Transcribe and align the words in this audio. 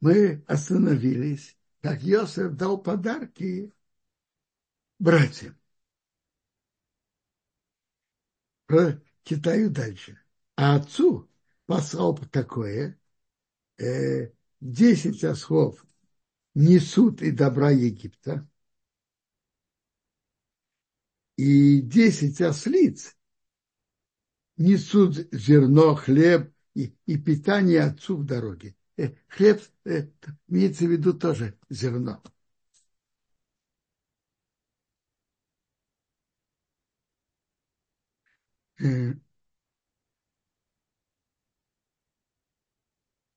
мы 0.00 0.44
остановились, 0.46 1.56
как 1.80 2.02
Йосеф 2.02 2.54
дал 2.54 2.78
подарки 2.78 3.72
братьям. 4.98 5.58
Прочитаю 8.66 9.70
дальше. 9.70 10.18
А 10.56 10.76
отцу 10.76 11.28
послал 11.66 12.16
такое, 12.16 12.98
э, 13.78 14.32
10 14.60 15.22
ослов 15.24 15.86
несут 16.54 17.20
и 17.20 17.30
добра 17.30 17.70
Египта, 17.70 18.48
и 21.36 21.82
десять 21.82 22.40
ослиц 22.40 23.14
несут 24.56 25.16
зерно, 25.32 25.94
хлеб 25.94 26.50
и, 26.74 26.96
и 27.04 27.18
питание 27.18 27.82
отцу 27.82 28.16
в 28.16 28.24
дороге. 28.24 28.74
Э, 28.98 29.10
хлеб 29.28 29.60
э, 29.84 30.08
имеется 30.48 30.84
в 30.86 30.90
виду 30.90 31.12
тоже 31.14 31.58
зерно. 31.70 32.22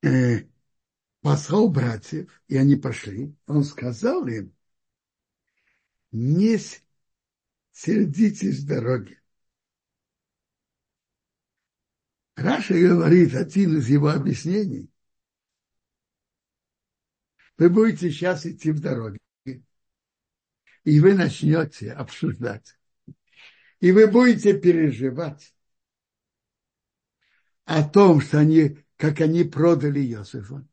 Э, 0.04 0.42
послал 1.22 1.70
братьев, 1.70 2.42
и 2.50 2.58
они 2.58 2.76
пошли. 2.76 3.34
Он 3.48 3.64
сказал 3.64 4.28
им, 4.28 4.54
не 6.12 6.60
сердитесь 7.72 8.64
дороги. 8.64 9.20
Раша 12.36 12.74
говорит, 12.74 13.36
один 13.36 13.78
из 13.78 13.88
его 13.88 14.10
объяснений, 14.10 14.89
вы 17.60 17.70
будете 17.70 18.10
сейчас 18.10 18.46
идти 18.46 18.72
в 18.72 18.80
дороге, 18.80 19.20
и 20.86 21.00
вы 21.02 21.14
начнете 21.14 21.92
обсуждать, 21.92 22.80
и 23.82 23.92
вы 23.92 24.08
будете 24.08 24.58
переживать 24.58 25.54
о 27.66 27.84
том, 27.84 28.22
что 28.22 28.40
они, 28.40 28.80
как 28.96 29.20
они 29.20 29.44
продали 29.44 30.00
Иосифа. 30.00 30.66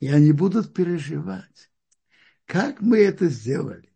И 0.00 0.08
они 0.08 0.32
будут 0.32 0.74
переживать, 0.74 1.70
как 2.44 2.80
мы 2.80 2.98
это 2.98 3.28
сделали 3.28 3.94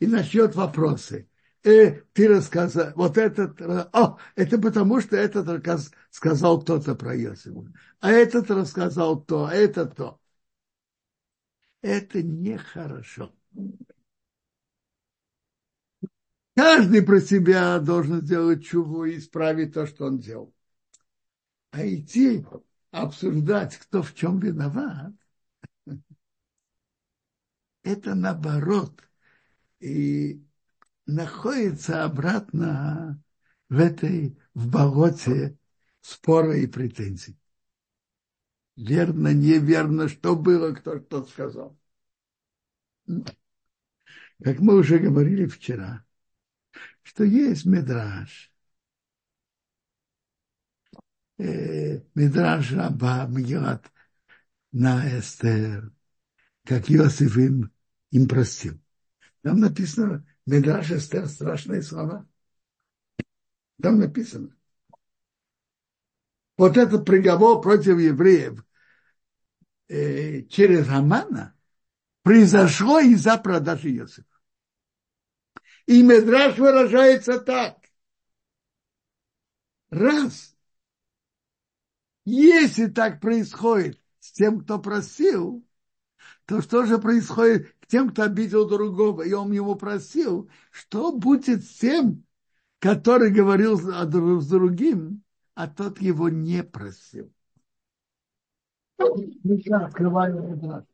и 0.00 0.06
начнет 0.08 0.56
вопросы. 0.56 1.30
Э, 1.62 2.02
ты 2.12 2.28
рассказал, 2.28 2.92
вот 2.96 3.16
этот, 3.16 3.60
о, 3.62 4.18
это 4.34 4.58
потому, 4.58 5.00
что 5.00 5.16
этот 5.16 5.64
сказал 6.10 6.60
кто-то 6.60 6.96
про 6.96 7.16
Иосифа, 7.16 7.72
а 8.00 8.10
этот 8.10 8.50
рассказал 8.50 9.22
то, 9.22 9.46
а 9.46 9.54
это 9.54 9.86
то. 9.86 10.20
Это 11.82 12.22
нехорошо. 12.22 13.32
Каждый 16.54 17.02
про 17.02 17.20
себя 17.20 17.78
должен 17.78 18.22
сделать 18.22 18.64
чуву 18.64 19.04
и 19.04 19.18
исправить 19.18 19.74
то, 19.74 19.86
что 19.86 20.06
он 20.06 20.18
делал. 20.18 20.54
А 21.70 21.86
идти 21.86 22.44
обсуждать, 22.90 23.76
кто 23.76 24.02
в 24.02 24.14
чем 24.14 24.40
виноват, 24.40 25.12
это 27.82 28.14
наоборот– 28.14 29.00
и 29.80 30.42
находится 31.06 32.04
обратно 32.04 33.22
в 33.68 33.78
этой, 33.78 34.38
в 34.54 34.68
болоте 34.68 35.56
спора 36.00 36.56
и 36.56 36.66
претензий. 36.66 37.38
Верно, 38.78 39.34
неверно, 39.34 40.08
что 40.08 40.36
было, 40.36 40.72
кто 40.72 41.00
что 41.00 41.24
сказал. 41.24 41.76
Как 43.06 44.60
мы 44.60 44.76
уже 44.76 45.00
говорили 45.00 45.46
вчера, 45.46 46.06
что 47.02 47.24
есть 47.24 47.66
медраж, 47.66 48.52
э, 51.38 52.02
медраж 52.14 52.70
Раба 52.70 53.26
Мегилат 53.26 53.90
на 54.70 55.18
Эстер, 55.18 55.90
как 56.64 56.88
Иосиф 56.88 57.36
им, 57.36 57.72
им 58.12 58.28
простил. 58.28 58.80
Там 59.42 59.58
написано, 59.58 60.24
Медраж 60.46 60.92
Эстер, 60.92 61.26
страшные 61.26 61.82
слова. 61.82 62.28
Там 63.82 63.98
написано. 63.98 64.56
Вот 66.56 66.76
этот 66.76 67.04
приговор 67.04 67.60
против 67.60 67.98
евреев 67.98 68.64
э, 69.88 70.42
через 70.42 70.88
Амана 70.88 71.54
произошло 72.22 73.00
из-за 73.00 73.38
продажи 73.38 73.90
Иосифа. 73.90 74.26
И 75.86 76.02
Медраж 76.02 76.58
выражается 76.58 77.40
так. 77.40 77.78
Раз. 79.90 80.54
Если 82.24 82.88
так 82.88 83.20
происходит 83.20 83.98
с 84.20 84.32
тем, 84.32 84.60
кто 84.60 84.78
просил, 84.78 85.66
то 86.44 86.60
что 86.60 86.84
же 86.84 86.98
происходит 86.98 87.74
к 87.80 87.86
тем, 87.86 88.10
кто 88.10 88.24
обидел 88.24 88.68
другого, 88.68 89.22
и 89.22 89.32
он 89.32 89.52
ему 89.52 89.76
просил, 89.76 90.50
что 90.70 91.12
будет 91.12 91.64
с 91.64 91.78
тем, 91.78 92.26
который 92.78 93.30
говорил 93.30 93.78
с 93.78 94.46
другим, 94.46 95.22
а 95.54 95.68
тот 95.68 96.00
его 96.00 96.28
не 96.28 96.62
просил. 96.62 97.32
Открываем 98.98 100.87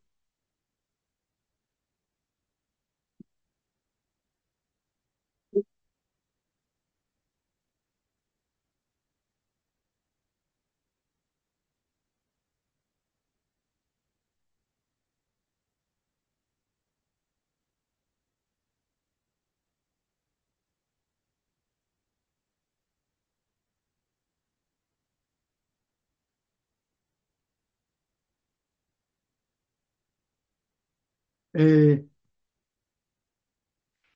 э, 31.54 32.04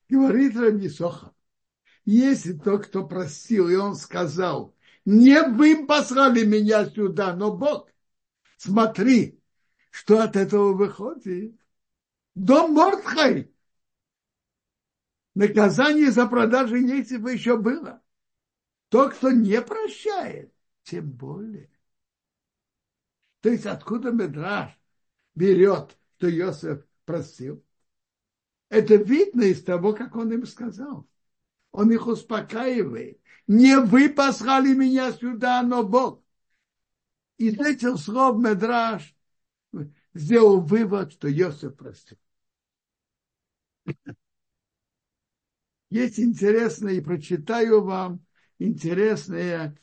говорит 0.09 0.55
Рамисоха, 0.55 1.33
если 2.05 2.53
тот, 2.53 2.87
кто 2.87 3.07
просил, 3.07 3.69
и 3.69 3.75
он 3.75 3.95
сказал, 3.95 4.75
не 5.05 5.41
вы 5.41 5.85
послали 5.85 6.45
меня 6.45 6.85
сюда, 6.85 7.35
но 7.35 7.55
Бог, 7.55 7.89
смотри, 8.57 9.41
что 9.89 10.21
от 10.21 10.35
этого 10.35 10.73
выходит. 10.73 11.59
Дом 12.35 12.73
Мортхай. 12.73 13.51
Наказание 15.35 16.11
за 16.11 16.27
продажу 16.27 16.75
Ейцева 16.75 17.29
еще 17.29 17.57
было. 17.57 18.01
Тот, 18.89 19.13
кто 19.13 19.31
не 19.31 19.61
прощает, 19.61 20.53
тем 20.83 21.11
более. 21.11 21.69
То 23.41 23.49
есть 23.49 23.65
откуда 23.65 24.11
Медраж 24.11 24.77
берет, 25.35 25.97
что 26.17 26.27
Йосеф 26.27 26.88
просил. 27.09 27.65
Это 28.69 28.93
видно 28.93 29.41
из 29.41 29.63
того, 29.63 29.93
как 29.93 30.15
он 30.15 30.31
им 30.31 30.45
сказал. 30.45 31.09
Он 31.71 31.91
их 31.91 32.05
успокаивает. 32.05 33.19
Не 33.47 33.79
вы 33.79 34.09
послали 34.09 34.75
меня 34.75 35.11
сюда, 35.11 35.63
но 35.63 35.81
Бог. 35.81 36.23
Из 37.37 37.57
этих 37.59 37.97
слов 37.97 38.37
Медраж 38.37 39.15
сделал 40.13 40.61
вывод, 40.61 41.13
что 41.13 41.27
Йосиф 41.27 41.75
простил. 41.75 42.19
Есть 45.89 46.19
интересное, 46.19 46.93
и 46.93 47.01
прочитаю 47.01 47.81
вам 47.81 48.23
интересное 48.59 49.75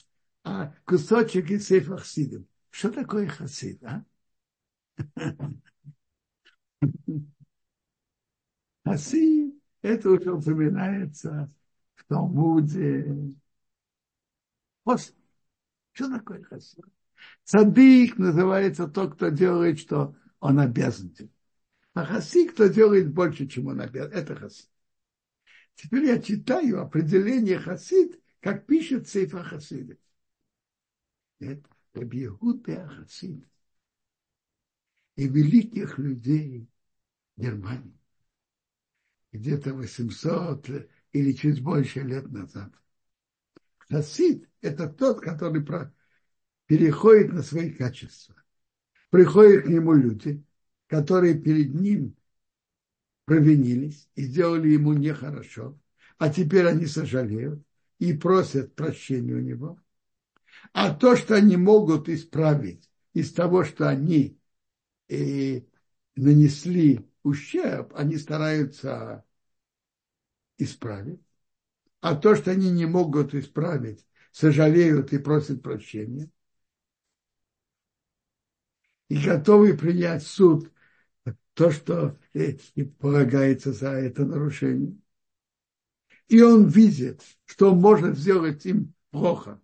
а, 0.44 0.72
кусочек 0.84 1.50
из 1.50 1.66
Сейфа 1.66 1.96
Хасидим. 1.96 2.46
Что 2.70 2.92
такое 2.92 3.26
Хасид, 3.26 3.82
а? 3.82 4.04
Хасид, 8.84 9.54
это 9.82 10.10
уже 10.10 10.32
упоминается 10.32 11.52
в 11.96 12.04
Талмуде. 12.04 13.34
После. 14.84 15.14
Что 15.92 16.10
такое 16.10 16.42
хасид? 16.44 16.84
Садик 17.44 18.18
называется 18.18 18.86
тот, 18.86 19.14
кто 19.14 19.30
делает, 19.30 19.78
что 19.78 20.14
он 20.40 20.60
обязан 20.60 21.10
делать. 21.10 21.32
А 21.94 22.04
хасид, 22.04 22.52
кто 22.52 22.66
делает 22.66 23.12
больше, 23.12 23.46
чем 23.46 23.68
он 23.68 23.80
обязан. 23.80 24.12
Это 24.12 24.36
хасид. 24.36 24.70
Теперь 25.74 26.04
я 26.04 26.20
читаю 26.20 26.82
определение 26.82 27.58
хасид, 27.58 28.20
как 28.40 28.66
пишет 28.66 29.08
Сейфа 29.08 29.42
Хасида. 29.42 29.96
Это 31.40 31.68
Рабиегуд 31.94 32.66
Хасид. 32.66 33.44
И 35.16 35.26
великих 35.28 35.98
людей 35.98 36.68
Германии. 37.36 37.98
Где-то 39.32 39.74
800 39.74 40.88
или 41.12 41.32
чуть 41.32 41.62
больше 41.62 42.00
лет 42.00 42.30
назад. 42.30 42.72
Хасид– 43.78 44.48
это 44.60 44.88
тот, 44.88 45.20
который 45.20 45.64
переходит 46.66 47.32
на 47.32 47.42
свои 47.42 47.70
качества. 47.70 48.34
Приходят 49.10 49.64
к 49.64 49.68
нему 49.68 49.94
люди, 49.94 50.44
которые 50.86 51.38
перед 51.38 51.74
ним 51.74 52.16
провинились 53.24 54.08
и 54.14 54.24
сделали 54.24 54.68
ему 54.68 54.92
нехорошо, 54.92 55.78
а 56.18 56.30
теперь 56.30 56.66
они 56.66 56.86
сожалеют 56.86 57.62
и 57.98 58.12
просят 58.12 58.74
прощения 58.74 59.34
у 59.34 59.40
него. 59.40 59.80
А 60.72 60.94
то, 60.94 61.16
что 61.16 61.34
они 61.34 61.56
могут 61.56 62.08
исправить 62.08 62.90
из 63.12 63.32
того, 63.32 63.64
что 63.64 63.88
они 63.88 64.38
э, 65.08 65.62
нанесли 66.14 67.08
ущерб, 67.22 67.92
они 67.94 68.16
стараются 68.16 69.24
исправить. 70.58 71.20
А 72.00 72.14
то, 72.14 72.36
что 72.36 72.50
они 72.50 72.70
не 72.70 72.86
могут 72.86 73.34
исправить, 73.34 74.06
сожалеют 74.32 75.12
и 75.12 75.18
просят 75.18 75.62
прощения. 75.62 76.30
И 79.08 79.24
готовы 79.24 79.76
принять 79.76 80.26
суд 80.26 80.72
то, 81.54 81.70
что 81.70 82.18
э, 82.34 82.56
полагается 82.98 83.72
за 83.72 83.90
это 83.92 84.24
нарушение. 84.24 84.96
И 86.28 86.42
он 86.42 86.66
видит, 86.66 87.22
что 87.44 87.74
может 87.74 88.18
сделать 88.18 88.66
им 88.66 88.92
плохо 89.10 89.60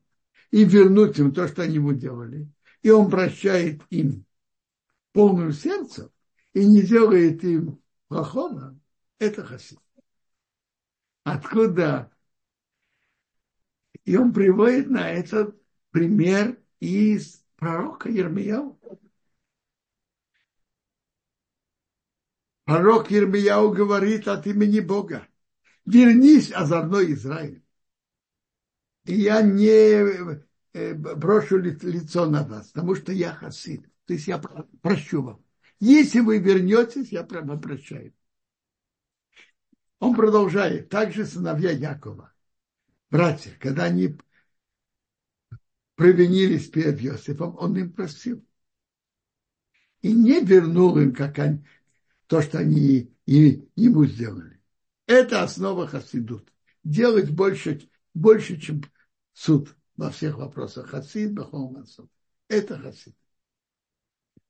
и 0.50 0.64
вернуть 0.64 1.18
им 1.18 1.32
то, 1.32 1.48
что 1.48 1.62
они 1.62 1.74
ему 1.74 1.92
делали. 1.92 2.48
И 2.82 2.90
он 2.90 3.10
прощает 3.10 3.82
им 3.90 4.24
полным 5.12 5.52
сердцем 5.52 6.10
и 6.52 6.66
не 6.66 6.82
делает 6.82 7.44
им 7.44 7.82
плохого. 8.08 8.78
Это 9.18 9.44
хасид. 9.44 9.78
Откуда? 11.24 12.10
И 14.04 14.16
он 14.16 14.32
приводит 14.32 14.90
на 14.90 15.10
этот 15.10 15.56
пример 15.90 16.58
из 16.80 17.44
пророка 17.56 18.08
Ермияу. 18.08 18.78
Пророк 22.64 23.10
Ермияу 23.10 23.72
говорит 23.72 24.26
от 24.28 24.46
имени 24.46 24.80
Бога. 24.80 25.28
Вернись, 25.84 26.52
озорной 26.52 27.12
Израиль. 27.12 27.62
И 29.04 29.14
я 29.14 29.42
не 29.42 30.38
э, 30.72 30.94
брошу 30.94 31.58
лицо 31.58 32.26
на 32.26 32.44
вас, 32.44 32.68
потому 32.68 32.94
что 32.94 33.12
я 33.12 33.34
хасид. 33.34 33.91
То 34.12 34.16
есть 34.16 34.28
я 34.28 34.38
прощу 34.82 35.22
вам. 35.22 35.42
Если 35.80 36.20
вы 36.20 36.36
вернетесь, 36.38 37.12
я 37.12 37.24
прямо 37.24 37.58
прощаю. 37.58 38.12
Он 40.00 40.14
продолжает. 40.14 40.90
Также 40.90 41.24
сыновья 41.24 41.70
Якова, 41.70 42.30
братья, 43.08 43.56
когда 43.58 43.84
они 43.84 44.18
провинились 45.94 46.68
перед 46.68 47.00
Иосифом, 47.00 47.56
он 47.56 47.74
им 47.78 47.90
простил. 47.90 48.44
И 50.02 50.12
не 50.12 50.44
вернул 50.44 50.98
им, 50.98 51.14
как 51.14 51.38
они, 51.38 51.64
то, 52.26 52.42
что 52.42 52.58
они 52.58 53.16
ему 53.24 54.04
сделали. 54.04 54.60
Это 55.06 55.42
основа 55.42 55.86
хасидут. 55.86 56.52
Делать 56.84 57.30
больше, 57.30 57.88
больше, 58.12 58.60
чем 58.60 58.82
суд 59.32 59.74
во 59.96 60.10
всех 60.10 60.36
вопросах. 60.36 60.90
Хасид, 60.90 61.32
бахом, 61.32 61.82
Это 62.48 62.78
хасид. 62.78 63.16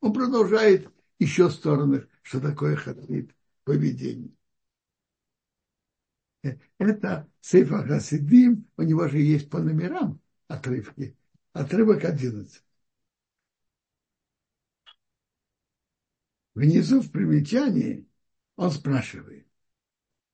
Он 0.03 0.13
продолжает 0.13 0.93
еще 1.21 1.49
стороны, 1.49 2.09
что 2.23 2.41
такое 2.41 2.75
хасид 2.75 3.35
поведение. 3.65 4.33
Это 6.79 7.31
Сейфа 7.41 7.87
Хасидим, 7.87 8.69
у 8.77 8.83
него 8.83 9.07
же 9.07 9.19
есть 9.19 9.49
по 9.49 9.61
номерам 9.61 10.21
отрывки. 10.49 11.17
Отрывок 11.53 12.05
11. 12.05 12.65
Внизу 16.55 17.01
в 17.01 17.13
примечании 17.13 18.07
он 18.57 18.73
спрашивает, 18.73 19.47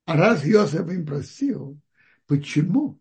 а 0.07 0.17
раз 0.17 0.45
Йосиф 0.45 0.89
им 0.89 1.05
простил, 1.05 1.79
почему 2.27 2.99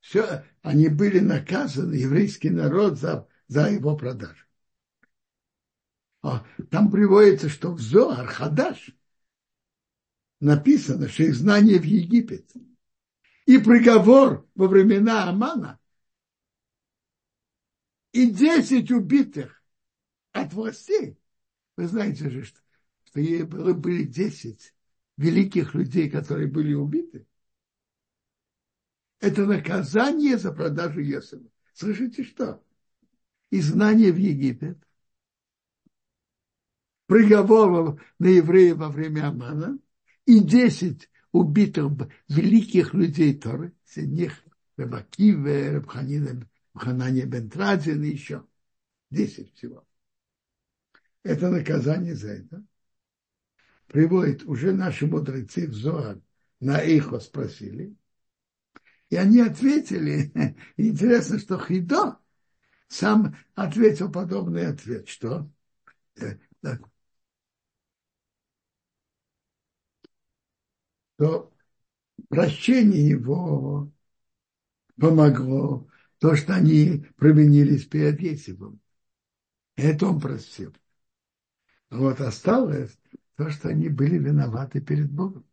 все, 0.00 0.44
они 0.62 0.88
были 0.88 1.18
наказаны, 1.18 1.94
еврейский 1.94 2.48
народ, 2.48 2.98
за, 2.98 3.28
за 3.46 3.68
его 3.70 3.94
продажу? 3.94 4.47
А, 6.22 6.44
там 6.70 6.90
приводится, 6.90 7.48
что 7.48 7.72
в 7.72 7.80
Зоар 7.80 8.26
Хадаш 8.26 8.90
написано, 10.40 11.08
что 11.08 11.24
их 11.24 11.34
знание 11.34 11.78
в 11.78 11.84
Египет 11.84 12.50
и 13.46 13.58
приговор 13.58 14.46
во 14.54 14.68
времена 14.68 15.28
Амана 15.28 15.78
и 18.12 18.30
десять 18.30 18.90
убитых 18.90 19.62
от 20.32 20.52
властей 20.52 21.18
вы 21.78 21.86
знаете 21.86 22.28
же, 22.28 22.42
что, 22.42 22.58
что 23.04 23.20
были 23.74 24.02
10 24.02 24.74
великих 25.16 25.74
людей, 25.74 26.10
которые 26.10 26.48
были 26.48 26.74
убиты. 26.74 27.24
Это 29.20 29.46
наказание 29.46 30.38
за 30.38 30.52
продажу 30.52 30.98
Йосифа. 30.98 31.48
Слышите 31.74 32.24
что? 32.24 32.64
Изгнание 33.52 34.10
в 34.10 34.16
Египет, 34.16 34.76
приговор 37.08 38.00
на 38.20 38.26
евреев 38.28 38.76
во 38.76 38.88
время 38.88 39.26
Амана 39.26 39.76
и 40.24 40.38
10 40.38 41.10
убитых 41.32 41.90
великих 42.28 42.94
людей 42.94 43.36
Торы, 43.36 43.72
среди 43.84 44.12
них 44.12 44.44
Рабакиве, 44.76 45.72
Рабханина, 45.72 46.48
Ханане 46.74 47.26
Бентрадзин 47.26 48.04
и 48.04 48.10
еще. 48.10 48.44
Десять 49.10 49.52
всего 49.56 49.84
это 51.28 51.50
наказание 51.50 52.14
за 52.14 52.32
это. 52.32 52.64
Приводит 53.86 54.44
уже 54.44 54.72
наши 54.72 55.06
мудрецы 55.06 55.66
в 55.66 55.74
Зоар 55.74 56.20
на 56.60 56.80
Ихо 56.80 57.20
спросили. 57.20 57.94
И 59.10 59.16
они 59.16 59.40
ответили, 59.40 60.32
интересно, 60.76 61.38
что 61.38 61.58
Хидо 61.58 62.18
сам 62.88 63.36
ответил 63.54 64.10
подобный 64.10 64.66
ответ, 64.66 65.08
что 65.08 65.50
что 71.18 71.52
прощение 72.28 73.08
его 73.08 73.90
помогло 74.96 75.88
то, 76.18 76.36
что 76.36 76.54
они 76.54 77.06
провинились 77.16 77.86
перед 77.86 78.20
Есипом. 78.20 78.80
Это 79.76 80.06
он 80.06 80.20
простил. 80.20 80.72
Вот 81.90 82.20
осталось 82.20 82.96
то, 83.36 83.50
что 83.50 83.68
они 83.68 83.88
были 83.88 84.18
виноваты 84.18 84.80
перед 84.80 85.10
Богом. 85.10 85.44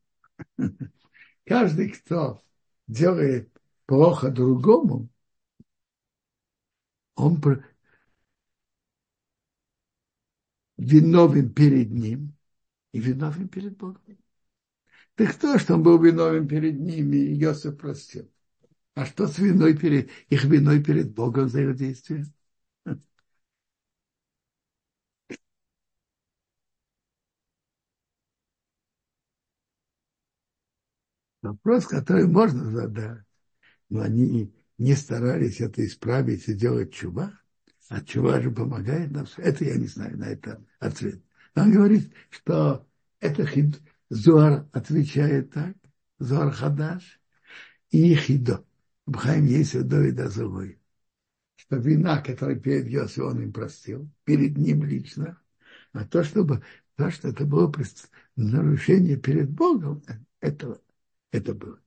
Каждый, 1.45 1.89
кто 1.89 2.43
делает 2.87 3.49
плохо 3.87 4.29
другому, 4.29 5.09
он 7.15 7.41
виновен 10.77 11.53
перед 11.53 11.91
ним 11.91 12.35
и 12.91 12.99
виновен 12.99 13.47
перед 13.47 13.77
Богом. 13.77 14.01
Так 15.15 15.33
кто, 15.35 15.57
что 15.59 15.75
он 15.75 15.83
был 15.83 16.01
виновен 16.01 16.47
перед 16.47 16.79
ними, 16.79 17.17
и 17.17 17.41
Иосиф 17.41 17.77
простил? 17.77 18.29
А 18.95 19.05
что 19.05 19.27
с 19.27 19.39
виной 19.39 19.77
перед, 19.77 20.09
их 20.29 20.45
виной 20.45 20.83
перед 20.83 21.13
Богом 21.13 21.49
за 21.49 21.61
их 21.63 21.75
действия? 21.77 22.25
Вопрос, 31.41 31.85
который 31.85 32.27
можно 32.27 32.71
задать, 32.71 33.19
но 33.89 34.01
они 34.01 34.53
не 34.77 34.95
старались 34.95 35.61
это 35.61 35.85
исправить 35.85 36.47
и 36.49 36.53
делать 36.53 36.93
чува, 36.93 37.33
а 37.89 38.01
чува 38.01 38.41
же 38.41 38.51
помогает 38.51 39.11
нам. 39.11 39.27
Это 39.37 39.65
я 39.65 39.75
не 39.77 39.87
знаю 39.87 40.17
на 40.17 40.25
это 40.25 40.63
ответ. 40.79 41.21
Он 41.55 41.71
говорит, 41.71 42.13
что 42.31 42.87
это 43.19 43.45
хид... 43.45 43.81
Зуар 44.09 44.67
отвечает 44.71 45.51
так, 45.51 45.75
Зуар 46.19 46.51
Хадаш 46.51 47.19
и 47.89 48.15
Хидо. 48.15 48.65
Бхайм 49.05 49.45
есть 49.45 49.75
и 49.75 49.81
Дазовой. 49.81 50.79
Что 51.55 51.77
вина, 51.77 52.21
которую 52.21 52.59
перед 52.59 52.87
Йоси 52.87 53.19
он 53.19 53.41
им 53.41 53.53
простил, 53.53 54.09
перед 54.23 54.57
ним 54.57 54.83
лично, 54.83 55.41
а 55.93 56.05
то, 56.05 56.23
чтобы, 56.23 56.63
то 56.95 57.09
что 57.09 57.29
это 57.29 57.45
было 57.45 57.71
нарушение 58.35 59.17
перед 59.17 59.49
Богом, 59.49 60.03
этого 60.39 60.81
это 61.31 61.53
было. 61.53 61.79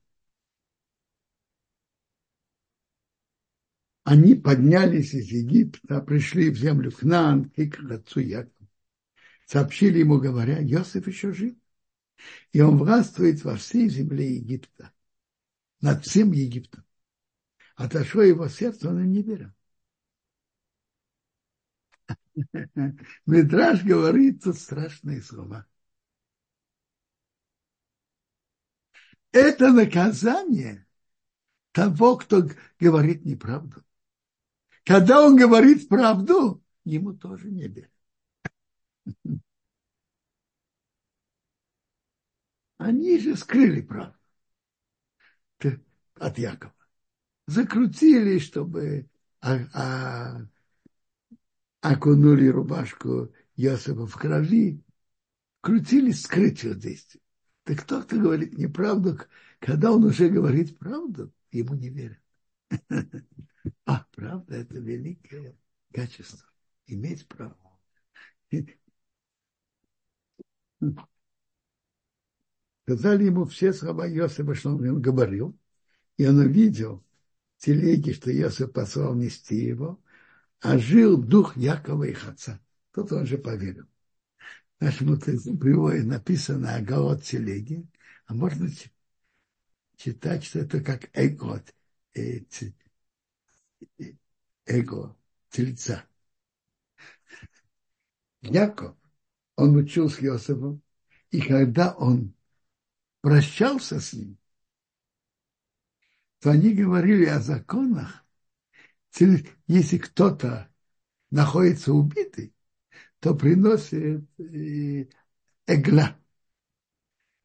Они 4.04 4.34
поднялись 4.34 5.12
из 5.12 5.26
Египта, 5.26 6.00
пришли 6.00 6.50
в 6.50 6.56
землю 6.56 6.90
Кнаан 6.90 7.52
и 7.56 7.68
к 7.68 7.78
отцу 7.90 8.20
Якову. 8.20 8.68
сообщили 9.46 9.98
ему, 9.98 10.18
говоря, 10.18 10.62
Иосиф 10.62 11.06
еще 11.06 11.32
жив. 11.32 11.54
И 12.52 12.60
он 12.60 12.78
властвует 12.78 13.44
во 13.44 13.56
всей 13.56 13.88
земле 13.88 14.36
Египта, 14.36 14.92
над 15.80 16.04
всем 16.04 16.32
Египтом. 16.32 16.84
Отошло 17.76 18.22
его 18.22 18.48
сердце, 18.48 18.88
он 18.88 19.00
им 19.00 19.12
не 19.12 19.22
верил. 19.22 19.52
Медраж 23.26 23.82
говорит 23.84 24.42
тут 24.42 24.58
страшные 24.58 25.22
слова. 25.22 25.66
Это 29.32 29.72
наказание 29.72 30.86
того, 31.72 32.16
кто 32.16 32.48
говорит 32.80 33.24
неправду. 33.24 33.84
Когда 34.84 35.22
он 35.22 35.36
говорит 35.36 35.88
правду, 35.88 36.62
ему 36.84 37.12
тоже 37.12 37.50
не 37.50 37.68
верят. 37.68 37.92
Они 42.88 43.18
же 43.18 43.36
скрыли 43.36 43.82
правду 43.82 44.16
от 46.14 46.38
Якова. 46.38 46.74
Закрутили, 47.46 48.38
чтобы 48.38 49.10
а, 49.42 49.58
а, 49.74 50.46
окунули 51.82 52.48
рубашку 52.48 53.30
Йосифа 53.56 54.06
в 54.06 54.14
крови, 54.16 54.82
крутили 55.60 56.12
скрыть 56.12 56.62
его 56.62 56.72
действие. 56.72 57.20
Так 57.64 57.82
кто-то 57.82 58.16
говорит 58.16 58.56
неправду, 58.56 59.20
когда 59.58 59.92
он 59.92 60.04
уже 60.04 60.30
говорит 60.30 60.78
правду, 60.78 61.30
ему 61.50 61.74
не 61.74 61.90
верят. 61.90 62.22
А, 63.84 64.06
правда, 64.12 64.56
это 64.56 64.78
великое 64.78 65.54
качество. 65.92 66.48
Иметь 66.86 67.28
право. 67.28 67.78
Сказали 72.88 73.24
ему 73.24 73.44
все 73.44 73.74
слова 73.74 74.06
Йосифа, 74.06 74.54
что 74.54 74.70
он 74.70 75.02
говорил, 75.02 75.54
и 76.16 76.26
он 76.26 76.38
увидел 76.38 77.04
телеги, 77.58 78.12
что 78.12 78.30
Йосиф 78.30 78.72
послал 78.72 79.14
нести 79.14 79.56
его, 79.56 80.02
а 80.60 80.78
жил 80.78 81.18
дух 81.18 81.54
Якова 81.54 82.04
и 82.04 82.14
отца. 82.14 82.58
Тут 82.94 83.12
он 83.12 83.26
же 83.26 83.36
поверил. 83.36 83.84
Наш 84.80 85.00
приводит 85.00 86.06
написано 86.06 86.76
Агаот 86.76 87.24
телеги, 87.24 87.86
а 88.24 88.32
можно 88.32 88.70
читать, 89.98 90.44
что 90.44 90.60
это 90.60 90.80
как 90.80 91.10
эгот, 91.12 91.74
э, 92.14 92.40
эго, 94.64 95.14
тельца. 95.50 96.06
Яков, 98.40 98.96
он 99.56 99.76
учил 99.76 100.08
с 100.08 100.22
Иосифом, 100.22 100.80
и 101.30 101.42
когда 101.42 101.92
он 101.92 102.32
прощался 103.28 104.00
с 104.00 104.14
ним, 104.14 104.38
то 106.40 106.50
они 106.50 106.72
говорили 106.72 107.26
о 107.26 107.40
законах. 107.40 108.24
Если 109.66 109.98
кто-то 109.98 110.72
находится 111.30 111.92
убитый, 111.92 112.54
то 113.20 113.34
приносит 113.34 114.24
эгла. 115.66 116.16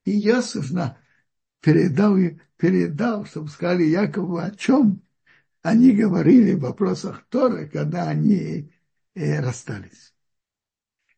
И 0.06 0.26
Иосиф 0.26 0.72
на, 0.72 0.98
передал, 1.60 2.16
передал, 2.56 3.26
чтобы 3.26 3.50
сказали 3.50 3.84
Якову, 3.84 4.38
о 4.38 4.52
чем 4.52 5.02
они 5.64 5.92
говорили 5.92 6.54
в 6.54 6.62
вопросах 6.62 7.26
Торы, 7.28 7.68
когда 7.68 8.08
они 8.08 8.72
э, 9.16 9.40
расстались. 9.42 10.14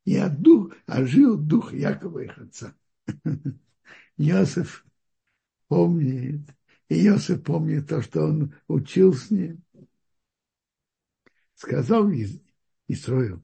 И 0.06 0.18
от 0.18 0.42
дух, 0.42 0.74
ожил 0.88 1.38
дух 1.38 1.72
Якова 1.72 2.20
их 2.20 2.38
отца. 2.40 2.76
Иосиф 4.18 4.86
помнит, 5.68 6.42
и 6.90 7.08
Иосиф 7.08 7.44
помнит 7.44 7.90
то, 7.90 8.02
что 8.02 8.24
он 8.24 8.56
учил 8.68 9.14
с 9.14 9.30
ним. 9.30 9.64
Сказал 11.56 12.10
Исроил, 12.88 13.44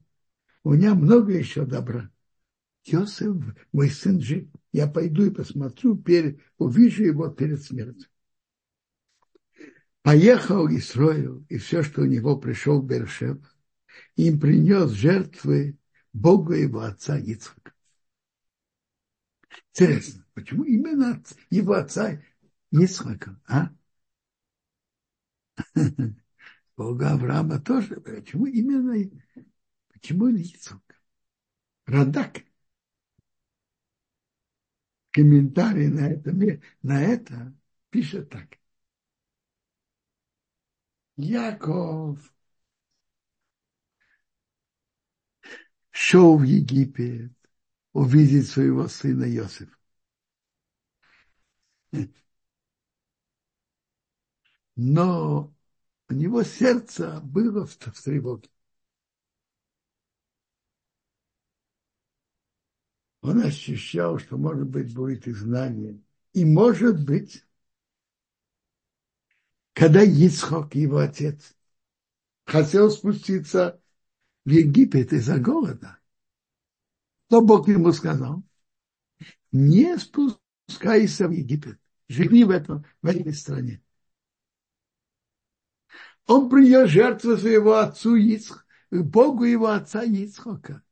у 0.64 0.74
меня 0.74 0.94
много 0.94 1.32
еще 1.32 1.66
добра. 1.66 2.10
Иосиф, 2.84 3.36
мой 3.72 3.90
сын 3.90 4.20
жив, 4.20 4.48
я 4.72 4.86
пойду 4.86 5.24
и 5.24 5.30
посмотрю, 5.30 5.96
перед, 5.96 6.40
увижу 6.58 7.04
его 7.04 7.28
перед 7.28 7.62
смертью. 7.62 8.08
Поехал 10.02 10.68
Исроил, 10.68 11.44
и 11.48 11.58
все, 11.58 11.82
что 11.82 12.02
у 12.02 12.06
него 12.06 12.36
пришел 12.36 12.82
в 12.82 12.86
Бершев, 12.86 13.38
им 14.16 14.40
принес 14.40 14.90
жертвы 14.90 15.78
Богу 16.12 16.52
его 16.52 16.80
отца 16.80 17.18
Ицхака. 17.18 17.72
Интересно, 19.70 20.21
почему 20.34 20.64
именно 20.64 21.22
его 21.50 21.74
отца 21.74 22.20
Ицхака, 22.70 23.40
а? 23.48 23.70
Бога 26.76 27.12
Авраама 27.12 27.60
тоже. 27.60 28.00
Почему 28.00 28.46
именно, 28.46 29.10
почему 29.92 30.28
Ицхак? 30.28 30.82
Радак. 31.86 32.44
Комментарий 35.10 35.88
на 35.88 36.08
это, 36.08 36.32
на 36.82 37.02
это 37.02 37.54
пишет 37.90 38.30
так. 38.30 38.58
Яков 41.16 42.18
шел 45.90 46.36
в 46.38 46.42
Египет 46.42 47.32
увидеть 47.92 48.48
своего 48.48 48.88
сына 48.88 49.24
Иосифа. 49.24 49.76
Но 54.76 55.54
у 56.08 56.14
него 56.14 56.42
сердце 56.42 57.20
было 57.22 57.66
в, 57.66 57.76
тревоге. 57.76 58.48
Он 63.20 63.40
ощущал, 63.42 64.18
что, 64.18 64.36
может 64.36 64.68
быть, 64.68 64.92
будет 64.94 65.28
изгнание. 65.28 66.00
И, 66.32 66.44
может 66.44 67.04
быть, 67.04 67.44
когда 69.74 70.02
Ицхок, 70.02 70.74
его 70.74 70.98
отец, 70.98 71.56
хотел 72.44 72.90
спуститься 72.90 73.80
в 74.44 74.50
Египет 74.50 75.12
из-за 75.12 75.38
голода, 75.38 75.98
то 77.28 77.40
Бог 77.40 77.68
ему 77.68 77.92
сказал, 77.92 78.42
не 79.52 79.96
спускайся 79.98 81.28
в 81.28 81.30
Египет, 81.30 81.78
живи 82.08 82.44
в, 82.44 82.50
этом, 82.50 82.84
в 83.00 83.06
этой 83.06 83.32
стране. 83.32 83.82
Он 86.26 86.48
принес 86.48 86.88
жертву 86.88 87.36
своего 87.36 87.78
отцу 87.78 88.16
Ицх, 88.16 88.66
Богу 88.90 89.44
его 89.44 89.68
отца 89.68 90.02
Ицхока. 90.02 90.82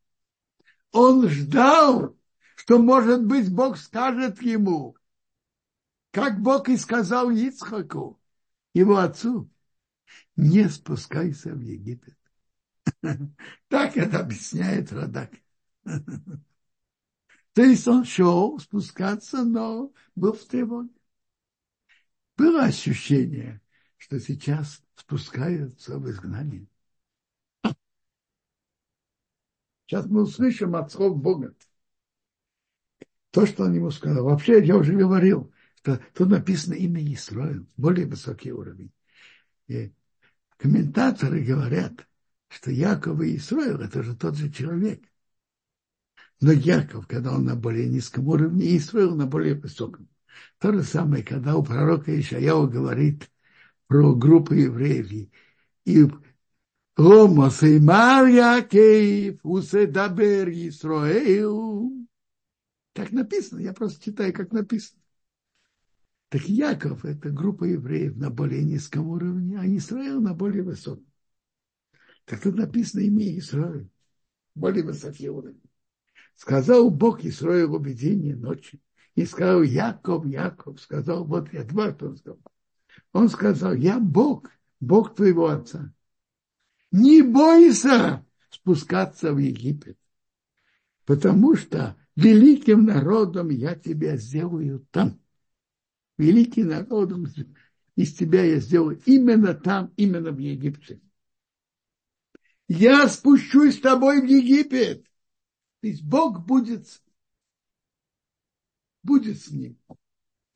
Он 0.93 1.29
ждал, 1.29 2.17
что, 2.57 2.79
может 2.79 3.25
быть, 3.25 3.52
Бог 3.52 3.76
скажет 3.76 4.43
ему, 4.43 4.97
как 6.11 6.40
Бог 6.40 6.69
и 6.69 6.76
сказал 6.76 7.31
Ицхаку, 7.31 8.21
его 8.75 8.97
отцу, 8.97 9.49
не 10.37 10.69
спускайся 10.69 11.55
в 11.55 11.61
Египет. 11.61 12.17
Так 13.69 13.97
это 13.97 14.21
объясняет 14.21 14.93
Радак. 14.93 15.31
То 15.85 17.62
есть 17.62 17.87
он 17.87 18.05
шел 18.05 18.59
спускаться, 18.59 19.45
но 19.45 19.93
был 20.14 20.33
в 20.33 20.45
тревоге. 20.45 21.00
Было 22.40 22.62
ощущение, 22.62 23.61
что 23.99 24.18
сейчас 24.18 24.82
спускаются 24.94 25.99
в 25.99 26.09
изгнание. 26.09 26.66
Сейчас 29.85 30.06
мы 30.06 30.23
услышим 30.23 30.75
от 30.75 30.90
слов 30.90 31.20
Бога. 31.20 31.54
То, 33.30 33.44
что 33.44 33.64
он 33.64 33.75
ему 33.75 33.90
сказал. 33.90 34.25
Вообще, 34.25 34.64
я 34.64 34.78
уже 34.78 34.97
говорил, 34.97 35.52
что 35.82 36.00
тут 36.14 36.30
написано 36.30 36.73
имя 36.73 37.04
Исраил, 37.12 37.66
более 37.76 38.06
высокий 38.06 38.52
уровень. 38.52 38.90
И 39.66 39.92
комментаторы 40.56 41.44
говорят, 41.44 42.09
что 42.49 42.70
Яков 42.70 43.20
и 43.20 43.37
Исраил– 43.37 43.80
это 43.82 44.02
же 44.02 44.16
тот 44.16 44.37
же 44.37 44.50
человек. 44.50 45.04
Но 46.40 46.52
Яков, 46.52 47.06
когда 47.06 47.35
он 47.35 47.44
на 47.44 47.54
более 47.54 47.87
низком 47.87 48.28
уровне, 48.28 48.64
и 48.64 48.78
Исраил 48.78 49.14
на 49.14 49.26
более 49.26 49.56
высоком. 49.56 50.09
То 50.58 50.72
же 50.72 50.82
самое, 50.82 51.22
когда 51.22 51.56
у 51.56 51.62
пророка 51.62 52.18
Ишаяу 52.18 52.68
говорит 52.68 53.30
про 53.87 54.14
группу 54.14 54.54
евреев. 54.54 55.28
И 55.84 56.06
Лома 56.96 57.50
Сеймар 57.50 58.26
Якеев, 58.26 59.40
Уседабер 59.42 60.50
Исраил. 60.50 61.92
Так 62.92 63.12
написано, 63.12 63.60
я 63.60 63.72
просто 63.72 64.04
читаю, 64.04 64.32
как 64.32 64.52
написано. 64.52 65.00
Так 66.28 66.42
Яков– 66.42 67.04
это 67.06 67.30
группа 67.30 67.64
евреев 67.64 68.16
на 68.16 68.30
более 68.30 68.62
низком 68.62 69.08
уровне, 69.08 69.58
а 69.58 69.66
Израиль 69.66 70.20
на 70.20 70.32
более 70.32 70.62
высоком. 70.62 71.06
Так 72.25 72.42
тут 72.42 72.54
написано 72.54 73.00
имя 73.00 73.37
Израиль, 73.38 73.88
более 74.54 74.84
высокий 74.84 75.28
уровень. 75.28 75.62
Сказал 76.37 76.90
Бог 76.90 77.25
Исроилу 77.25 77.80
в 77.80 77.87
видении 77.87 78.32
ночи. 78.32 78.80
И 79.14 79.25
сказал, 79.25 79.62
Яков, 79.62 80.25
Яков, 80.26 80.81
сказал, 80.81 81.25
вот 81.25 81.52
я 81.52 81.64
дважды 81.64 82.07
он 82.07 82.17
сказал. 82.17 82.40
Он 83.12 83.29
сказал, 83.29 83.75
я 83.75 83.99
Бог, 83.99 84.50
Бог 84.79 85.14
твоего 85.14 85.49
отца. 85.49 85.93
Не 86.93 87.23
бойся 87.23 88.25
спускаться 88.50 89.33
в 89.33 89.38
Египет, 89.38 89.99
потому 91.05 91.57
что 91.57 91.97
великим 92.17 92.85
народом 92.85 93.50
я 93.50 93.75
тебя 93.75 94.17
сделаю 94.17 94.87
там. 94.90 95.21
Великим 96.19 96.69
народом 96.69 97.26
из 97.97 98.14
тебя 98.14 98.45
я 98.45 98.61
сделаю 98.61 99.00
именно 99.07 99.55
там, 99.55 99.93
именно 99.97 100.31
в 100.31 100.38
Египте. 100.38 101.00
Я 102.69 103.09
спущусь 103.09 103.79
с 103.79 103.81
тобой 103.81 104.21
в 104.21 104.25
Египет. 104.25 105.05
То 105.81 105.88
есть 105.88 106.02
Бог 106.02 106.45
будет, 106.45 106.87
будет 109.02 109.40
с 109.40 109.50
ним. 109.50 109.78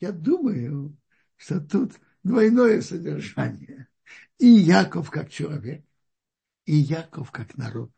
Я 0.00 0.12
думаю, 0.12 0.96
что 1.36 1.60
тут 1.60 1.92
двойное 2.22 2.80
содержание. 2.80 3.88
И 4.38 4.46
Яков 4.46 5.10
как 5.10 5.30
человек, 5.30 5.84
и 6.66 6.74
Яков 6.74 7.30
как 7.30 7.56
народ. 7.56 7.90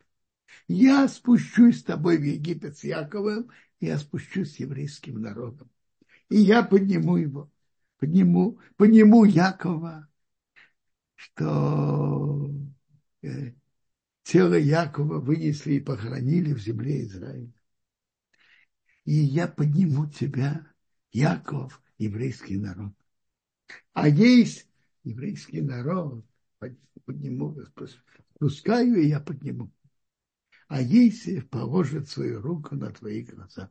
Я 0.69 1.09
спущусь 1.09 1.81
с 1.81 1.85
тобой 1.85 2.19
в 2.19 2.23
Египет 2.23 2.79
с 2.79 2.85
Яковом, 2.85 3.51
и 3.81 3.87
я 3.87 3.99
спущусь 3.99 4.55
с 4.55 4.61
еврейским 4.61 5.21
народом. 5.21 5.71
И 6.29 6.37
я 6.37 6.63
подниму 6.63 7.17
его, 7.17 7.51
подниму, 7.99 8.59
подниму 8.77 9.25
Якова, 9.25 10.09
что 11.15 12.51
э, 13.23 13.53
тело 14.23 14.55
Якова 14.55 15.21
вынесли 15.21 15.75
и 15.75 15.81
похоронили 15.81 16.53
в 16.53 16.59
земле 16.59 17.05
Израиля. 17.05 17.53
И 19.07 19.15
я 19.15 19.47
подниму 19.47 20.07
тебя, 20.11 20.67
Яков, 21.13 21.81
еврейский 21.97 22.59
народ. 22.59 22.93
А 23.93 24.09
есть 24.09 24.69
еврейский 25.05 25.61
народ, 25.63 26.27
подниму, 27.05 27.57
спускаю, 28.35 28.97
и 28.97 29.07
я 29.07 29.21
подниму. 29.21 29.71
А 30.67 30.83
Есев 30.83 31.49
положит 31.49 32.09
свою 32.09 32.43
руку 32.43 32.75
на 32.75 32.91
твои 32.91 33.23
глаза. 33.23 33.71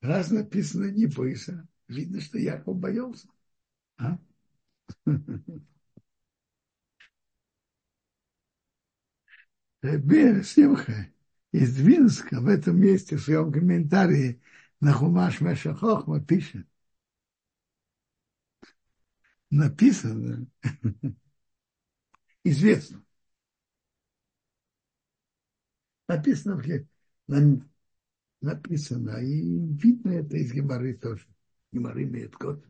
Раз 0.00 0.30
написано 0.30 0.92
не 0.92 1.06
бойся, 1.06 1.66
видно, 1.88 2.20
что 2.20 2.38
Яков 2.38 2.78
боялся. 2.78 3.28
А? 3.98 4.16
Ребер 9.82 10.44
Симха 10.44 11.10
из 11.52 11.74
Двинска 11.74 12.40
в 12.40 12.46
этом 12.46 12.80
месте 12.80 13.16
в 13.16 13.22
своем 13.22 13.52
комментарии 13.52 14.40
на 14.80 14.92
Хумаш 14.92 15.40
Мешахохма 15.40 16.20
пишет, 16.20 16.66
написано, 19.50 20.46
известно, 22.44 23.04
написано, 26.08 26.62
написано, 28.40 29.18
и 29.18 29.58
видно 29.76 30.12
это 30.12 30.36
из 30.36 30.52
Геморы 30.52 30.94
тоже. 30.94 31.26
Геморы 31.72 32.04
имеет 32.04 32.34
код. 32.36 32.64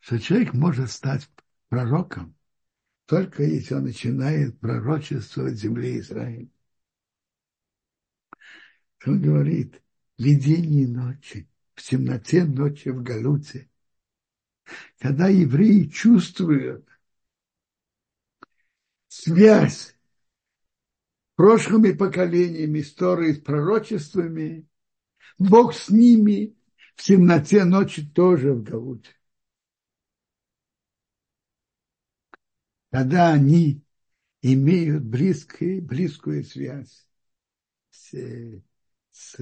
Что 0.00 0.18
человек 0.18 0.52
может 0.52 0.90
стать 0.90 1.30
пророком, 1.68 2.34
только 3.12 3.42
если 3.42 3.74
он 3.74 3.84
начинает 3.84 4.58
пророчествовать 4.58 5.58
земле 5.58 5.98
Израиля. 5.98 6.48
Он 9.04 9.20
говорит, 9.20 9.82
видение 10.16 10.88
ночи, 10.88 11.46
в 11.74 11.82
темноте 11.82 12.44
ночи 12.44 12.88
в 12.88 13.02
Галуте, 13.02 13.68
когда 14.98 15.28
евреи 15.28 15.90
чувствуют 15.90 16.88
связь 19.08 19.94
прошлыми 21.34 21.92
поколениями, 21.92 22.80
историей, 22.80 23.34
с 23.34 23.40
пророчествами, 23.40 24.66
Бог 25.38 25.74
с 25.74 25.90
ними 25.90 26.56
в 26.96 27.02
темноте 27.02 27.66
ночи 27.66 28.10
тоже 28.10 28.54
в 28.54 28.62
Галуте. 28.62 29.10
Когда 32.92 33.32
они 33.32 33.82
имеют 34.42 35.02
близкую, 35.02 35.80
близкую 35.80 36.44
связь 36.44 37.08
с, 37.88 38.12
с, 39.10 39.36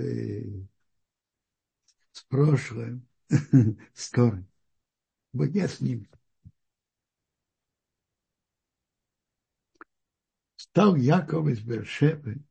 с 2.12 2.22
прошлым, 2.28 3.08
стороной. 3.92 4.46
Будь 5.32 5.54
я 5.56 5.66
с 5.66 5.80
ним. 5.80 6.06
Стал 10.54 10.94
Яков 10.94 11.48
из 11.48 11.60
Бершевы, 11.60 12.44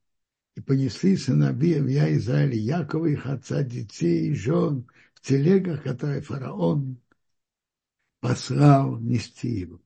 и 0.55 0.62
понесли 0.62 1.15
сыновья 1.15 1.77
я 1.77 2.13
Израиля 2.17 2.55
Якова, 2.55 3.05
их 3.05 3.25
отца, 3.25 3.63
детей, 3.63 4.35
жен, 4.35 4.85
в 5.13 5.21
телегах, 5.21 5.81
которые 5.83 6.21
фараон 6.21 7.01
послал 8.19 8.97
нести 8.99 9.47
его. 9.47 9.79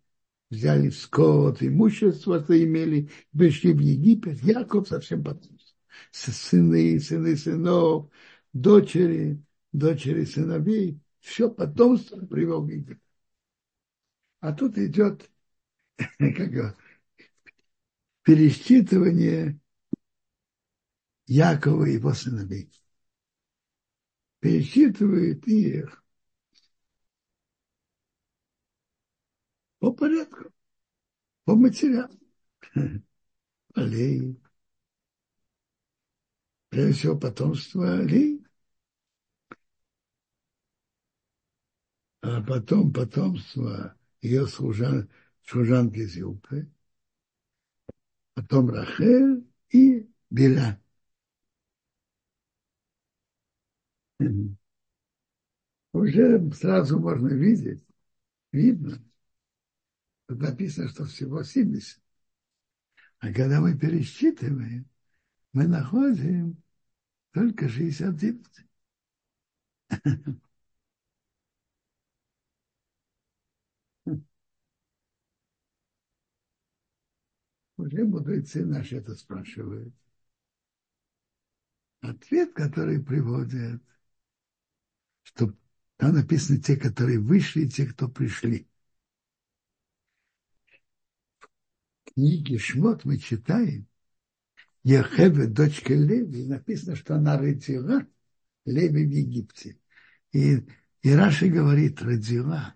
Взяли 0.53 0.91
скот, 0.91 1.63
имущество, 1.63 2.39
что 2.39 2.63
имели, 2.63 3.09
пришли 3.35 3.73
в 3.73 3.79
Египет. 3.79 4.43
Яков 4.43 4.87
совсем 4.87 5.23
потом. 5.23 5.57
Сыны, 6.11 6.99
сыны 6.99 7.35
сынов, 7.35 8.11
дочери, 8.53 9.41
дочери 9.71 10.25
сыновей, 10.25 10.99
все 11.21 11.49
потомство 11.49 12.23
привел 12.27 12.61
в 12.61 12.69
Египет. 12.69 12.99
А 14.41 14.53
тут 14.53 14.77
идет 14.77 15.27
как 15.97 16.77
пересчитывание 18.21 19.59
Якова 21.25 21.85
и 21.85 21.93
его 21.93 22.13
сыновей. 22.13 22.69
Пересчитывает 24.39 25.47
их 25.47 26.02
по 29.83 29.91
порядку, 29.91 30.49
по 31.43 31.57
материалу. 31.57 32.17
Алей. 33.75 34.39
Прежде 36.69 36.93
всего, 36.93 37.19
потомство 37.19 37.95
Алей. 37.97 38.41
а 42.21 42.41
потом 42.43 42.93
потомство 42.93 43.97
ее 44.21 44.47
служан, 44.47 45.09
служанки 45.41 46.05
Зилпы, 46.05 46.71
потом 48.35 48.69
Рахель 48.69 49.45
и 49.69 50.09
Беля. 50.29 50.81
Уже 55.91 56.49
сразу 56.53 56.99
можно 57.01 57.27
видеть, 57.27 57.85
видно, 58.53 59.03
тут 60.33 60.41
написано, 60.41 60.89
что 60.89 61.05
всего 61.05 61.43
70. 61.43 62.01
А 63.19 63.31
когда 63.31 63.61
мы 63.61 63.77
пересчитываем, 63.77 64.89
мы 65.53 65.67
находим 65.67 66.61
только 67.31 67.69
69. 67.69 68.45
Уже 77.77 78.05
мудрецы 78.05 78.65
наши 78.65 78.97
это 78.97 79.15
спрашивают. 79.15 79.93
Ответ, 82.01 82.53
который 82.53 83.01
приводят, 83.01 83.81
что 85.23 85.53
там 85.97 86.15
написано 86.15 86.59
те, 86.59 86.75
которые 86.75 87.19
вышли, 87.19 87.61
и 87.61 87.69
те, 87.69 87.85
кто 87.85 88.09
пришли. 88.09 88.67
В 92.02 92.02
книге 92.13 92.57
Шмот 92.57 93.05
мы 93.05 93.17
читаем, 93.17 93.87
Ехеве, 94.83 95.47
дочка 95.47 95.93
Леви, 95.93 96.45
написано, 96.45 96.95
что 96.95 97.15
она 97.15 97.37
родила 97.37 98.05
Леви 98.65 99.05
в 99.05 99.09
Египте. 99.09 99.77
И, 100.31 100.65
и 101.01 101.13
Раши 101.13 101.47
говорит, 101.47 102.01
родила, 102.01 102.75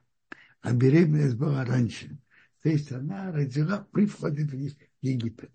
а 0.62 0.74
беременность 0.74 1.36
была 1.36 1.66
раньше. 1.66 2.18
То 2.62 2.70
есть 2.70 2.92
она 2.92 3.32
родила 3.32 3.88
при 3.92 4.06
входе 4.06 4.46
в 4.46 4.54
Египет. 5.02 5.52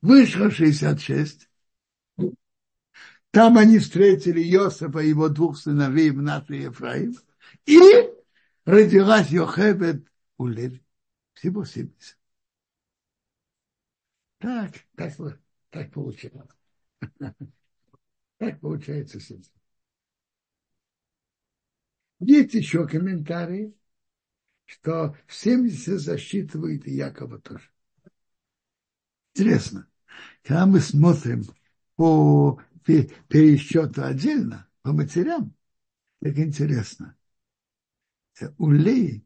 Вышло 0.00 0.50
66. 0.50 1.48
Там 3.30 3.58
они 3.58 3.78
встретили 3.78 4.40
Йосифа 4.40 5.00
и 5.00 5.08
его 5.08 5.28
двух 5.28 5.58
сыновей 5.58 6.10
в 6.10 6.22
нашей 6.22 6.62
Ефраим. 6.62 7.14
И 7.66 7.78
родилась 8.64 9.28
Йохебет 9.28 10.06
у 10.38 10.46
Леви. 10.46 10.82
Всего 11.34 11.64
70. 11.64 12.17
Так, 14.38 14.74
так, 14.96 15.12
так 15.70 15.92
получается. 15.92 16.56
Так 18.38 18.60
получается 18.60 19.18
этим. 19.18 19.42
Есть 22.20 22.54
еще 22.54 22.86
комментарии, 22.86 23.74
что 24.66 25.16
в 25.26 25.34
70 25.34 26.00
засчитывает 26.00 26.86
и 26.86 26.94
Якова 26.94 27.40
тоже. 27.40 27.70
Интересно, 29.34 29.88
когда 30.42 30.66
мы 30.66 30.80
смотрим 30.80 31.44
по 31.96 32.60
пересчету 32.84 34.04
отдельно, 34.04 34.68
по 34.82 34.92
матерям, 34.92 35.54
так 36.20 36.38
интересно. 36.38 37.16
У 38.58 38.70
Леи 38.70 39.24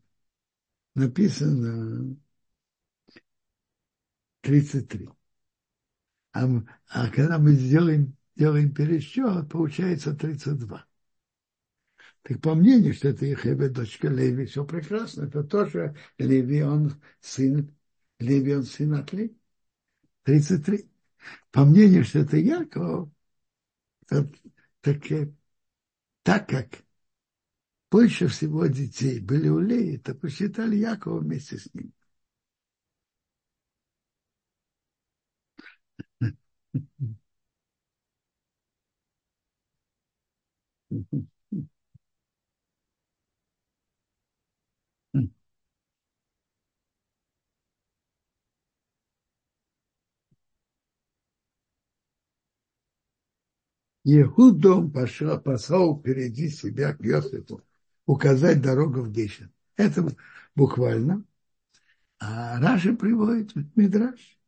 написано 0.95 2.17
33. 4.43 5.09
А, 6.33 6.47
а 6.89 7.11
когда 7.11 7.39
мы 7.39 7.53
сделаем, 7.53 8.17
делаем 8.37 8.73
пересчет, 8.75 9.49
получается 9.49 10.15
32. 10.15 10.87
Так 12.23 12.41
по 12.41 12.55
мнению, 12.55 12.95
что 12.95 13.09
это 13.09 13.27
Ехебе, 13.27 13.69
дочка 13.69 14.09
Леви, 14.09 14.47
все 14.47 14.65
прекрасно. 14.65 15.25
Это 15.25 15.43
тоже 15.43 15.97
Леви, 16.19 16.63
он 16.63 17.01
сын, 17.21 17.75
Леви, 18.19 18.55
он 18.55 18.65
сын 18.65 18.95
от 18.95 19.13
Леви. 19.13 19.37
33. 20.25 20.89
По 21.51 21.65
мнению, 21.65 22.05
что 22.05 22.21
это 22.21 22.37
Яков, 22.37 23.11
так, 24.07 24.27
так, 24.81 24.99
так 26.23 26.49
как 26.49 26.85
больше 27.91 28.29
всего 28.29 28.67
детей 28.67 29.21
были 29.21 29.49
у 29.49 29.59
Леи, 29.59 29.99
то 29.99 30.15
посчитали 30.15 30.77
Якова 30.77 31.21
вместе 31.21 31.59
с 31.59 31.73
ним. 31.75 31.93
Ехудом 54.05 54.91
пошел, 54.91 55.39
послал 55.41 55.99
впереди 55.99 56.49
себя 56.49 56.95
к 56.95 57.05
Йосифу 57.05 57.63
указать 58.07 58.61
дорогу 58.61 59.03
в 59.03 59.13
Гешен. 59.13 59.53
Это 59.77 60.07
буквально. 60.55 61.25
А 62.19 62.61
Раша 62.61 62.95
приводит 62.95 63.55
в 63.55 63.65
Мидраш. 63.77 64.39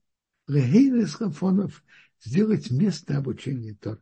Легейн 0.46 1.06
Хафонов 1.06 1.82
сделать 2.20 2.70
место 2.70 3.16
обучения 3.16 3.74
Тор. 3.74 4.00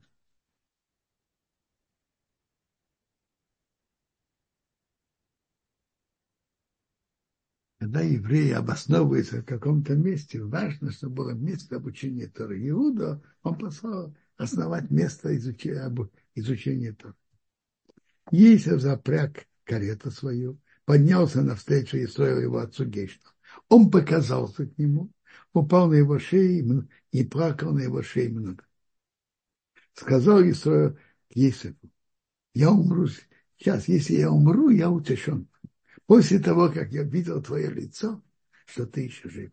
Когда 7.79 8.01
евреи 8.01 8.53
обосновываются 8.53 9.43
в 9.43 9.45
каком-то 9.45 9.97
месте, 9.97 10.41
важно, 10.41 10.93
чтобы 10.93 11.17
было 11.17 11.31
место 11.33 11.77
обучения 11.77 12.29
Тора. 12.29 12.57
Иуда, 12.57 13.21
он 13.43 13.59
послал 13.59 14.15
основать 14.37 14.91
место 14.91 15.37
изучения, 15.37 15.93
изучения 16.35 16.93
Тора. 16.93 17.15
Если 18.31 18.77
запряг 18.77 19.47
карету 19.65 20.11
свою, 20.11 20.59
поднялся 20.85 21.43
навстречу 21.43 21.97
и 21.97 22.07
строил 22.07 22.41
его 22.41 22.59
отцу 22.59 22.85
Гешну. 22.85 23.31
Он 23.69 23.91
показался 23.91 24.67
к 24.67 24.79
нему, 24.79 25.11
упал 25.53 25.89
на 25.89 25.95
его 25.95 26.19
шею 26.19 26.89
и 27.11 27.25
плакал 27.25 27.73
на 27.73 27.81
его 27.81 28.03
шее 28.03 28.31
много. 28.31 28.65
Сказал 29.95 30.43
Исраил 30.43 30.95
к 30.95 31.37
Есифу, 31.37 31.91
я 32.55 32.71
умру 32.71 33.09
сейчас, 33.59 33.89
если 33.89 34.15
я 34.15 34.31
умру, 34.31 34.71
я 34.71 34.91
утешен. 34.91 35.49
После 36.07 36.39
того, 36.39 36.69
как 36.71 36.93
я 36.93 37.03
видел 37.03 37.43
твое 37.43 37.71
лицо, 37.71 38.23
что 38.67 38.87
ты 38.87 39.03
еще 39.03 39.29
жив. 39.29 39.53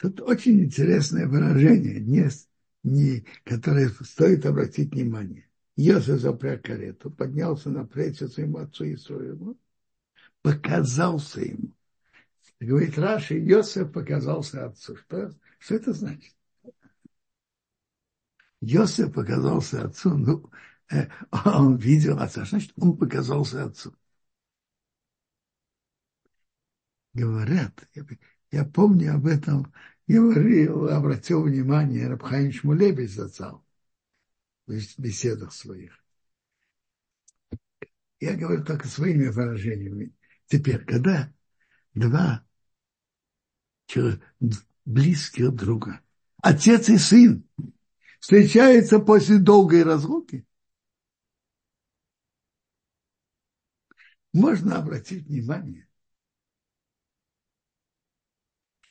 Тут 0.00 0.22
очень 0.22 0.64
интересное 0.64 1.28
выражение, 1.28 2.00
не, 2.00 2.26
не, 2.82 3.26
которое 3.44 3.90
стоит 3.90 4.46
обратить 4.46 4.92
внимание. 4.92 5.46
Йосиф 5.76 6.20
запряг 6.20 6.62
карету, 6.62 7.10
поднялся 7.10 7.68
на 7.68 7.84
плечи 7.84 8.24
своему 8.24 8.58
отцу 8.58 8.84
и 8.84 8.96
своему, 8.96 9.58
показался 10.40 11.42
ему. 11.42 11.74
Говорит 12.60 12.96
Раши, 12.96 13.34
Йосиф 13.34 13.92
показался 13.92 14.66
отцу. 14.66 14.96
Что, 14.96 15.34
что 15.58 15.74
это 15.74 15.92
значит? 15.92 16.34
Йосиф 18.62 19.12
показался 19.12 19.84
отцу, 19.84 20.16
ну, 20.16 20.50
э, 20.90 21.08
он 21.44 21.76
видел 21.76 22.18
отца, 22.18 22.46
значит, 22.46 22.72
он 22.76 22.96
показался 22.96 23.64
отцу. 23.64 23.94
Говорят, 27.12 27.86
я, 28.50 28.64
помню 28.64 29.14
об 29.14 29.26
этом, 29.26 29.72
говорил, 30.06 30.88
обратил 30.88 31.42
внимание 31.42 32.08
Рабхаим 32.08 32.52
Шмулебец 32.52 33.10
зацал 33.10 33.64
в 34.66 34.72
беседах 34.98 35.52
своих. 35.52 36.02
Я 38.18 38.36
говорю 38.36 38.64
только 38.64 38.86
своими 38.86 39.28
выражениями. 39.28 40.12
Теперь, 40.46 40.84
когда 40.84 41.32
два 41.94 42.44
близких 44.84 45.54
друга, 45.54 46.00
отец 46.42 46.88
и 46.88 46.98
сын, 46.98 47.48
встречаются 48.18 48.98
после 48.98 49.38
долгой 49.38 49.84
разлуки, 49.84 50.44
можно 54.32 54.78
обратить 54.78 55.26
внимание, 55.26 55.88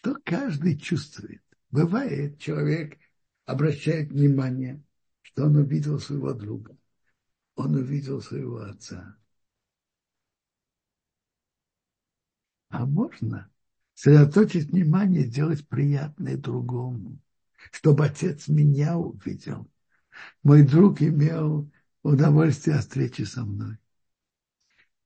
что 0.01 0.15
каждый 0.23 0.77
чувствует. 0.77 1.43
Бывает, 1.71 2.39
человек 2.39 2.97
обращает 3.45 4.09
внимание, 4.11 4.81
что 5.21 5.45
он 5.45 5.57
увидел 5.57 5.99
своего 5.99 6.33
друга, 6.33 6.77
он 7.55 7.75
увидел 7.75 8.21
своего 8.21 8.61
отца, 8.61 9.17
А 12.69 12.85
можно 12.85 13.49
сосредоточить 13.95 14.69
внимание, 14.69 15.25
сделать 15.25 15.67
приятное 15.67 16.37
другому, 16.37 17.19
чтобы 17.71 18.05
отец 18.05 18.47
меня 18.47 18.95
увидел. 18.95 19.67
Мой 20.43 20.63
друг 20.63 21.01
имел 21.01 21.69
удовольствие 22.03 22.75
от 22.77 22.83
встречи 22.83 23.23
со 23.23 23.43
мной. 23.43 23.77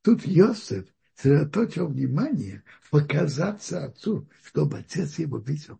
Тут 0.02 0.26
Йосеф 0.26 0.93
сосредоточил 1.16 1.88
внимание 1.88 2.64
показаться 2.90 3.86
отцу, 3.86 4.30
чтобы 4.44 4.80
отец 4.80 5.20
его 5.20 5.38
видел. 5.38 5.80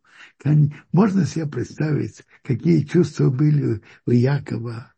Можно 0.92 1.26
себе 1.26 1.48
представить, 1.48 2.24
какие 2.44 2.84
чувства 2.84 3.30
были 3.30 3.82
у 4.06 4.12
Якова 4.12 4.94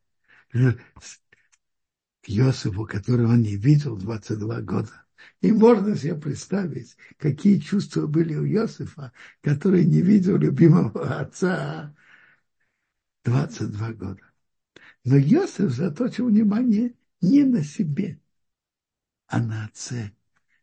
к 0.51 2.27
Йосифу, 2.27 2.85
которого 2.85 3.33
он 3.33 3.41
не 3.41 3.55
видел 3.55 3.97
22 3.97 4.61
года. 4.61 5.05
И 5.41 5.51
можно 5.51 5.95
себе 5.95 6.15
представить, 6.15 6.97
какие 7.17 7.59
чувства 7.59 8.07
были 8.07 8.35
у 8.35 8.45
Иосифа, 8.45 9.11
который 9.41 9.85
не 9.85 10.01
видел 10.01 10.37
любимого 10.37 11.19
отца 11.19 11.95
22 13.23 13.93
года. 13.93 14.21
Но 15.03 15.17
Иосиф 15.17 15.71
заточил 15.71 16.27
внимание 16.27 16.93
не 17.21 17.43
на 17.43 17.63
себе, 17.63 18.19
а 19.27 19.39
на 19.39 19.65
отце, 19.65 20.11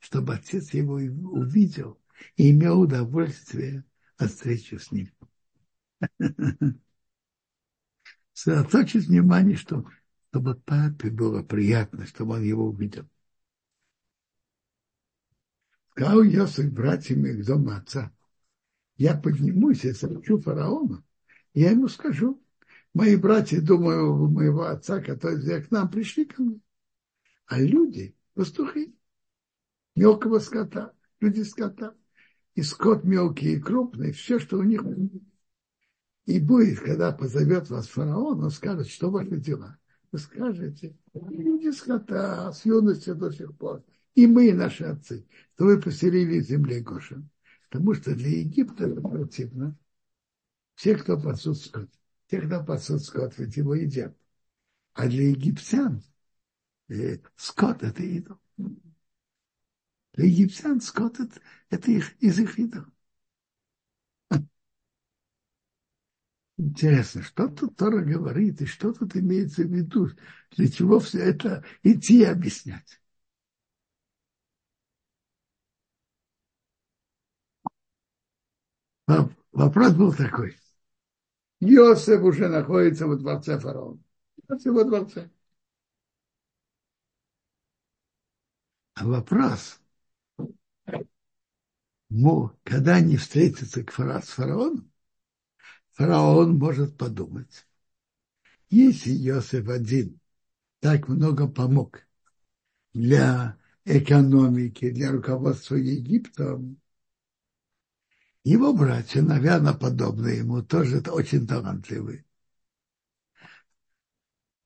чтобы 0.02 0.34
отец 0.34 0.74
его 0.74 0.94
увидел 0.94 1.98
и 2.36 2.50
имел 2.50 2.80
удовольствие 2.80 3.84
от 4.16 4.32
встречи 4.32 4.74
с 4.74 4.90
ним. 4.90 5.10
Сосредоточить 8.32 9.06
внимание, 9.06 9.56
что, 9.56 9.86
чтобы 10.30 10.56
папе 10.56 11.08
было 11.08 11.44
приятно, 11.44 12.04
чтобы 12.06 12.34
он 12.34 12.42
его 12.42 12.66
увидел. 12.66 13.08
Сказал 15.92 16.22
Йосиф 16.24 16.72
братьям 16.72 17.24
из 17.26 17.46
дома 17.46 17.76
отца, 17.76 18.12
я 18.96 19.16
поднимусь 19.16 19.84
и 19.84 19.92
сообщу 19.92 20.40
фараону, 20.40 21.04
я 21.54 21.70
ему 21.70 21.86
скажу, 21.86 22.42
мои 22.92 23.14
братья, 23.14 23.60
думаю, 23.60 24.28
моего 24.28 24.64
отца, 24.64 25.00
которые 25.00 25.62
к 25.62 25.70
нам 25.70 25.88
пришли 25.88 26.24
ко 26.24 26.42
мне, 26.42 26.60
а 27.46 27.60
люди, 27.60 28.16
пастухи, 28.34 28.96
мелкого 29.94 30.38
скота, 30.38 30.92
люди 31.20 31.42
скота, 31.42 31.94
и 32.54 32.62
скот 32.62 33.04
мелкий 33.04 33.54
и 33.54 33.60
крупный, 33.60 34.12
все, 34.12 34.38
что 34.38 34.58
у 34.58 34.62
них. 34.62 34.82
И 36.26 36.38
будет, 36.38 36.80
когда 36.80 37.12
позовет 37.12 37.70
вас 37.70 37.88
фараон, 37.88 38.44
он 38.44 38.50
скажет, 38.50 38.88
что 38.88 39.10
ваши 39.10 39.38
дела. 39.38 39.78
Вы 40.12 40.18
скажете, 40.18 40.96
люди 41.14 41.70
скота 41.70 42.52
с 42.52 42.64
юности 42.64 43.12
до 43.12 43.30
сих 43.30 43.56
пор 43.56 43.82
и 44.14 44.26
мы, 44.26 44.48
и 44.48 44.52
наши 44.52 44.84
отцы, 44.84 45.26
что 45.54 45.64
вы 45.64 45.80
поселились 45.80 46.46
в 46.46 46.48
земле 46.48 46.80
Гошин. 46.80 47.30
Потому 47.70 47.94
что 47.94 48.14
для 48.14 48.40
Египта 48.40 48.84
это 48.84 49.00
противно. 49.00 49.76
Все, 50.74 50.96
кто 50.96 51.18
пасут 51.18 51.58
скот, 51.58 51.90
те, 52.26 52.40
кто 52.40 52.62
пасут 52.62 53.02
скот, 53.02 53.38
ведь 53.38 53.56
его 53.56 53.74
едят. 53.74 54.16
А 54.94 55.08
для 55.08 55.30
египтян 55.30 56.02
э, 56.88 57.18
скот– 57.36 57.82
это 57.82 58.02
идол. 58.02 58.38
Для 60.14 60.24
египтян 60.26 60.80
скот 60.80 61.20
это, 61.68 61.90
их, 61.90 62.14
из 62.22 62.38
их 62.38 62.58
идол. 62.58 62.84
Интересно, 66.58 67.22
что 67.22 67.48
тут 67.48 67.76
Тора 67.76 68.02
говорит, 68.02 68.60
и 68.62 68.66
что 68.66 68.92
тут 68.92 69.16
имеется 69.16 69.62
в 69.64 69.70
виду, 69.72 70.08
для 70.52 70.68
чего 70.70 70.98
все 71.00 71.18
это 71.18 71.62
идти 71.82 72.24
объяснять. 72.24 73.00
Вопрос 79.52 79.92
был 79.94 80.12
такой. 80.12 80.56
Йосеф 81.60 82.22
уже 82.22 82.48
находится 82.48 83.06
во 83.06 83.16
дворце 83.16 83.58
фараона. 83.58 84.00
Во 84.48 84.84
дворце. 84.84 85.30
А 88.94 89.04
вопрос, 89.04 89.81
когда 92.62 92.96
они 92.96 93.16
встретятся 93.16 93.80
с 93.80 94.28
фараоном, 94.28 94.92
фараон 95.92 96.58
может 96.58 96.98
подумать, 96.98 97.66
если 98.68 99.12
Йосеф 99.12 99.66
один 99.70 100.20
так 100.80 101.08
много 101.08 101.48
помог 101.48 102.00
для 102.92 103.56
экономики, 103.86 104.90
для 104.90 105.10
руководства 105.10 105.76
Египтом, 105.76 106.76
его 108.44 108.74
братья, 108.74 109.22
наверное, 109.22 109.72
подобные 109.72 110.38
ему, 110.38 110.62
тоже 110.62 111.02
очень 111.06 111.46
талантливые. 111.46 112.26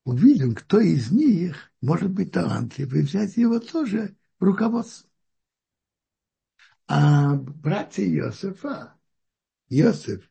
Увидим, 0.04 0.56
кто 0.56 0.80
из 0.80 1.12
них 1.12 1.72
может 1.80 2.10
быть 2.10 2.32
талантливый, 2.32 3.02
взять 3.02 3.36
его 3.36 3.60
тоже 3.60 4.16
в 4.40 4.44
руководство. 4.44 5.08
А 6.88 7.34
братья 7.34 8.04
Иосифа, 8.04 8.94
Иосиф, 9.68 10.30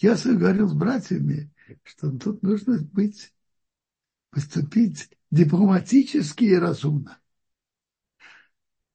Иосиф 0.00 0.38
говорил 0.38 0.68
с 0.68 0.74
братьями, 0.74 1.50
что 1.82 2.10
тут 2.10 2.42
нужно 2.42 2.78
быть, 2.78 3.32
поступить 4.30 5.08
дипломатически 5.30 6.44
и 6.44 6.56
разумно. 6.56 7.18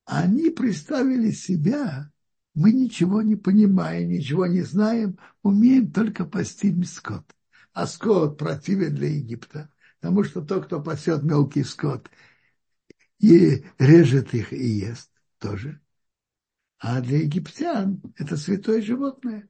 Они 0.05 0.49
представили 0.51 1.31
себя 1.31 2.11
мы 2.53 2.73
ничего 2.73 3.21
не 3.21 3.35
понимаем, 3.35 4.09
ничего 4.09 4.45
не 4.45 4.61
знаем, 4.61 5.17
умеем 5.43 5.91
только 5.91 6.25
пасти 6.25 6.75
скот. 6.83 7.25
А 7.73 7.87
скот 7.87 8.37
противен 8.37 8.93
для 8.93 9.07
Египта, 9.07 9.71
потому 10.01 10.23
что 10.23 10.41
тот, 10.41 10.65
кто 10.65 10.81
пасет 10.81 11.23
мелкий 11.23 11.63
скот, 11.63 12.09
и 13.19 13.63
режет 13.77 14.33
их 14.33 14.51
и 14.51 14.65
ест 14.65 15.08
тоже. 15.39 15.81
А 16.77 17.01
для 17.01 17.19
египтян 17.19 18.01
это 18.17 18.37
святое 18.37 18.81
животное. 18.81 19.49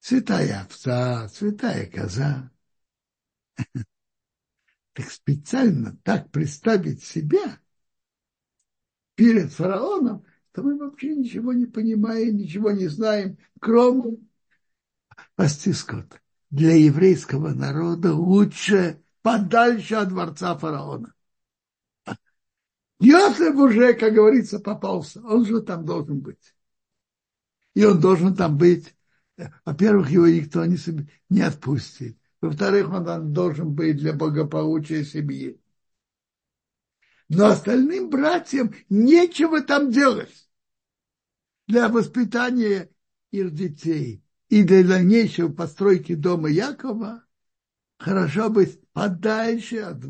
Святая 0.00 0.62
овца, 0.62 1.28
святая 1.28 1.90
коза. 1.90 2.50
Так 4.92 5.10
специально 5.10 5.96
так 6.04 6.30
представить 6.30 7.02
себя 7.02 7.58
перед 9.16 9.52
фараоном, 9.52 10.24
то 10.52 10.62
мы 10.62 10.78
вообще 10.78 11.16
ничего 11.16 11.52
не 11.52 11.66
понимаем, 11.66 12.36
ничего 12.36 12.70
не 12.70 12.86
знаем, 12.86 13.38
кроме 13.60 14.18
пасти 15.34 15.72
скот. 15.72 16.20
Для 16.50 16.74
еврейского 16.74 17.50
народа 17.50 18.14
лучше 18.14 19.02
подальше 19.22 19.96
от 19.96 20.10
дворца 20.10 20.56
фараона. 20.56 21.13
Йосеф 23.00 23.56
уже, 23.56 23.94
как 23.94 24.14
говорится, 24.14 24.58
попался. 24.60 25.20
Он 25.22 25.44
же 25.44 25.60
там 25.62 25.84
должен 25.84 26.20
быть. 26.20 26.54
И 27.74 27.84
он 27.84 28.00
должен 28.00 28.34
там 28.34 28.56
быть. 28.56 28.94
Во-первых, 29.64 30.10
его 30.10 30.28
никто 30.28 30.64
не, 30.64 30.78
не 31.28 31.40
отпустит. 31.40 32.16
Во-вторых, 32.40 32.90
он 32.90 33.04
там 33.04 33.32
должен 33.32 33.74
быть 33.74 33.96
для 33.96 34.12
благополучия 34.12 35.04
семьи. 35.04 35.60
Но 37.28 37.46
остальным 37.46 38.10
братьям 38.10 38.74
нечего 38.88 39.62
там 39.62 39.90
делать 39.90 40.48
для 41.66 41.88
воспитания 41.88 42.90
их 43.30 43.54
детей 43.54 44.22
и 44.48 44.62
для 44.62 44.84
дальнейшей 44.84 45.50
постройки 45.50 46.14
дома 46.14 46.48
Якова 46.48 47.24
хорошо 47.98 48.50
быть 48.50 48.80
подальше 48.92 49.78
от, 49.78 50.04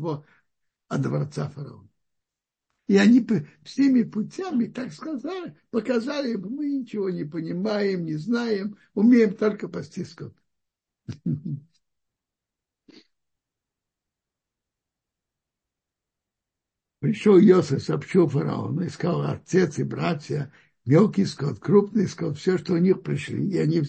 от 0.87 1.01
дворца 1.01 1.49
фараона. 1.49 1.84
И 2.87 2.97
они 2.97 3.25
всеми 3.63 4.03
путями, 4.03 4.65
так 4.67 4.93
сказали, 4.93 5.55
показали, 5.71 6.35
мы 6.35 6.67
ничего 6.67 7.09
не 7.09 7.23
понимаем, 7.23 8.05
не 8.05 8.15
знаем, 8.15 8.77
умеем 8.93 9.35
только 9.35 9.67
пасти 9.67 10.03
скот. 10.03 10.35
Пришел 16.99 17.37
Йосиф, 17.37 17.83
сообщил 17.83 18.27
фараону, 18.27 18.81
и 18.81 18.89
сказал, 18.89 19.21
отец 19.23 19.77
и 19.79 19.83
братья 19.83 20.51
мелкий 20.85 21.25
скот, 21.25 21.59
крупный 21.59 22.07
скот, 22.07 22.37
все, 22.37 22.57
что 22.57 22.73
у 22.73 22.77
них 22.77 23.01
пришли, 23.01 23.47
и 23.47 23.57
они 23.57 23.83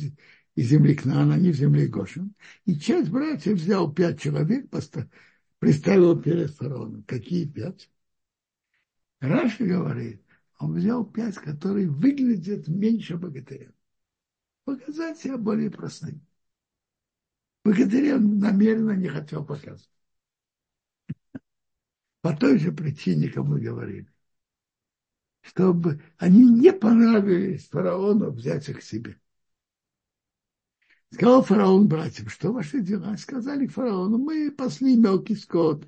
из 0.54 0.68
земли 0.68 0.94
Кнаана, 0.94 1.34
они 1.34 1.50
в 1.50 1.56
земле 1.56 1.86
Гошин. 1.86 2.34
И 2.64 2.78
часть 2.78 3.10
братьев 3.10 3.58
взял 3.58 3.92
пять 3.92 4.20
человек, 4.20 4.68
представил 5.58 6.20
перед 6.20 6.50
фараоном. 6.52 7.04
Какие 7.04 7.46
пять? 7.46 7.90
Раши 9.20 9.66
говорит, 9.66 10.22
он 10.58 10.74
взял 10.74 11.04
пять, 11.04 11.36
которые 11.36 11.88
выглядят 11.88 12.68
меньше 12.68 13.16
богатыря. 13.16 13.72
Показать 14.64 15.18
себя 15.18 15.36
более 15.36 15.70
простым. 15.70 16.20
Богатыря 17.64 18.18
намеренно 18.18 18.92
не 18.92 19.08
хотел 19.08 19.44
показывать. 19.44 19.90
По 22.20 22.36
той 22.36 22.58
же 22.58 22.72
причине, 22.72 23.28
как 23.28 23.44
мы 23.44 23.60
говорили 23.60 24.10
чтобы 25.46 26.02
они 26.18 26.44
не 26.44 26.72
понравились 26.72 27.68
фараону 27.68 28.30
взять 28.30 28.68
их 28.68 28.82
себе. 28.82 29.18
Сказал 31.12 31.44
фараон 31.44 31.86
братьям, 31.86 32.28
что 32.28 32.52
ваши 32.52 32.80
дела? 32.80 33.16
Сказали 33.16 33.66
фараону, 33.66 34.18
мы 34.18 34.50
пасли 34.50 34.96
мелкий 34.96 35.36
скот, 35.36 35.86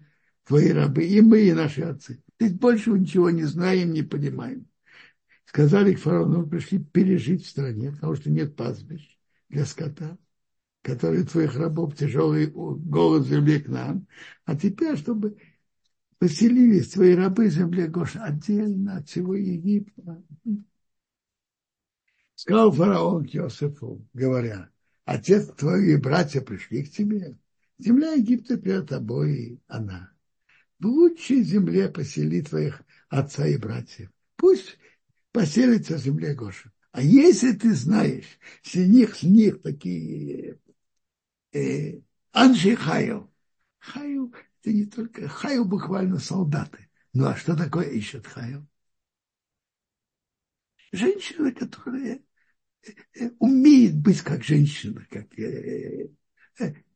твои 0.49 0.73
рабы, 0.73 1.05
и 1.05 1.21
мы, 1.21 1.43
и 1.43 1.53
наши 1.53 1.83
отцы. 1.83 2.23
Ведь 2.41 2.59
больше 2.59 2.91
ничего 2.91 3.29
не 3.31 3.45
знаем, 3.45 3.93
не 3.93 4.03
понимаем. 4.03 4.67
Сказали 5.45 5.95
к 5.95 6.01
фараону, 6.01 6.41
мы 6.41 6.49
пришли 6.49 6.79
пережить 6.79 7.45
в 7.45 7.51
стране, 7.51 7.93
потому 7.93 8.15
что 8.17 8.31
нет 8.31 8.57
пастбищ 8.57 9.19
для 9.51 9.67
скота, 9.67 10.17
которые 10.83 11.25
твоих 11.25 11.55
рабов 11.55 11.97
тяжелый 11.97 12.47
голод 12.47 13.27
в 13.27 13.29
земле 13.29 13.61
к 13.61 13.69
нам. 13.69 14.07
А 14.47 14.57
теперь, 14.57 14.97
чтобы 14.97 15.37
поселились 16.19 16.91
твои 16.91 17.15
рабы 17.15 17.49
в 17.49 17.53
земле 17.53 17.87
Гош 17.87 18.17
отдельно 18.17 18.97
от 18.97 19.09
всего 19.09 19.35
Египта. 19.35 20.23
Сказал 22.35 22.73
фараон 22.73 23.27
к 23.27 23.35
Иосифу, 23.35 24.07
говоря, 24.15 24.71
отец 25.05 25.47
твои 25.49 25.97
братья 25.97 26.41
пришли 26.41 26.85
к 26.85 26.91
тебе. 26.91 27.37
Земля 27.79 28.13
Египта 28.13 28.57
перед 28.57 28.89
тобой 28.89 29.61
она. 29.67 30.13
В 30.79 30.87
лучшей 30.87 31.43
земле 31.43 31.89
посели 31.89 32.43
твоих 32.43 32.83
отца 33.09 33.47
и 33.47 33.57
братьев. 33.57 34.11
Пусть 34.37 34.79
поселится 35.33 35.97
в 35.97 36.01
земле 36.01 36.35
Гоша. 36.35 36.73
А 36.93 37.03
если 37.03 37.53
ты 37.53 37.75
знаешь, 37.75 38.39
среди 38.63 38.91
них, 38.91 39.17
с 39.17 39.23
них 39.23 39.63
такие 39.63 40.59
э, 41.53 42.01
Анши 42.33 42.77
Хаю. 42.77 43.33
Хаю 43.79 44.33
это 44.61 44.73
не 44.77 44.87
только 44.87 45.29
хаю 45.29 45.65
буквально 45.65 46.19
солдаты. 46.19 46.89
Ну 47.13 47.27
а 47.27 47.37
что 47.37 47.57
такое 47.57 47.89
ищет 47.89 48.27
хаю? 48.27 48.67
Женщина, 50.93 51.53
которая 51.53 52.21
э, 52.83 52.91
э, 53.15 53.31
умеет 53.39 53.97
быть 53.97 54.21
как 54.23 54.43
женщина, 54.45 55.07
как 55.11 55.39
э, 55.39 56.11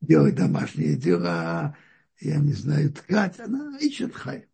делать 0.01 0.35
домашние 0.35 0.97
дела, 0.97 1.77
я 2.23 2.39
не 2.39 2.53
знаю, 2.53 2.93
ткать, 2.93 3.41
она 3.41 3.79
ищет 3.79 4.15
хай. 4.15 4.49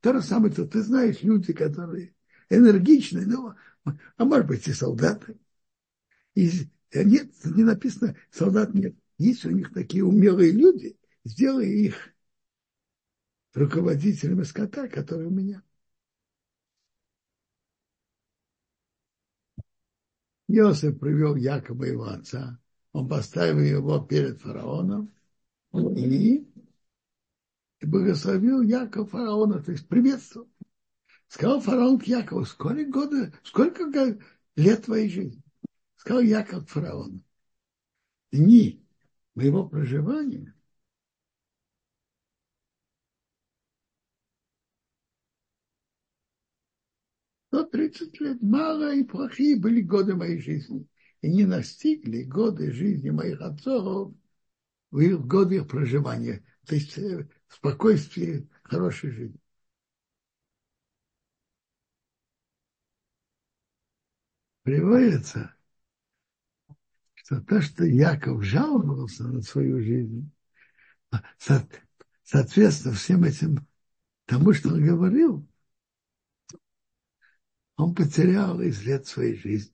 То 0.00 0.12
же 0.12 0.22
самое, 0.22 0.52
что 0.52 0.66
ты 0.66 0.82
знаешь, 0.82 1.22
люди, 1.22 1.52
которые 1.52 2.14
энергичные, 2.50 3.26
ну, 3.26 3.54
а 3.84 4.24
может 4.24 4.46
быть 4.46 4.68
и 4.68 4.72
солдаты. 4.72 5.38
И 6.34 6.50
нет, 6.92 7.32
не 7.44 7.64
написано, 7.64 8.16
солдат 8.30 8.74
нет. 8.74 8.94
Есть 9.18 9.44
у 9.44 9.50
них 9.50 9.72
такие 9.72 10.04
умелые 10.04 10.52
люди, 10.52 10.98
сделай 11.24 11.68
их 11.70 11.96
руководителями 13.54 14.42
скота, 14.42 14.88
который 14.88 15.26
у 15.26 15.30
меня. 15.30 15.62
Иосиф 20.48 21.00
привел 21.00 21.34
якобы 21.34 21.88
его 21.88 22.04
отца, 22.04 22.60
он 22.92 23.08
поставил 23.08 23.58
его 23.58 23.98
перед 24.00 24.40
фараоном, 24.40 25.12
и 25.72 26.46
благословил 27.86 28.62
Якова 28.62 29.06
фараона, 29.06 29.62
то 29.62 29.72
есть 29.72 29.88
приветствовал. 29.88 30.48
Сказал 31.28 31.60
фараон 31.60 31.98
к 31.98 32.04
Якову, 32.04 32.44
сколько 32.44 32.90
года, 32.90 33.32
сколько 33.42 34.18
лет 34.54 34.84
твоей 34.84 35.08
жизни? 35.08 35.42
Сказал 35.96 36.22
Яков 36.22 36.68
фараону, 36.68 37.20
дни 38.30 38.84
моего 39.34 39.68
проживания 39.68 40.56
130 47.56 48.20
лет, 48.20 48.42
мало 48.42 48.94
и 48.94 49.02
плохие 49.02 49.56
были 49.56 49.80
годы 49.80 50.14
моей 50.14 50.38
жизни. 50.38 50.86
И 51.22 51.28
не 51.28 51.44
настигли 51.44 52.22
годы 52.22 52.70
жизни 52.70 53.10
моих 53.10 53.40
отцов 53.40 54.14
в 54.90 54.98
их 54.98 55.26
годы 55.26 55.56
их 55.56 55.68
проживания. 55.68 56.44
То 56.66 56.74
есть 56.74 56.98
спокойствие, 57.48 58.48
хорошей 58.62 59.10
жизни. 59.10 59.40
Приводится, 64.62 65.54
что 67.14 67.40
то, 67.40 67.60
что 67.60 67.84
Яков 67.84 68.42
жаловался 68.42 69.24
на 69.24 69.42
свою 69.42 69.80
жизнь, 69.80 70.30
соответственно 72.24 72.94
всем 72.94 73.24
этим 73.24 73.66
тому, 74.24 74.52
что 74.52 74.70
он 74.70 74.84
говорил, 74.84 75.46
он 77.76 77.94
потерял 77.94 78.60
из 78.60 78.82
лет 78.82 79.06
своей 79.06 79.36
жизни. 79.36 79.72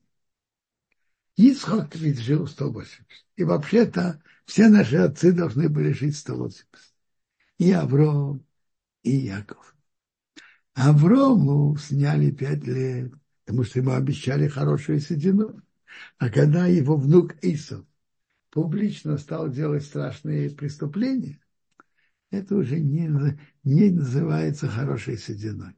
Исхак 1.35 1.95
ведь 1.95 2.19
жил 2.19 2.45
180. 2.45 3.07
И 3.37 3.43
вообще-то 3.43 4.21
все 4.45 4.67
наши 4.67 4.97
отцы 4.97 5.31
должны 5.31 5.69
были 5.69 5.91
жить 5.91 6.15
180. 6.17 6.67
И 7.57 7.71
Авром, 7.71 8.45
и 9.03 9.11
Яков. 9.11 9.75
Аврому 10.73 11.77
сняли 11.77 12.31
пять 12.31 12.65
лет, 12.65 13.13
потому 13.45 13.63
что 13.63 13.79
ему 13.79 13.91
обещали 13.91 14.47
хорошую 14.47 14.99
седину. 14.99 15.61
А 16.17 16.29
когда 16.29 16.65
его 16.65 16.97
внук 16.97 17.35
Исов 17.43 17.85
публично 18.49 19.17
стал 19.17 19.49
делать 19.49 19.83
страшные 19.83 20.49
преступления, 20.49 21.39
это 22.31 22.55
уже 22.55 22.79
не, 22.79 23.07
не 23.63 23.91
называется 23.91 24.67
хорошей 24.67 25.17
сединой. 25.17 25.75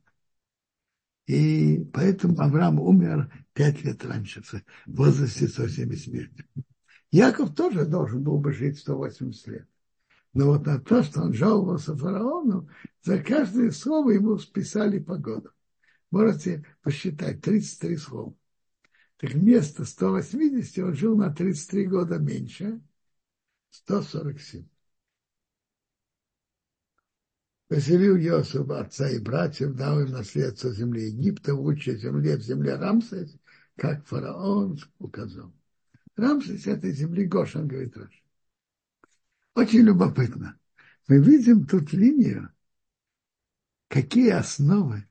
И 1.28 1.84
поэтому 1.92 2.40
Авраам 2.40 2.80
умер 2.80 3.32
пять 3.54 3.84
лет 3.84 4.06
раньше, 4.06 4.44
в 4.44 4.62
возрасте 4.86 5.48
170 5.48 6.08
лет. 6.14 6.32
Яков 7.12 7.56
тоже 7.56 7.86
должен 7.86 8.24
был 8.24 8.38
бы 8.38 8.54
жить 8.54 8.78
180 8.78 9.48
лет. 9.48 9.68
Но 10.36 10.48
вот 10.48 10.68
на 10.68 10.80
то, 10.80 11.02
что 11.02 11.22
он 11.22 11.34
жаловался 11.34 11.98
фараону, 11.98 12.70
за 13.02 13.24
каждое 13.24 13.72
слово 13.72 14.12
ему 14.12 14.38
списали 14.38 15.00
погоду. 15.00 15.50
Можете 16.12 16.64
посчитать, 16.84 17.42
33 17.42 17.98
слова. 17.98 18.36
Так 19.18 19.32
вместо 19.32 19.86
180 19.86 20.78
он 20.84 20.94
жил 20.94 21.18
на 21.18 21.34
33 21.34 21.88
года 21.88 22.20
меньше, 22.20 22.82
147 23.72 24.68
поселил 27.68 28.18
Иосиф 28.18 28.70
отца 28.70 29.10
и 29.10 29.20
братьев, 29.20 29.76
дал 29.76 30.02
им 30.02 30.12
наследство 30.12 30.72
земли 30.72 31.08
Египта, 31.08 31.56
в 31.56 31.62
лучшей 31.62 31.98
земле, 31.98 32.38
в 32.38 32.42
земле 32.42 32.76
Рамсес, 32.76 33.36
как 33.76 34.06
фараон 34.06 34.78
указал. 35.00 35.52
Рамсес 36.16 36.68
этой 36.68 36.92
земли 36.92 37.26
Гошан, 37.26 37.68
говорит 37.68 37.98
Раш. 37.98 38.25
Очень 39.56 39.82
любопытно. 39.82 40.60
Мы 41.08 41.24
видим 41.24 41.66
тут 41.66 41.94
линию, 41.94 42.54
какие 43.88 44.32
основы, 44.32 45.08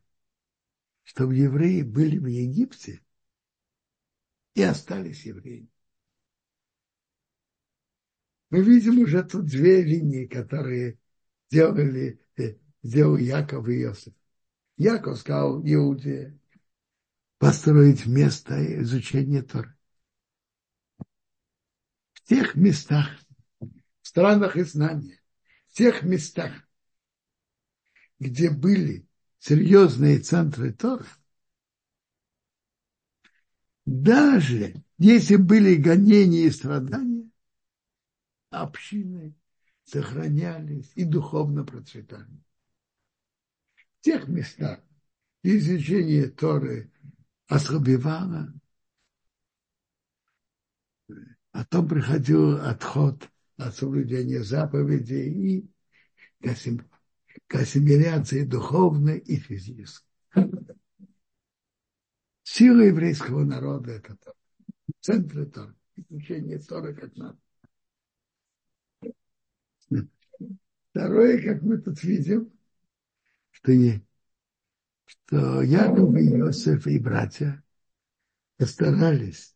чтобы 1.03 1.35
евреи 1.35 1.83
были 1.83 2.19
в 2.19 2.27
Египте 2.27 3.03
и 4.55 4.63
остались 4.63 5.25
евреями. 5.25 5.71
Мы 8.51 8.63
видим 8.63 8.99
уже 8.99 9.25
тут 9.25 9.47
две 9.47 9.83
линии, 9.83 10.27
которые 10.27 10.99
делали, 11.51 12.21
э, 12.37 12.57
сделал 12.83 13.17
Яков 13.17 13.67
и 13.69 13.83
Иосиф. 13.83 14.15
Яков 14.77 15.19
сказал 15.19 15.63
Иуде 15.65 16.39
построить 17.39 18.07
место 18.07 18.83
изучения 18.83 19.43
Торы. 19.43 19.75
В 22.13 22.23
тех 22.25 22.55
местах, 22.55 23.24
в 24.05 24.09
странах 24.09 24.57
и 24.57 24.63
знания, 24.63 25.19
в 25.67 25.73
тех 25.73 26.03
местах, 26.03 26.53
где 28.19 28.51
были 28.51 29.09
серьезные 29.39 30.19
центры 30.19 30.75
Торы, 30.75 31.07
даже 33.87 34.75
если 34.99 35.37
были 35.37 35.77
гонения 35.77 36.45
и 36.45 36.51
страдания, 36.51 37.31
общины 38.51 39.35
сохранялись 39.85 40.93
и 40.95 41.05
духовно 41.05 41.65
процветали. 41.65 42.45
В 43.75 44.01
тех 44.03 44.29
местах 44.29 44.81
изучение 45.43 46.29
Торы 46.29 46.93
ослабевало, 47.47 48.53
потом 51.53 51.89
приходил 51.89 52.61
отход 52.61 53.31
от 53.57 53.75
соблюдения 53.75 54.43
заповедей 54.43 55.59
и 55.59 55.69
к 57.47 57.55
ассимиляции 57.55 58.45
духовной 58.45 59.19
и 59.19 59.37
физической. 59.37 60.07
Сила 62.43 62.81
еврейского 62.81 63.45
народа– 63.45 63.93
это 63.93 64.17
центр 65.01 65.47
Торы, 65.47 65.75
изучение 65.97 66.59
Торы 66.59 66.95
как 66.95 67.17
надо. 67.17 67.39
Второе, 70.91 71.43
как 71.43 71.63
мы 71.63 71.79
тут 71.79 72.03
видим, 72.05 72.53
что, 73.51 73.75
не, 73.75 74.07
что 75.07 75.63
Яков 75.63 76.15
и 76.17 76.37
Иосиф 76.37 76.87
и 76.87 76.99
братья 76.99 77.65
постарались, 78.57 79.54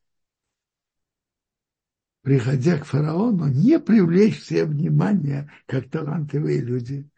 приходя 2.29 2.77
к 2.79 2.85
фараону, 2.85 3.49
не 3.49 3.81
привлечь 3.81 4.43
все 4.43 4.67
внимание, 4.67 5.51
как 5.65 5.89
талантливые 5.89 6.61
люди, 6.61 7.09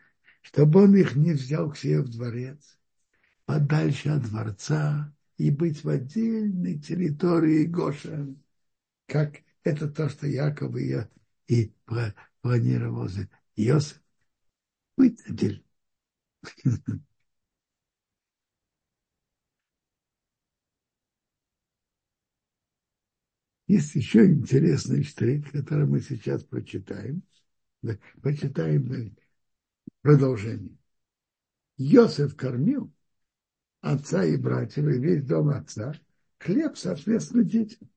чтобы 0.41 0.85
он 0.85 0.95
их 0.95 1.17
не 1.17 1.33
взял 1.33 1.69
к 1.73 1.77
себе 1.77 2.01
в 2.01 2.09
дворец, 2.09 2.79
подальше 3.45 4.11
от 4.11 4.23
дворца 4.23 5.13
и 5.37 5.51
быть 5.51 5.83
в 5.83 5.89
отдельной 5.89 6.79
территории 6.79 7.65
Гошен, 7.65 8.41
как 9.09 9.39
это 9.65 9.89
то, 9.89 10.09
что 10.09 10.29
Яков 10.29 10.77
и, 10.77 10.97
и 11.49 11.75
планировал 12.41 13.09
Иосиф 13.57 14.01
быть 14.97 15.21
отдельно. 15.27 15.65
Есть 23.71 23.95
еще 23.95 24.27
интересный 24.27 25.05
штрих, 25.05 25.53
который 25.53 25.87
мы 25.87 26.01
сейчас 26.01 26.43
прочитаем. 26.43 27.23
Почитаем 28.21 29.17
продолжение. 30.03 30.77
Иосиф 31.79 32.35
кормил 32.35 32.93
отца 33.81 34.25
и 34.25 34.37
братьев, 34.37 34.89
и 34.89 34.99
весь 34.99 35.23
дом 35.23 35.51
отца, 35.51 35.95
хлеб, 36.41 36.77
соответственно, 36.77 37.45
детям. 37.45 37.89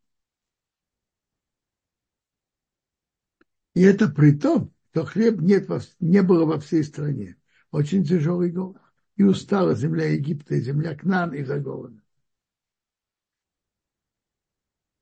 И 3.74 3.82
это 3.82 4.10
при 4.10 4.38
том, 4.38 4.72
что 4.92 5.06
хлеб 5.06 5.42
нет, 5.42 5.68
не 6.00 6.22
было 6.22 6.46
во 6.46 6.60
всей 6.60 6.84
стране. 6.84 7.36
Очень 7.72 8.06
тяжелый 8.06 8.52
голод. 8.52 8.78
И 9.16 9.24
устала 9.24 9.74
земля 9.74 10.06
Египта 10.06 10.54
и 10.54 10.62
земля 10.62 10.96
Кнан 10.96 11.34
из-за 11.34 11.60
голода. 11.60 12.00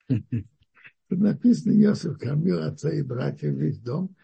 Написано, 1.15 1.73
Иосиф 1.73 2.17
кормил 2.17 2.63
отца 2.63 2.91
и 2.91 3.01
братьев 3.01 3.53
весь 3.53 3.79
дом. 3.79 4.15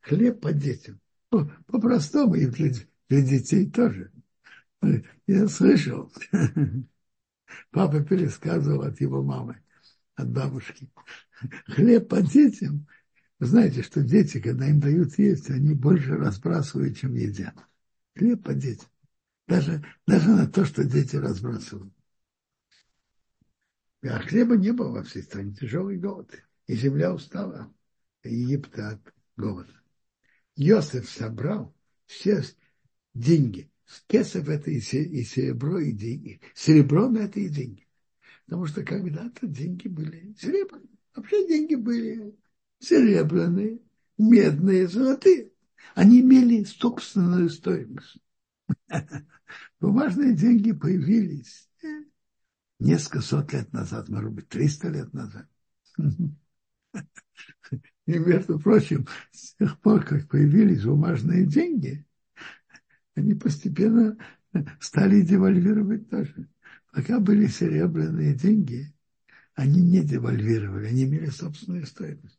Хлеб 0.00 0.40
по 0.40 0.52
детям. 0.52 1.00
По-простому 1.30 2.34
и 2.34 2.46
для, 2.46 2.72
для 3.08 3.22
детей 3.22 3.70
тоже. 3.70 4.10
Я 5.26 5.48
слышал, 5.48 6.12
папа 7.70 8.00
пересказывал 8.04 8.82
от 8.82 9.00
его 9.00 9.22
мамы, 9.22 9.60
от 10.14 10.30
бабушки. 10.30 10.90
Хлеб 11.66 12.08
по 12.08 12.20
детям 12.20 12.86
вы 13.38 13.46
знаете, 13.46 13.82
что 13.82 14.02
дети, 14.02 14.40
когда 14.40 14.68
им 14.68 14.80
дают 14.80 15.18
есть, 15.18 15.50
они 15.50 15.74
больше 15.74 16.16
разбрасывают, 16.16 16.96
чем 16.96 17.14
едят. 17.14 17.54
Хлеб 18.16 18.42
по 18.42 18.54
детям. 18.54 18.88
Даже, 19.46 19.84
даже 20.06 20.30
на 20.30 20.46
то, 20.46 20.64
что 20.64 20.84
дети 20.84 21.16
разбрасывают. 21.16 21.92
А 24.06 24.18
хлеба 24.18 24.56
не 24.56 24.70
было 24.72 24.90
во 24.90 25.02
всей 25.02 25.22
стране, 25.22 25.54
тяжелый 25.54 25.96
голод. 25.96 26.30
И 26.66 26.74
земля 26.74 27.14
устала. 27.14 27.72
Египта 28.22 28.90
от 28.90 29.14
голода. 29.36 29.72
Йосеф 30.56 31.08
собрал 31.08 31.74
все 32.06 32.42
деньги. 33.14 33.70
Кесов 34.06 34.48
это 34.48 34.70
и 34.70 34.80
серебро, 34.80 35.78
и 35.78 35.92
деньги. 35.92 36.40
Серебро 36.54 37.14
это 37.16 37.40
и 37.40 37.48
деньги. 37.48 37.86
Потому 38.44 38.66
что 38.66 38.82
когда-то 38.82 39.46
деньги 39.46 39.88
были 39.88 40.34
серебряные. 40.38 40.88
Вообще 41.14 41.46
деньги 41.46 41.74
были 41.74 42.34
серебряные, 42.78 43.80
медные, 44.18 44.88
золотые. 44.88 45.52
Они 45.94 46.20
имели 46.20 46.64
собственную 46.64 47.48
стоимость. 47.50 48.18
Бумажные 49.80 50.34
деньги 50.34 50.72
появились 50.72 51.68
несколько 52.78 53.20
сот 53.20 53.52
лет 53.52 53.72
назад, 53.72 54.08
может 54.08 54.32
быть, 54.32 54.48
триста 54.48 54.88
лет 54.88 55.12
назад. 55.12 55.48
И, 58.06 58.18
между 58.18 58.58
прочим, 58.58 59.06
с 59.32 59.54
тех 59.54 59.80
пор, 59.80 60.04
как 60.04 60.28
появились 60.28 60.84
бумажные 60.84 61.46
деньги, 61.46 62.04
они 63.14 63.34
постепенно 63.34 64.16
стали 64.80 65.22
девальвировать 65.22 66.10
тоже. 66.10 66.48
Пока 66.92 67.18
были 67.18 67.46
серебряные 67.46 68.34
деньги, 68.34 68.94
они 69.54 69.82
не 69.82 70.02
девальвировали, 70.04 70.86
они 70.86 71.04
имели 71.04 71.26
собственную 71.26 71.86
стоимость. 71.86 72.38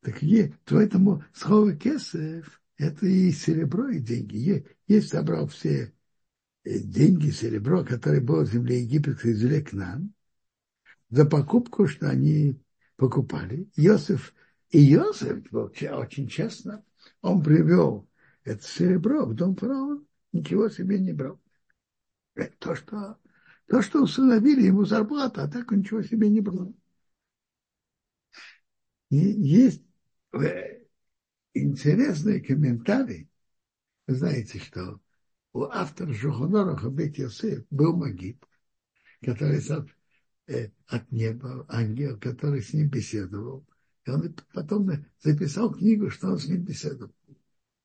Так 0.00 0.22
есть, 0.22 0.54
поэтому 0.64 1.22
слово 1.32 1.76
кесов– 1.76 2.60
это 2.78 3.06
и 3.06 3.30
серебро, 3.30 3.88
и 3.88 4.00
деньги. 4.00 4.66
Есть 4.86 5.10
собрал 5.10 5.46
все 5.46 5.92
деньги, 6.64 7.30
серебро, 7.30 7.84
которые 7.84 8.20
было 8.20 8.44
в 8.44 8.50
земле 8.50 8.82
египетской, 8.82 9.32
извели 9.32 9.62
к 9.62 9.72
нам, 9.72 10.12
за 11.08 11.24
покупку, 11.24 11.86
что 11.86 12.08
они 12.08 12.60
покупали. 12.96 13.68
Иосиф, 13.76 14.34
и 14.70 14.94
Иосиф 14.94 15.50
был 15.50 15.72
очень 15.92 16.28
честно, 16.28 16.84
он 17.22 17.42
привел 17.42 18.08
это 18.44 18.62
серебро 18.62 19.26
в 19.26 19.34
дом 19.34 19.56
фараона, 19.56 20.02
ничего 20.32 20.68
себе 20.68 20.98
не 20.98 21.12
брал. 21.12 21.40
Это 22.34 22.56
то, 22.58 22.74
что, 22.74 23.18
то, 23.66 23.82
что 23.82 24.02
установили 24.02 24.66
ему 24.66 24.84
зарплату, 24.84 25.40
а 25.40 25.48
так 25.48 25.72
он 25.72 25.78
ничего 25.78 26.02
себе 26.02 26.28
не 26.28 26.40
брал. 26.40 26.74
И 29.10 29.16
есть 29.16 29.82
э, 30.32 30.84
интересный 31.52 32.40
комментарий. 32.40 33.28
Вы 34.06 34.14
знаете, 34.14 34.58
что 34.58 35.00
у 35.52 35.62
автора 35.64 36.12
Жухонора 36.12 36.76
Хабет 36.76 37.18
Йосеф 37.18 37.64
был 37.70 37.96
Магид, 37.96 38.42
который 39.22 39.60
Э, 40.50 40.68
от 40.88 41.12
неба 41.12 41.64
ангел, 41.68 42.18
который 42.18 42.60
с 42.60 42.72
ним 42.72 42.88
беседовал. 42.88 43.64
И 44.04 44.10
он 44.10 44.34
потом 44.52 44.90
записал 45.22 45.72
книгу, 45.72 46.10
что 46.10 46.32
он 46.32 46.38
с 46.40 46.46
ним 46.48 46.64
беседовал. 46.64 47.14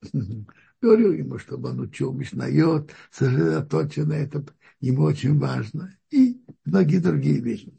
Говорил 0.82 1.12
ему, 1.12 1.38
чтобы 1.38 1.70
он 1.70 1.80
учил 1.82 2.12
Мишнает, 2.12 2.92
сосредоточенно 3.12 4.14
это 4.14 4.44
ему 4.80 5.04
очень 5.04 5.38
важно. 5.38 5.96
И 6.10 6.42
многие 6.66 6.98
другие 6.98 7.40
вещи. 7.40 7.72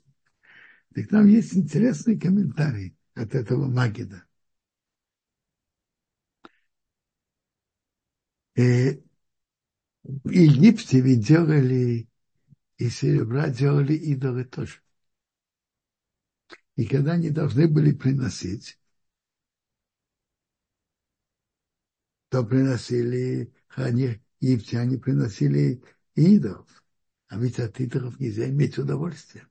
Так 0.94 1.08
там 1.08 1.26
есть 1.26 1.56
интересный 1.56 2.16
комментарий 2.16 2.96
от 3.14 3.34
этого 3.34 3.66
Магида. 3.66 4.24
Э, 8.54 9.00
в 10.06 10.30
Египте 10.30 11.00
ведь 11.00 11.26
делали 11.26 12.08
и 12.78 12.90
серебра 12.90 13.48
делали 13.48 13.94
идолы 13.94 14.44
тоже. 14.44 14.80
И 16.76 16.86
когда 16.86 17.12
они 17.12 17.30
должны 17.30 17.68
были 17.68 17.92
приносить, 17.92 18.78
то 22.28 22.44
приносили, 22.44 23.52
они, 23.70 24.20
египтяне 24.40 24.98
приносили 24.98 25.82
идолов. 26.14 26.84
А 27.28 27.38
ведь 27.38 27.58
от 27.58 27.80
идолов 27.80 28.20
нельзя 28.20 28.48
иметь 28.48 28.78
удовольствие. 28.78 29.48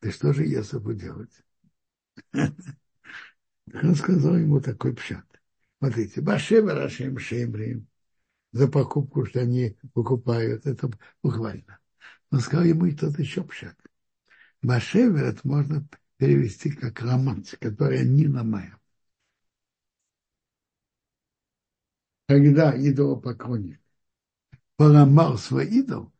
Да 0.00 0.10
что 0.10 0.32
же 0.32 0.46
Йосифу 0.46 0.94
делать? 0.94 1.42
Он 2.32 3.94
сказал 3.94 4.36
ему 4.36 4.60
такой 4.60 4.94
пшат. 4.94 5.26
Смотрите, 5.78 6.20
Башева 6.20 6.74
Рашем 6.74 7.18
Шемрим 7.18 7.87
за 8.52 8.68
покупку, 8.68 9.26
что 9.26 9.40
они 9.40 9.76
покупают, 9.94 10.66
это 10.66 10.90
буквально. 11.22 11.78
Он 12.30 12.40
сказал 12.40 12.64
ему 12.64 12.86
и 12.86 12.94
тот 12.94 13.18
еще 13.18 13.44
пшат. 13.44 13.76
Башевер 14.62 15.38
можно 15.44 15.86
перевести 16.16 16.70
как 16.70 17.00
романс, 17.02 17.54
который 17.60 18.00
они 18.00 18.28
ломают. 18.28 18.78
Когда 22.26 22.74
идолопоклонник 22.76 23.80
поломал 24.76 25.38
свой 25.38 25.66
идол, 25.66 26.12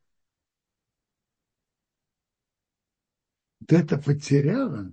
то 3.66 3.76
это 3.76 3.98
потеряло, 3.98 4.92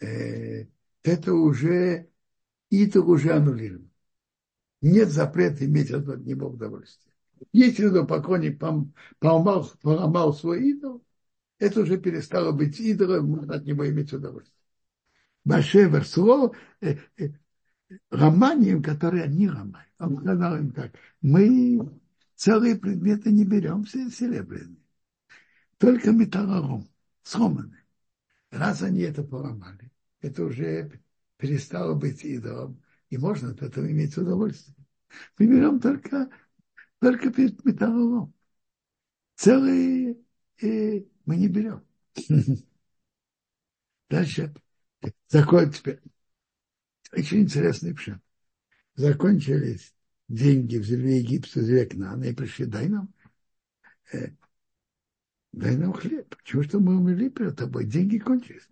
э, 0.00 0.66
это 1.02 1.32
уже, 1.34 2.10
идол 2.70 3.10
уже 3.10 3.32
аннулирован. 3.32 3.89
Нет 4.80 5.10
запрета 5.10 5.66
иметь 5.66 5.90
от 5.90 6.24
него 6.24 6.48
удовольствие. 6.48 7.12
Если 7.52 7.86
идолопоклонник 7.86 8.58
поломал, 9.18 9.70
поломал 9.82 10.34
свой 10.34 10.70
идол, 10.70 11.02
это 11.58 11.80
уже 11.80 11.98
перестало 11.98 12.52
быть 12.52 12.80
идолом, 12.80 13.26
можно 13.26 13.54
от 13.54 13.64
него 13.64 13.88
иметь 13.88 14.12
удовольствие. 14.12 14.56
Башевер 15.44 16.04
слово 16.06 16.54
э, 16.80 16.96
э, 17.18 17.30
романием, 18.10 18.82
которые 18.82 19.24
они 19.24 19.48
ромают. 19.48 19.88
Он 19.98 20.18
сказал 20.18 20.56
им 20.56 20.72
так, 20.72 20.92
мы 21.20 21.90
целые 22.36 22.76
предметы 22.76 23.30
не 23.30 23.44
берем, 23.44 23.84
все 23.84 24.10
серебряные. 24.10 24.76
Только 25.78 26.12
металлолом, 26.12 26.88
сломанный. 27.22 27.78
Раз 28.50 28.82
они 28.82 29.00
это 29.00 29.22
поломали, 29.22 29.90
это 30.20 30.44
уже 30.44 31.00
перестало 31.36 31.94
быть 31.94 32.24
идолом, 32.24 32.82
и 33.10 33.18
можно 33.18 33.50
от 33.50 33.62
этого 33.62 33.90
иметь 33.90 34.16
удовольствие. 34.16 34.76
Мы 35.38 35.46
берем 35.46 35.80
только 35.80 36.30
только 37.00 37.32
перед 37.32 37.64
металлолом. 37.64 38.34
Целые 39.36 40.18
э, 40.62 41.02
мы 41.24 41.36
не 41.36 41.48
берем. 41.48 41.84
Дальше. 44.10 44.54
Закон 45.28 45.72
теперь. 45.72 46.00
Очень 47.12 47.42
интересный 47.42 47.94
пшат. 47.94 48.20
Закончились 48.94 49.94
деньги 50.28 50.76
в 50.76 50.84
земле 50.84 51.18
Египта, 51.20 51.60
в 51.60 51.62
земле 51.62 51.86
Кнана, 51.86 52.24
и 52.24 52.34
пришли, 52.34 52.66
дай 52.66 52.88
нам, 52.88 53.12
э, 54.12 54.28
дай 55.52 55.76
нам 55.76 55.94
хлеб. 55.94 56.36
Почему 56.36 56.62
что 56.62 56.78
мы 56.78 56.96
умерли 56.96 57.30
перед 57.30 57.56
тобой? 57.56 57.86
Деньги 57.86 58.18
кончились. 58.18 58.68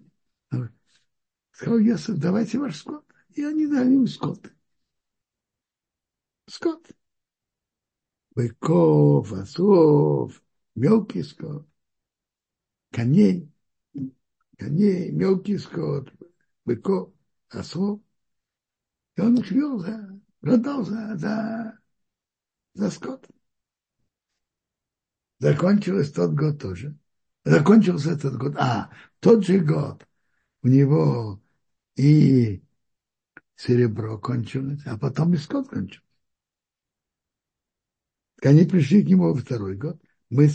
Сказал 1.51 1.79
Йосиф, 1.79 2.19
давайте 2.19 2.59
ваш 2.59 2.77
скот. 2.77 3.05
И 3.39 3.45
они 3.45 3.69
дали 3.69 3.93
ему 3.93 4.09
скот. 4.09 4.53
Скот 6.47 6.91
быков, 8.35 9.33
осов, 9.33 10.43
мелкий 10.75 11.23
скот, 11.23 11.65
коней, 12.91 13.49
коней, 14.57 15.13
мелкий 15.13 15.57
скот, 15.59 16.13
быков, 16.65 17.15
осов. 17.51 18.01
И 19.15 19.21
он 19.21 19.39
их 19.39 19.53
вел 19.53 19.79
за, 19.79 20.21
продал 20.41 20.85
за, 20.85 21.17
за, 21.17 21.79
за 22.75 22.91
скот. 22.91 23.25
Закончился 25.39 26.13
тот 26.13 26.33
год 26.33 26.61
тоже. 26.61 26.99
Закончился 27.45 28.15
этот 28.15 28.37
год. 28.37 28.57
А, 28.57 28.91
тот 29.21 29.47
же 29.47 29.61
год 29.61 30.05
у 30.63 30.67
него 30.67 31.41
и 31.95 32.65
серебро 33.59 34.19
кончилось, 34.19 34.81
а 34.87 34.97
потом 34.97 35.35
и 35.35 35.37
скот 35.37 35.69
кончился. 35.69 36.07
Они 38.43 38.65
пришли 38.65 39.03
к 39.03 39.09
нему 39.09 39.25
во 39.25 39.35
второй 39.35 39.77
год. 39.77 40.01
Мы, 40.31 40.49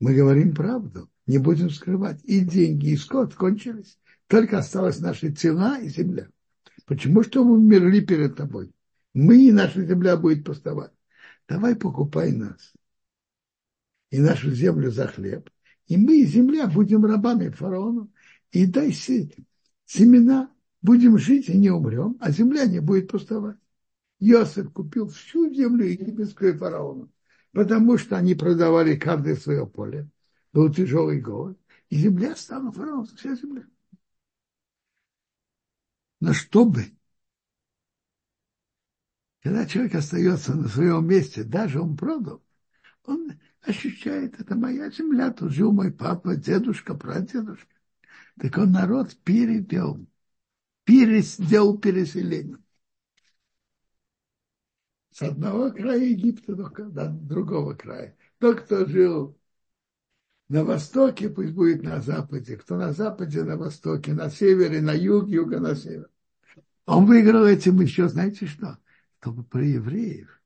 мы 0.00 0.14
говорим 0.14 0.54
правду, 0.54 1.10
не 1.26 1.38
будем 1.38 1.68
скрывать. 1.68 2.20
И 2.24 2.40
деньги, 2.40 2.90
и 2.90 2.96
скот 2.96 3.34
кончились. 3.34 3.98
Только 4.26 4.58
осталась 4.58 5.00
наши 5.00 5.30
тела 5.30 5.78
и 5.78 5.88
земля. 5.88 6.28
Почему 6.86 7.22
что 7.22 7.44
мы 7.44 7.58
умерли 7.58 8.00
перед 8.00 8.36
тобой? 8.36 8.72
Мы 9.12 9.48
и 9.48 9.52
наша 9.52 9.84
земля 9.84 10.16
будет 10.16 10.44
пустовать. 10.44 10.92
Давай 11.46 11.76
покупай 11.76 12.32
нас 12.32 12.72
и 14.10 14.18
нашу 14.18 14.50
землю 14.52 14.90
за 14.90 15.06
хлеб. 15.08 15.50
И 15.88 15.96
мы, 15.96 16.20
и 16.20 16.26
земля, 16.26 16.68
будем 16.68 17.04
рабами 17.04 17.48
фараону. 17.50 18.10
И 18.52 18.66
дай 18.66 18.92
семена, 18.92 20.50
будем 20.82 21.18
жить 21.18 21.48
и 21.48 21.58
не 21.58 21.70
умрем, 21.70 22.16
а 22.20 22.30
земля 22.30 22.66
не 22.66 22.80
будет 22.80 23.08
пустовать. 23.08 23.56
Йосиф 24.18 24.72
купил 24.72 25.08
всю 25.08 25.52
землю 25.52 25.86
египетскую 25.86 26.56
фараону, 26.58 27.10
потому 27.52 27.96
что 27.98 28.16
они 28.16 28.34
продавали 28.34 28.96
каждое 28.96 29.36
свое 29.36 29.66
поле. 29.66 30.08
Был 30.52 30.72
тяжелый 30.72 31.20
голод. 31.20 31.58
И 31.88 31.96
земля 31.96 32.36
стала 32.36 32.70
фараоном, 32.70 33.06
вся 33.06 33.34
земля. 33.34 33.66
Но 36.20 36.34
чтобы, 36.34 36.92
когда 39.42 39.66
человек 39.66 39.94
остается 39.94 40.54
на 40.54 40.68
своем 40.68 41.06
месте, 41.06 41.44
даже 41.44 41.80
он 41.80 41.96
продал, 41.96 42.42
он 43.04 43.32
ощущает, 43.62 44.38
это 44.38 44.54
моя 44.54 44.90
земля, 44.90 45.32
тут 45.32 45.52
жил 45.52 45.72
мой 45.72 45.90
папа, 45.92 46.36
дедушка, 46.36 46.94
прадедушка. 46.94 47.74
Так 48.38 48.56
он 48.58 48.72
народ 48.72 49.16
перевел, 49.24 50.06
перес, 50.90 51.36
сделал 51.36 51.78
переселение. 51.78 52.58
С 55.12 55.22
одного 55.22 55.70
края 55.70 56.04
Египта 56.04 56.54
до 56.56 57.08
другого 57.08 57.74
края. 57.74 58.16
Тот, 58.38 58.62
кто 58.62 58.86
жил 58.86 59.38
на 60.48 60.64
востоке, 60.64 61.28
пусть 61.28 61.52
будет 61.52 61.84
на 61.84 62.00
западе. 62.00 62.56
Кто 62.56 62.76
на 62.76 62.92
западе, 62.92 63.44
на 63.44 63.56
востоке, 63.56 64.14
на 64.14 64.30
севере, 64.30 64.80
на 64.80 64.92
юге, 64.92 65.34
юга 65.36 65.60
на 65.60 65.76
север. 65.76 66.10
Он 66.86 67.06
выиграл 67.06 67.44
этим 67.44 67.80
еще, 67.80 68.08
знаете 68.08 68.46
что? 68.46 68.78
Чтобы 69.20 69.44
про 69.44 69.64
евреев, 69.64 70.42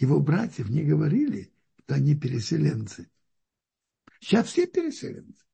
его 0.00 0.18
братьев 0.18 0.68
не 0.68 0.82
говорили, 0.82 1.52
что 1.84 1.94
они 1.94 2.16
переселенцы. 2.16 3.08
Сейчас 4.18 4.46
все 4.46 4.66
переселенцы. 4.66 5.44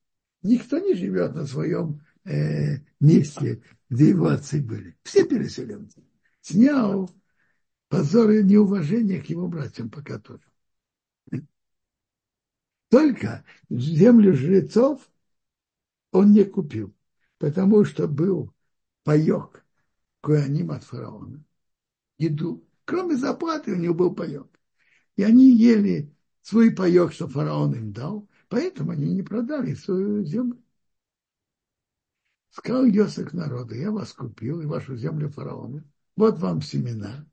Никто 0.42 0.78
не 0.78 0.94
живет 0.94 1.34
на 1.34 1.46
своем 1.46 2.00
э, 2.26 2.78
месте, 3.00 3.62
где 3.88 4.10
его 4.10 4.28
отцы 4.28 4.60
были. 4.62 4.96
Все 5.02 5.26
переселенцы. 5.26 6.02
Снял 6.40 7.10
позор 7.88 8.30
и 8.30 8.42
неуважение 8.42 9.20
к 9.22 9.26
его 9.26 9.48
братьям 9.48 9.90
пока 9.90 10.18
тоже. 10.18 10.42
Только 12.88 13.44
землю 13.68 14.34
жрецов 14.34 15.10
он 16.12 16.32
не 16.32 16.44
купил, 16.44 16.94
потому 17.38 17.84
что 17.84 18.06
был 18.06 18.52
паек 19.04 19.64
Куаним 20.20 20.70
от 20.70 20.84
фараона. 20.84 21.44
Еду. 22.18 22.64
Кроме 22.84 23.16
зарплаты 23.16 23.72
у 23.72 23.76
него 23.76 23.94
был 23.94 24.14
паек. 24.14 24.46
И 25.16 25.22
они 25.22 25.50
ели 25.50 26.12
свой 26.42 26.70
паек, 26.70 27.12
что 27.12 27.28
фараон 27.28 27.74
им 27.74 27.92
дал, 27.92 28.28
поэтому 28.48 28.92
они 28.92 29.12
не 29.12 29.22
продали 29.22 29.74
свою 29.74 30.24
землю. 30.24 30.62
Сказал 32.56 32.86
Йосиф 32.86 33.34
народу, 33.34 33.74
я 33.74 33.90
вас 33.90 34.14
купил 34.14 34.62
и 34.62 34.66
вашу 34.66 34.96
землю 34.96 35.28
фараона. 35.28 35.84
Вот 36.16 36.38
вам 36.38 36.62
семена. 36.62 37.26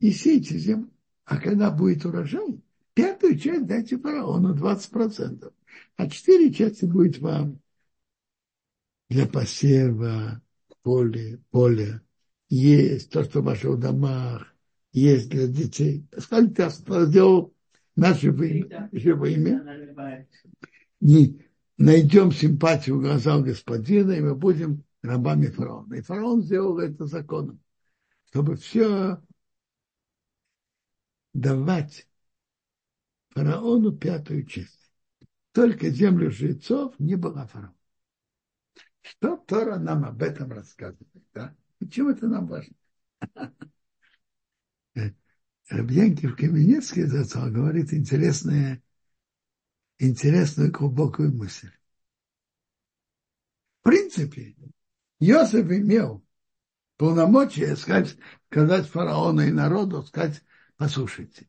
И 0.00 0.10
сейте 0.10 0.58
землю. 0.58 0.90
А 1.24 1.38
когда 1.38 1.70
будет 1.70 2.04
урожай, 2.04 2.60
пятую 2.92 3.38
часть 3.38 3.66
дайте 3.66 3.96
фараону, 3.96 4.54
20%. 4.54 5.50
А 5.96 6.10
четыре 6.10 6.52
части 6.52 6.84
будет 6.84 7.20
вам 7.20 7.58
для 9.08 9.26
посева, 9.26 10.42
поле, 10.82 11.40
поле, 11.50 12.02
есть 12.50 13.10
то, 13.10 13.24
что 13.24 13.40
в 13.40 13.44
ваших 13.44 13.80
домах, 13.80 14.54
есть 14.92 15.30
для 15.30 15.46
детей. 15.46 16.06
Сказали, 16.18 16.48
ты 16.48 16.68
сделал 17.06 17.54
наше 17.96 18.26
имя. 18.26 18.90
Не 21.00 21.49
найдем 21.80 22.30
симпатию 22.30 22.98
в 22.98 23.00
глазах 23.00 23.42
господина, 23.42 24.12
и 24.12 24.20
мы 24.20 24.34
будем 24.34 24.84
рабами 25.02 25.46
фараона. 25.46 25.94
И 25.94 26.02
фараон 26.02 26.42
сделал 26.42 26.78
это 26.78 27.06
законом, 27.06 27.58
чтобы 28.28 28.56
все 28.56 29.18
давать 31.32 32.06
фараону 33.30 33.92
пятую 33.96 34.44
часть. 34.44 34.92
Только 35.52 35.88
землю 35.88 36.30
жрецов 36.30 36.94
не 36.98 37.16
была 37.16 37.46
фараон. 37.46 37.74
Что 39.00 39.38
Тора 39.38 39.78
нам 39.78 40.04
об 40.04 40.22
этом 40.22 40.52
рассказывает? 40.52 41.08
Да? 41.32 41.56
Почему 41.78 42.10
это 42.10 42.28
нам 42.28 42.46
важно? 42.46 42.74
Рабьянкив 45.70 46.36
Каменецкий 46.36 47.04
зацал 47.04 47.50
говорит 47.50 47.94
интересное, 47.94 48.82
интересную 50.00 50.72
глубокую 50.72 51.32
мысль. 51.32 51.70
В 53.80 53.84
принципе, 53.84 54.56
Йосиф 55.20 55.70
имел 55.70 56.24
полномочия 56.96 57.76
сказать, 57.76 58.16
сказать 58.50 58.86
фараону 58.86 59.42
и 59.42 59.50
народу, 59.50 60.02
сказать, 60.02 60.42
послушайте, 60.76 61.48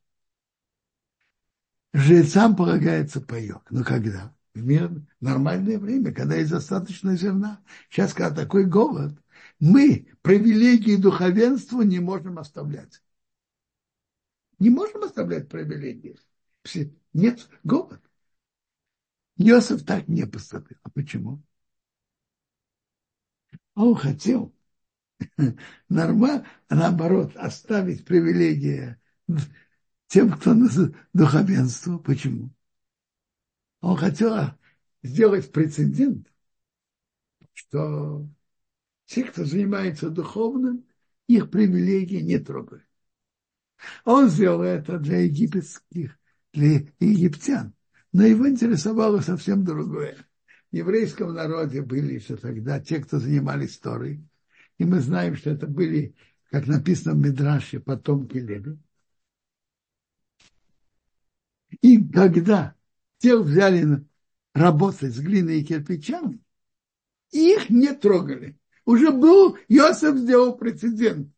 жрецам 1.93 2.55
полагается 2.55 3.21
паек. 3.21 3.69
Но 3.69 3.83
когда? 3.83 4.35
В 4.53 4.61
мир 4.65 4.91
нормальное 5.21 5.79
время, 5.79 6.13
когда 6.13 6.35
есть 6.35 6.51
достаточно 6.51 7.15
зерна. 7.15 7.63
Сейчас, 7.89 8.13
когда 8.13 8.43
такой 8.43 8.65
голод, 8.65 9.17
мы 9.59 10.07
привилегии 10.21 10.97
духовенства 10.97 11.81
не 11.81 11.99
можем 11.99 12.37
оставлять. 12.37 13.01
Не 14.59 14.69
можем 14.69 15.03
оставлять 15.03 15.47
привилегии. 15.47 16.17
Нет 17.13 17.49
голод. 17.63 18.01
Иосиф 19.41 19.85
так 19.85 20.07
не 20.07 20.25
поступил. 20.25 20.77
А 20.83 20.89
почему? 20.89 21.41
Он 23.75 23.95
хотел 23.95 24.53
нормально, 25.89 26.45
наоборот, 26.69 27.35
оставить 27.35 28.05
привилегии 28.05 28.97
тем, 30.07 30.31
кто 30.31 30.53
на 30.53 30.69
духовенство. 31.13 31.97
Почему? 31.97 32.51
Он 33.81 33.97
хотел 33.97 34.35
сделать 35.03 35.51
прецедент, 35.51 36.27
что 37.53 38.27
те, 39.05 39.23
кто 39.23 39.45
занимается 39.45 40.09
духовным, 40.09 40.85
их 41.27 41.49
привилегии 41.49 42.21
не 42.21 42.39
трогают. 42.39 42.85
Он 44.05 44.29
сделал 44.29 44.61
это 44.61 44.99
для 44.99 45.19
египетских, 45.21 46.17
для 46.53 46.85
египтян. 46.99 47.73
Но 48.13 48.25
его 48.25 48.47
интересовало 48.47 49.21
совсем 49.21 49.63
другое. 49.63 50.17
В 50.71 50.75
еврейском 50.75 51.33
народе 51.33 51.81
были 51.81 52.13
еще 52.15 52.35
тогда 52.35 52.79
те, 52.79 52.99
кто 52.99 53.19
занимались 53.19 53.71
историей. 53.71 54.23
И 54.77 54.85
мы 54.85 54.99
знаем, 54.99 55.35
что 55.35 55.51
это 55.51 55.67
были, 55.67 56.15
как 56.49 56.67
написано 56.67 57.15
в 57.15 57.19
Мидраше, 57.19 57.79
потомки 57.79 58.37
Леви. 58.37 58.77
И 61.81 62.03
когда 62.09 62.75
тех 63.19 63.41
взяли 63.41 64.05
работать 64.53 65.15
с 65.15 65.19
глиной 65.19 65.61
и 65.61 65.65
кирпичами, 65.65 66.41
их 67.31 67.69
не 67.69 67.93
трогали. 67.93 68.57
Уже 68.85 69.11
был, 69.11 69.57
Иосиф 69.69 70.17
сделал 70.17 70.57
прецедент. 70.57 71.31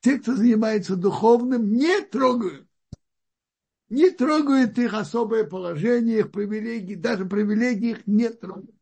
Те, 0.00 0.18
кто 0.18 0.36
занимается 0.36 0.96
духовным, 0.96 1.72
не 1.72 2.02
трогают. 2.02 2.67
Не 3.88 4.10
трогают 4.10 4.78
их 4.78 4.92
особое 4.92 5.44
положение, 5.44 6.20
их 6.20 6.30
привилегии, 6.30 6.94
даже 6.94 7.24
привилегии 7.24 7.90
их 7.90 8.06
не 8.06 8.28
трогают. 8.28 8.74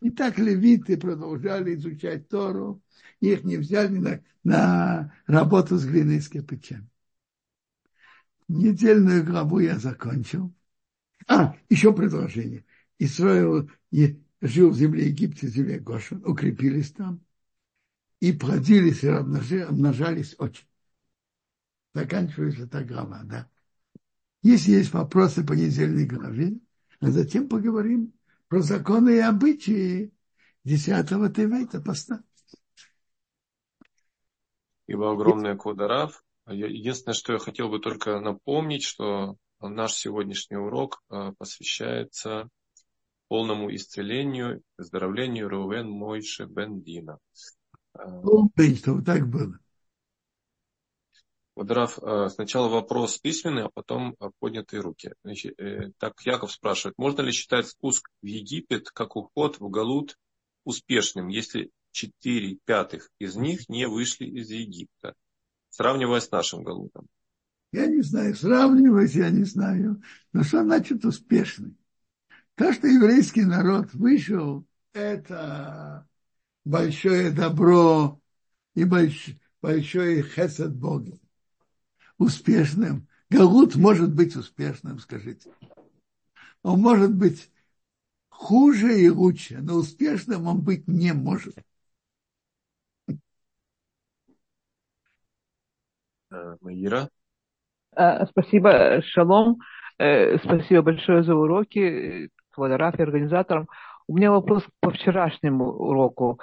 И 0.00 0.10
так 0.10 0.38
левиты 0.38 0.98
продолжали 0.98 1.74
изучать 1.74 2.28
Тору, 2.28 2.82
их 3.20 3.44
не 3.44 3.56
взяли 3.56 3.96
на, 3.96 4.20
на 4.44 5.14
работу 5.26 5.78
с 5.78 5.86
глиной 5.86 6.16
и 6.16 6.20
с 6.20 6.28
кирпичами. 6.28 6.88
Недельную 8.48 9.24
главу 9.24 9.58
я 9.60 9.78
закончил. 9.78 10.52
А, 11.26 11.56
еще 11.68 11.92
предложение. 11.92 12.64
Израиль 12.98 13.70
жил 14.40 14.70
в 14.70 14.76
земле 14.76 15.08
Египта, 15.08 15.46
в 15.46 15.50
земле 15.50 15.78
Гошин, 15.78 16.22
укрепились 16.24 16.92
там 16.92 17.20
и 18.20 18.32
плодились 18.32 19.02
и 19.02 19.08
обнажались 19.08 20.36
очень. 20.38 20.66
Заканчивается 21.94 22.64
эта 22.64 22.84
глава, 22.84 23.22
да. 23.24 23.50
Если 24.42 24.72
есть 24.72 24.92
вопросы 24.92 25.44
по 25.44 25.52
недельной 25.52 26.06
главе, 26.06 26.58
а 27.00 27.10
затем 27.10 27.48
поговорим 27.48 28.12
про 28.48 28.60
законы 28.60 29.16
и 29.16 29.20
обычаи 29.20 30.12
10 30.64 31.08
Тевейта 31.34 31.80
поста. 31.80 32.22
Ибо 34.86 35.12
огромное 35.12 35.56
Квадарав. 35.56 36.24
Единственное, 36.46 37.14
что 37.14 37.32
я 37.32 37.38
хотел 37.38 37.68
бы 37.68 37.80
только 37.80 38.20
напомнить, 38.20 38.84
что 38.84 39.36
наш 39.60 39.94
сегодняшний 39.94 40.56
урок 40.56 41.02
э, 41.10 41.32
посвящается 41.38 42.48
полному 43.28 43.74
исцелению, 43.74 44.62
выздоровлению 44.78 45.48
Рувен 45.48 45.88
Мойше 45.88 46.46
Бендина. 46.46 47.18
Помнить, 47.92 48.78
чтобы 48.78 49.02
так 49.02 49.28
было. 49.28 49.58
Раф, 51.56 51.98
э, 51.98 52.28
сначала 52.28 52.68
вопрос 52.68 53.18
письменный, 53.18 53.64
а 53.64 53.70
потом 53.72 54.16
поднятые 54.38 54.80
руки. 54.80 55.12
Э, 55.24 55.90
так 55.98 56.14
Яков 56.24 56.52
спрашивает, 56.52 56.98
можно 56.98 57.22
ли 57.22 57.32
считать 57.32 57.66
спуск 57.66 58.10
в 58.20 58.26
Египет 58.26 58.90
как 58.90 59.16
уход 59.16 59.58
в 59.58 59.68
Галут 59.70 60.16
успешным, 60.64 61.28
если 61.28 61.70
четыре 61.92 62.58
пятых 62.66 63.08
из 63.18 63.36
них 63.36 63.68
не 63.70 63.88
вышли 63.88 64.26
из 64.26 64.50
Египта, 64.50 65.14
сравнивая 65.70 66.20
с 66.20 66.30
нашим 66.30 66.62
Галутом? 66.62 67.06
Я 67.72 67.86
не 67.86 68.02
знаю, 68.02 68.34
сравнивать 68.34 69.14
я 69.14 69.30
не 69.30 69.44
знаю. 69.44 70.02
Но 70.32 70.42
что 70.42 70.62
значит 70.62 71.04
успешный? 71.04 71.74
То, 72.54 72.72
что 72.72 72.86
еврейский 72.86 73.44
народ 73.44 73.92
вышел, 73.94 74.66
это 74.92 76.06
большое 76.64 77.30
добро 77.30 78.20
и 78.74 78.84
больш, 78.84 79.30
большой 79.62 80.22
хесед 80.22 80.74
Бога. 80.74 81.18
Успешным. 82.18 83.08
Галут 83.28 83.76
может 83.76 84.14
быть 84.14 84.36
успешным, 84.36 84.98
скажите. 84.98 85.50
Он 86.62 86.80
может 86.80 87.14
быть 87.14 87.50
хуже 88.28 89.00
и 89.00 89.08
лучше, 89.08 89.58
но 89.60 89.74
успешным 89.74 90.46
он 90.46 90.60
быть 90.62 90.86
не 90.86 91.12
может. 91.12 91.56
Маира. 96.60 97.08
Э, 97.96 98.26
спасибо, 98.26 99.00
Шалом. 99.02 99.58
Э, 99.98 100.38
спасибо 100.38 100.82
большое 100.82 101.22
за 101.22 101.34
уроки, 101.34 102.30
фотографии 102.50 103.02
организаторам. 103.02 103.68
У 104.06 104.16
меня 104.16 104.30
вопрос 104.30 104.62
по 104.80 104.90
вчерашнему 104.90 105.66
уроку. 105.66 106.40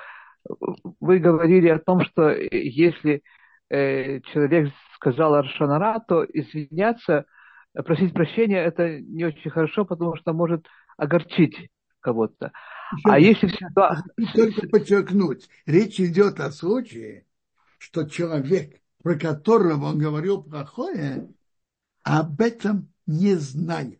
Вы 1.00 1.20
говорили 1.20 1.70
о 1.70 1.80
том, 1.80 2.02
что 2.02 2.30
если 2.30 3.22
э, 3.70 4.20
человек 4.22 4.72
сказал 4.96 5.36
Аршанара, 5.36 6.00
то 6.08 6.24
извиняться, 6.24 7.26
просить 7.74 8.14
прощения, 8.14 8.64
это 8.64 9.00
не 9.00 9.26
очень 9.26 9.52
хорошо, 9.52 9.86
потому 9.86 10.16
что 10.16 10.34
может 10.34 10.66
огорчить 10.98 11.70
кого-то. 12.00 12.52
А 13.06 13.20
если 13.20 13.48
всегда... 13.48 14.04
Только 14.36 14.68
подчеркнуть, 14.68 15.50
речь 15.66 16.00
идет 16.00 16.40
о 16.40 16.52
случае, 16.52 17.26
что 17.78 18.04
человек, 18.04 18.80
про 19.02 19.16
которого 19.16 19.86
он 19.86 19.98
говорил 19.98 20.44
плохое, 20.44 21.30
об 22.04 22.40
этом 22.42 22.94
не 23.06 23.36
знает. 23.36 24.00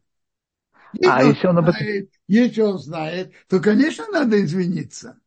Если, 0.94 1.08
а, 1.08 1.24
он, 1.24 1.30
если, 1.30 1.48
он 1.48 1.56
знает, 1.56 1.80
этом... 1.80 2.12
если 2.28 2.62
он 2.62 2.78
знает, 2.78 3.34
то, 3.48 3.60
конечно, 3.60 4.06
надо 4.12 4.40
извиниться. 4.44 5.20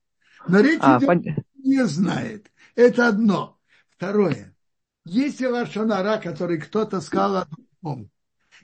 Но 0.47 0.61
речь 0.61 0.79
а, 0.81 0.99
идет, 0.99 1.07
пон... 1.09 1.25
не 1.57 1.85
знает. 1.87 2.53
Это 2.77 3.09
одно. 3.09 3.56
Второе. 3.97 4.55
Если 5.05 5.47
лошонара, 5.47 6.19
который 6.19 6.59
кто-то 6.59 7.01
сказал 7.01 7.37
о 7.37 7.47
другом, 7.47 8.11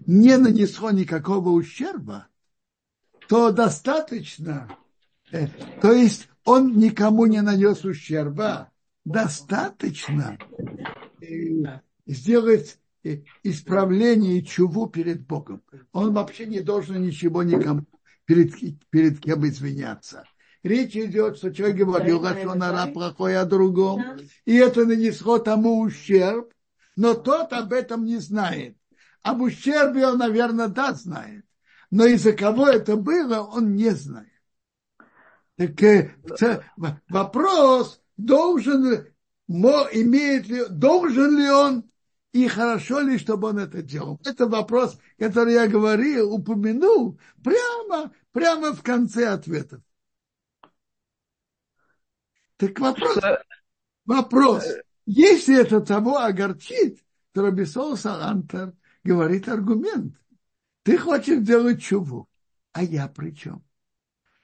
не 0.06 0.36
нанесло 0.36 0.90
никакого 0.90 1.50
ущерба, 1.50 2.26
то 3.28 3.50
достаточно, 3.50 4.76
то 5.80 5.92
есть 5.92 6.28
он 6.44 6.76
никому 6.76 7.26
не 7.26 7.40
нанес 7.40 7.82
ущерба, 7.84 8.70
достаточно 9.04 10.38
сделать 12.06 12.78
исправление 13.42 14.38
и 14.38 14.44
чуву 14.44 14.88
перед 14.88 15.26
Богом. 15.26 15.62
Он 15.92 16.12
вообще 16.12 16.46
не 16.46 16.60
должен 16.60 17.00
ничего 17.02 17.42
никому 17.42 17.86
перед, 18.26 18.52
перед 18.90 19.20
кем 19.20 19.46
извиняться. 19.46 20.24
Речь 20.62 20.96
идет, 20.96 21.38
что 21.38 21.52
человек 21.52 21.76
говорил 21.76 22.20
Лашонара 22.20 22.86
плохое 22.92 23.38
о 23.38 23.44
другом, 23.44 24.02
и 24.44 24.54
это 24.54 24.84
нанесло 24.84 25.38
тому 25.38 25.80
ущерб, 25.80 26.52
но 26.94 27.14
тот 27.14 27.52
об 27.52 27.72
этом 27.72 28.04
не 28.04 28.18
знает. 28.18 28.76
Об 29.22 29.42
ущербе 29.42 30.06
он, 30.06 30.18
наверное, 30.18 30.68
да, 30.68 30.92
знает. 30.94 31.44
Но 31.90 32.06
из-за 32.06 32.32
кого 32.32 32.68
это 32.68 32.96
было, 32.96 33.40
он 33.40 33.74
не 33.74 33.90
знает. 33.90 34.28
Так 35.56 35.82
э, 35.82 36.14
вопрос, 37.08 38.00
должен, 38.16 39.06
имеет 39.48 40.46
ли, 40.48 40.64
должен 40.70 41.38
ли 41.38 41.48
он 41.50 41.84
и 42.32 42.48
хорошо 42.48 43.00
ли, 43.00 43.18
чтобы 43.18 43.48
он 43.48 43.58
это 43.58 43.82
делал? 43.82 44.18
Это 44.24 44.46
вопрос, 44.46 44.98
который 45.18 45.54
я 45.54 45.66
говорил, 45.66 46.32
упомянул 46.32 47.18
прямо, 47.44 48.12
прямо 48.32 48.72
в 48.72 48.82
конце 48.82 49.28
ответов. 49.28 49.82
Так 52.62 52.78
вопрос, 52.78 53.18
вопрос, 54.04 54.64
если 55.04 55.60
это 55.60 55.80
того 55.80 56.18
огорчит, 56.18 57.00
то 57.32 57.42
Рабисол 57.42 57.96
Салантер 57.96 58.74
говорит 59.02 59.48
аргумент. 59.48 60.14
Ты 60.84 60.96
хочешь 60.96 61.42
делать 61.42 61.82
чуву, 61.82 62.28
а 62.72 62.84
я 62.84 63.08
при 63.08 63.32
чем? 63.32 63.64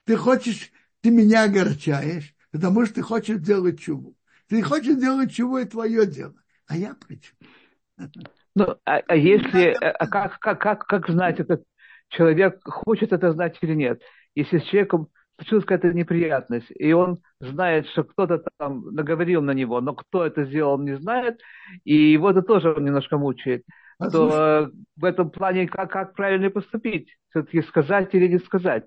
Ты 0.05 0.17
хочешь, 0.17 0.73
ты 1.01 1.13
меня 1.13 1.45
огорчаешь, 1.45 2.35
потому 2.51 2.87
что 2.87 2.97
ты 2.97 3.03
хочешь 3.03 3.39
делать 3.39 3.79
чуву. 3.79 4.17
Ты 4.49 4.63
хочешь 4.63 4.97
делать 4.97 5.33
чуву, 5.33 5.59
это 5.59 5.71
твое 5.71 6.05
дело. 6.05 6.35
А 6.67 6.77
я 6.77 6.97
при 6.97 7.21
чем? 7.21 8.11
Ну, 8.57 8.65
а, 8.85 8.97
а 8.97 9.15
если, 9.15 9.77
а, 9.81 9.93
а 9.93 10.07
как, 10.09 10.41
как, 10.41 10.61
как, 10.61 10.87
как 10.87 11.09
знать, 11.09 11.39
этот 11.39 11.63
человек 12.09 12.59
хочет 12.65 13.13
это 13.13 13.31
знать 13.31 13.57
или 13.61 13.75
нет? 13.75 14.03
Если 14.35 14.59
с 14.59 14.65
человеком 14.65 15.09
случилась 15.39 15.65
какая-то 15.65 15.97
неприятность, 15.97 16.71
и 16.71 16.93
он 16.93 17.21
знает, 17.41 17.87
что 17.89 18.05
кто-то 18.05 18.43
там 18.59 18.93
наговорил 18.93 19.41
на 19.41 19.53
него, 19.53 19.81
но 19.81 19.95
кто 19.95 20.27
это 20.27 20.45
сделал, 20.45 20.75
он 20.75 20.85
не 20.85 20.97
знает, 20.97 21.41
и 21.85 21.95
его 22.13 22.31
это 22.31 22.43
тоже 22.43 22.75
немножко 22.79 23.19
мучает, 23.19 23.65
а 23.99 24.11
то 24.11 24.31
слушай, 24.31 24.73
в 24.97 25.05
этом 25.05 25.31
плане 25.31 25.69
как, 25.69 25.91
как 25.93 26.15
правильно 26.15 26.51
поступить? 26.51 27.17
Все-таки 27.31 27.63
сказать 27.63 28.15
или 28.15 28.29
не 28.29 28.39
сказать? 28.39 28.87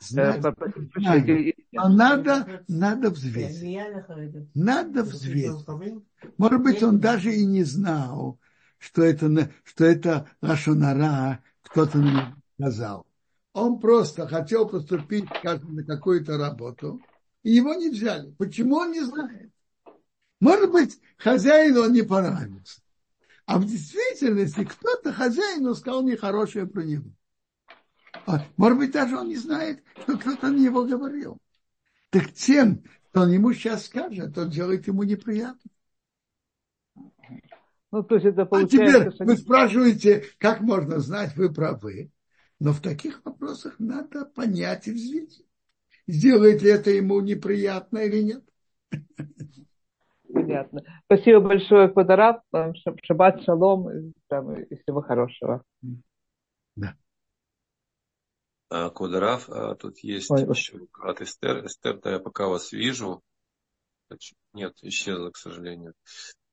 Знать, 0.00 0.44
э, 0.44 1.52
но 1.72 1.88
надо, 1.88 2.64
надо 2.66 3.10
взвесить. 3.10 3.80
Надо 4.54 5.04
взвесить. 5.04 5.66
Может 6.36 6.62
быть, 6.62 6.82
он 6.82 6.98
даже 6.98 7.32
и 7.32 7.46
не 7.46 7.62
знал, 7.62 8.40
что 8.78 9.02
это, 9.04 9.50
что 9.62 9.84
это 9.84 10.28
Лашонара 10.40 11.38
кто-то 11.62 12.02
сказал. 12.58 13.06
Он 13.52 13.78
просто 13.78 14.26
хотел 14.26 14.68
поступить, 14.68 15.26
скажем, 15.38 15.74
на 15.74 15.84
какую-то 15.84 16.38
работу, 16.38 17.00
и 17.42 17.50
его 17.50 17.74
не 17.74 17.90
взяли. 17.90 18.30
Почему 18.38 18.76
он 18.76 18.92
не 18.92 19.00
знает? 19.00 19.50
Может 20.40 20.72
быть, 20.72 20.98
хозяину 21.18 21.82
он 21.82 21.92
не 21.92 22.02
понравился. 22.02 22.80
А 23.46 23.58
в 23.58 23.66
действительности 23.66 24.64
кто-то 24.64 25.12
хозяину 25.12 25.74
сказал 25.74 26.02
нехорошее 26.02 26.66
про 26.66 26.82
него. 26.82 27.10
А, 28.26 28.44
может 28.56 28.78
быть, 28.78 28.92
даже 28.92 29.18
он 29.18 29.28
не 29.28 29.36
знает, 29.36 29.82
что 30.02 30.16
кто-то 30.16 30.48
на 30.48 30.56
него 30.56 30.84
говорил. 30.84 31.38
Так 32.10 32.32
тем, 32.32 32.84
что 33.10 33.22
он 33.22 33.30
ему 33.30 33.52
сейчас 33.52 33.86
скажет, 33.86 34.36
он 34.38 34.50
делает 34.50 34.86
ему 34.86 35.02
неприятно. 35.02 35.70
Ну, 37.90 38.02
то 38.02 38.14
есть 38.14 38.26
это 38.26 38.46
получается... 38.46 38.98
А 38.98 39.10
теперь 39.10 39.26
вы 39.26 39.36
спрашиваете, 39.36 40.24
как 40.38 40.60
можно 40.60 40.98
знать, 41.00 41.36
вы 41.36 41.52
правы. 41.52 42.10
Но 42.62 42.72
в 42.72 42.80
таких 42.80 43.24
вопросах 43.24 43.74
надо 43.80 44.24
понять 44.24 44.86
и 44.86 44.92
взвесить. 44.92 45.48
Сделает 46.06 46.62
ли 46.62 46.70
это 46.70 46.90
ему 46.90 47.20
неприятно 47.20 47.98
или 47.98 48.22
нет. 48.22 48.44
Понятно. 50.32 50.84
Спасибо 51.06 51.40
большое, 51.40 51.88
Квадрат. 51.88 52.44
Шаббат 53.04 53.42
шалом 53.42 53.90
и 53.90 54.76
всего 54.76 55.02
хорошего. 55.02 55.64
Да. 56.76 56.96
А, 58.70 58.92
а, 58.92 59.74
тут 59.74 59.98
есть 59.98 60.30
Ой, 60.30 60.42
еще 60.42 60.86
от 61.02 61.20
Эстер. 61.20 61.66
Эстер, 61.66 61.98
да, 61.98 62.12
я 62.12 62.18
пока 62.20 62.46
вас 62.46 62.70
вижу. 62.70 63.22
Нет, 64.52 64.74
исчезла, 64.82 65.30
к 65.30 65.36
сожалению. 65.36 65.94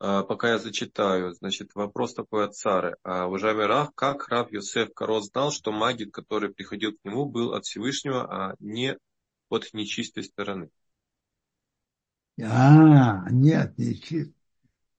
А, 0.01 0.23
пока 0.23 0.51
я 0.51 0.59
зачитаю, 0.59 1.33
значит, 1.33 1.75
вопрос 1.75 2.13
такой 2.13 2.45
от 2.45 2.55
Сары. 2.55 2.95
А, 3.03 3.27
уважаемый 3.27 3.65
Рав, 3.65 3.93
как 3.93 4.29
Рав 4.29 4.49
Йосеф 4.51 4.93
Карот 4.93 5.25
знал, 5.25 5.51
что 5.51 5.73
магит, 5.73 6.13
который 6.13 6.53
приходил 6.53 6.93
к 6.93 7.03
нему, 7.03 7.25
был 7.25 7.53
от 7.53 7.65
Всевышнего, 7.65 8.23
а 8.31 8.55
не 8.59 8.97
от 9.49 9.73
нечистой 9.73 10.23
стороны? 10.23 10.69
А, 12.41 13.29
нет, 13.29 13.77
нечистой. 13.77 14.33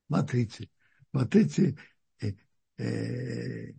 Смотрите, 0.09 0.68
эти, 1.12 1.78
э, 2.20 2.32
э, 2.76 3.72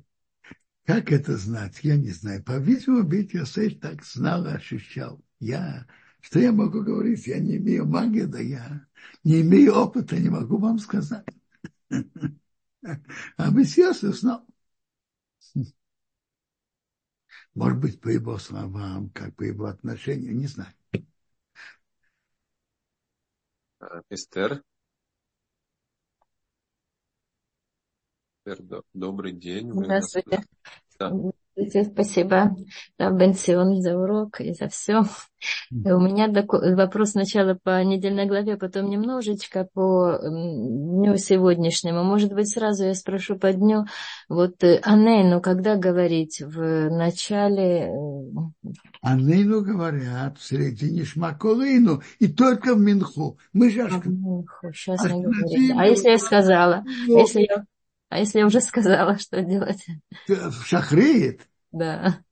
как 0.86 1.12
это 1.12 1.38
знать, 1.38 1.80
я 1.84 1.98
не 1.98 2.10
знаю. 2.10 2.44
По-видимому, 2.44 3.04
Бит 3.04 3.34
Йосеф 3.36 3.80
так 3.80 4.04
знал 4.04 4.48
ощущал. 4.48 5.22
Я 5.40 5.86
что 6.22 6.40
я 6.40 6.52
могу 6.52 6.82
говорить? 6.82 7.28
Я 7.28 7.40
не 7.40 7.58
имею 7.58 7.86
магии, 7.86 8.24
да 8.24 8.40
я 8.40 8.86
не 9.24 9.42
имею 9.42 9.76
опыта, 9.76 10.18
не 10.18 10.30
могу 10.30 10.58
вам 10.58 10.80
сказать. 10.80 11.26
А 13.38 13.52
Мессиас 13.52 14.02
знал. 14.02 14.46
Может 17.54 17.80
быть, 17.80 18.00
по 18.00 18.08
его 18.08 18.38
словам, 18.38 19.10
как 19.10 19.36
по 19.36 19.44
его 19.44 19.66
отношению, 19.66 20.36
не 20.36 20.48
знаю. 20.48 20.74
Эстер. 24.10 24.64
Эстер, 28.46 28.84
добрый 28.94 29.34
день. 29.34 29.72
Здравствуйте. 29.74 30.44
Да. 30.98 31.12
Спасибо, 31.70 32.56
Бенсион, 32.98 33.82
за 33.82 33.98
урок 33.98 34.42
и 34.42 34.54
за 34.54 34.68
все. 34.68 35.04
У 35.70 36.00
меня 36.00 36.30
вопрос 36.30 37.12
сначала 37.12 37.58
по 37.62 37.84
недельной 37.84 38.26
главе, 38.26 38.58
потом 38.58 38.90
немножечко 38.90 39.68
по 39.74 40.20
дню 40.22 41.18
сегодняшнему. 41.18 42.04
Может 42.04 42.34
быть, 42.34 42.50
сразу 42.50 42.86
я 42.86 42.94
спрошу 42.94 43.38
по 43.38 43.52
дню. 43.52 43.86
Вот 44.30 44.64
э, 44.64 44.80
Анейну, 44.84 45.42
когда 45.42 45.76
говорить? 45.78 46.42
В 46.42 46.90
начале... 46.90 47.90
Э, 47.90 48.70
Анейну 49.02 49.62
говорят 49.64 50.38
в 50.38 50.44
середине 50.44 51.06
Шмаколейну 51.06 52.02
и 52.20 52.28
только 52.28 52.76
в 52.76 52.80
Минху. 52.80 53.40
Мы 53.54 53.72
же... 53.72 53.82
А, 53.82 54.02
Сейчас 54.72 55.04
а, 55.06 55.10
не 55.12 55.72
а 55.72 55.86
если 55.86 56.10
я 56.10 56.18
сказала? 56.20 56.84
А 56.86 57.12
если 57.12 57.42
я 57.42 57.66
а 58.12 58.20
если 58.20 58.40
я 58.40 58.46
уже 58.46 58.60
сказала, 58.60 59.18
что 59.18 59.42
делать? 59.42 59.86
Шахреет? 60.66 61.48
Да. 61.72 62.24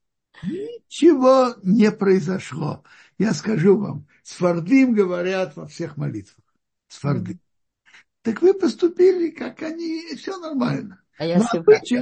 Ничего 0.42 1.54
не 1.62 1.90
произошло. 1.90 2.82
Я 3.18 3.34
скажу 3.34 3.76
вам, 3.76 4.06
Сфардим 4.22 4.94
говорят 4.94 5.56
во 5.56 5.66
всех 5.66 5.96
молитвах. 5.96 6.44
Сфардим. 6.88 7.34
Mm. 7.34 7.38
Так 8.22 8.42
вы 8.42 8.54
поступили, 8.54 9.30
как 9.30 9.62
они, 9.62 10.12
и 10.12 10.16
все 10.16 10.36
нормально. 10.38 11.00
А 11.18 11.24
я 11.24 11.38
Но 11.38 11.46
обычай 11.52 11.98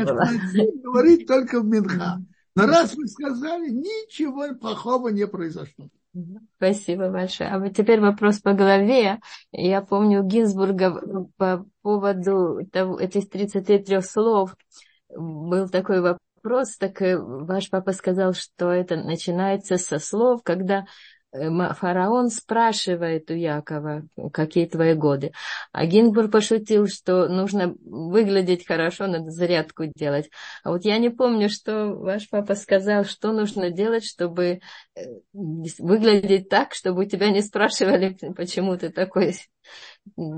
говорит 0.83 1.27
только 1.27 1.61
в 1.61 1.67
Минха. 1.67 2.23
Но 2.55 2.67
раз 2.67 2.95
вы 2.95 3.07
сказали, 3.07 3.71
ничего 3.71 4.55
плохого 4.55 5.09
не 5.09 5.27
произошло. 5.27 5.89
Спасибо 6.57 7.11
большое. 7.11 7.51
А 7.51 7.59
вот 7.59 7.77
теперь 7.77 8.01
вопрос 8.01 8.41
по 8.41 8.53
голове. 8.53 9.21
Я 9.53 9.83
помню 9.83 10.23
Гинзбурга 10.23 11.29
по 11.37 11.67
поводу 11.83 12.61
того, 12.73 12.99
этих 12.99 13.29
33 13.31 14.01
слов. 14.03 14.57
Был 15.09 15.69
такой 15.69 16.01
вопрос, 16.01 16.28
так 16.79 17.01
ваш 17.01 17.71
папа 17.71 17.93
сказал, 17.93 18.35
что 18.35 18.71
это 18.71 18.97
начинается 18.97 19.77
со 19.77 19.99
слов, 19.99 20.43
когда 20.43 20.87
Э, 21.31 21.75
фараон 21.75 22.31
спрашивает 22.31 23.31
у 23.31 23.35
Якова, 23.35 24.03
какие 24.33 24.67
твои 24.67 24.95
годы. 24.95 25.33
А 25.73 25.85
Гинбур 25.85 26.29
пошутил, 26.29 26.87
что 26.87 27.29
нужно 27.29 27.75
выглядеть 27.85 28.67
хорошо, 28.67 29.07
надо 29.07 29.31
зарядку 29.31 29.85
делать. 29.95 30.31
А 30.65 30.71
вот 30.71 30.87
я 30.87 30.97
не 30.99 31.11
помню, 31.11 31.51
что 31.51 31.93
ваш 31.95 32.31
папа 32.31 32.55
сказал, 32.55 33.05
что 33.05 33.33
нужно 33.33 33.71
делать, 33.71 34.05
чтобы 34.05 34.61
э, 34.95 35.01
выглядеть 35.33 36.49
так, 36.49 36.73
чтобы 36.73 37.03
у 37.03 37.09
тебя 37.09 37.31
не 37.31 37.43
спрашивали, 37.43 38.17
почему 38.37 38.79
ты 38.79 38.89
такой, 38.89 39.35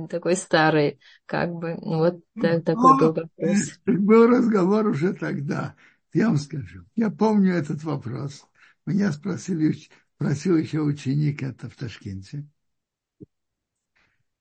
такой 0.08 0.34
старый. 0.34 0.98
Как 1.24 1.52
бы, 1.52 1.76
вот 1.80 2.16
так, 2.40 2.64
такой 2.64 2.98
был 2.98 3.06
вопрос. 3.12 3.80
Был 3.86 4.26
разговор 4.26 4.88
уже 4.88 5.12
тогда. 5.12 5.76
Я 6.12 6.28
вам 6.28 6.38
скажу. 6.38 6.84
Я 6.96 7.11
помню 7.11 7.54
этот 7.54 7.84
вопрос. 7.84 8.44
Меня 8.86 9.12
спросили 9.12 9.76
просил 10.20 10.56
еще 10.56 10.80
ученик 10.80 11.42
это 11.42 11.70
в 11.70 11.76
Ташкенте. 11.76 12.46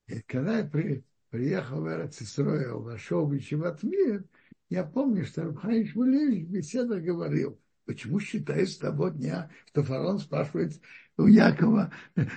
И 0.08 0.22
когда 0.22 0.58
я 0.58 0.66
при, 0.66 1.06
приехал 1.30 1.82
в 1.82 1.88
Эрцисроил, 1.88 2.82
вошел 2.82 3.26
в 3.26 3.38
Ичеватмир, 3.38 4.26
я 4.70 4.84
помню, 4.84 5.26
что 5.26 5.44
Рабхай 5.44 5.88
Шмулевич 5.88 6.48
в 6.48 6.52
говорил, 7.00 7.60
почему 7.86 8.20
считаешь 8.20 8.74
с 8.74 8.78
того 8.78 9.10
дня, 9.10 9.50
что 9.68 9.84
фараон 9.84 10.20
спрашивает 10.20 10.82
у 11.18 11.28
Якова, 11.28 11.92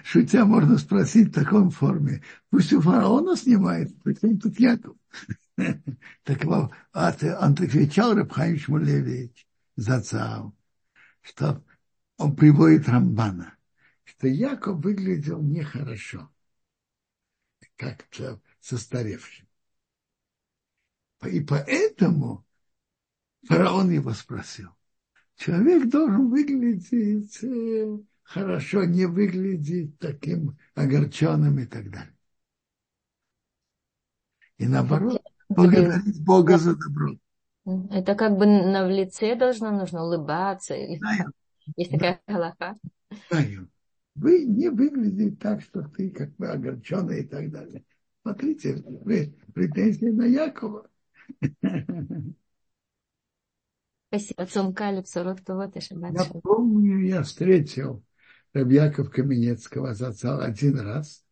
шутя 0.04 0.44
можно 0.44 0.78
спросить 0.78 1.28
в 1.28 1.34
таком 1.34 1.70
форме, 1.70 2.22
пусть 2.50 2.72
у 2.72 2.80
фараона 2.80 3.36
снимает, 3.36 3.90
причем 4.02 4.38
тут 4.38 4.60
Яков. 4.60 4.96
Так 6.24 6.44
он 6.44 6.72
отвечал 6.92 8.14
Рабхай 8.14 8.58
Шмулевич 8.58 9.46
зацал, 9.76 10.54
что 11.20 11.64
он 12.16 12.36
приводит 12.36 12.88
Рамбана, 12.88 13.56
что 14.04 14.28
Яков 14.28 14.82
выглядел 14.82 15.42
нехорошо, 15.42 16.30
как-то 17.76 18.40
состаревшим. 18.60 19.46
И 21.26 21.40
поэтому 21.40 22.44
фараон 23.46 23.90
его 23.90 24.12
спросил. 24.12 24.70
Человек 25.36 25.88
должен 25.88 26.30
выглядеть 26.30 27.42
э, 27.42 27.98
хорошо, 28.22 28.84
не 28.84 29.06
выглядеть 29.06 29.98
таким 29.98 30.58
огорченным 30.74 31.58
и 31.58 31.66
так 31.66 31.90
далее. 31.90 32.16
И 34.58 34.66
наоборот, 34.66 35.21
благодарить 35.54 36.24
Бога 36.24 36.58
за 36.58 36.76
добро. 36.76 37.16
Это 37.90 38.14
как 38.14 38.36
бы 38.36 38.46
на 38.46 38.88
лице 38.88 39.36
должно 39.36 39.70
нужно 39.70 40.04
улыбаться. 40.04 40.74
Да, 41.00 41.26
есть 41.76 41.92
такая 41.92 42.20
галаха. 42.26 42.76
Вы 44.14 44.44
не 44.44 44.68
выглядите 44.68 45.36
так, 45.36 45.62
что 45.62 45.82
ты 45.82 46.10
как 46.10 46.34
бы 46.36 46.48
огорченный 46.48 47.20
и 47.20 47.26
так 47.26 47.50
далее. 47.50 47.84
Смотрите, 48.22 48.82
вы 48.84 49.34
претензии 49.54 50.10
на 50.10 50.24
Якова. 50.24 50.88
Спасибо. 54.08 54.42
Отцом 54.42 54.74
Калипсу, 54.74 55.24
вот 55.24 55.74
Я 55.74 56.24
помню, 56.42 56.98
я 56.98 57.22
встретил 57.22 58.04
Рабьяков 58.52 59.10
Каменецкого 59.10 59.94
зацал 59.94 60.40
один 60.40 60.78
раз. 60.78 61.24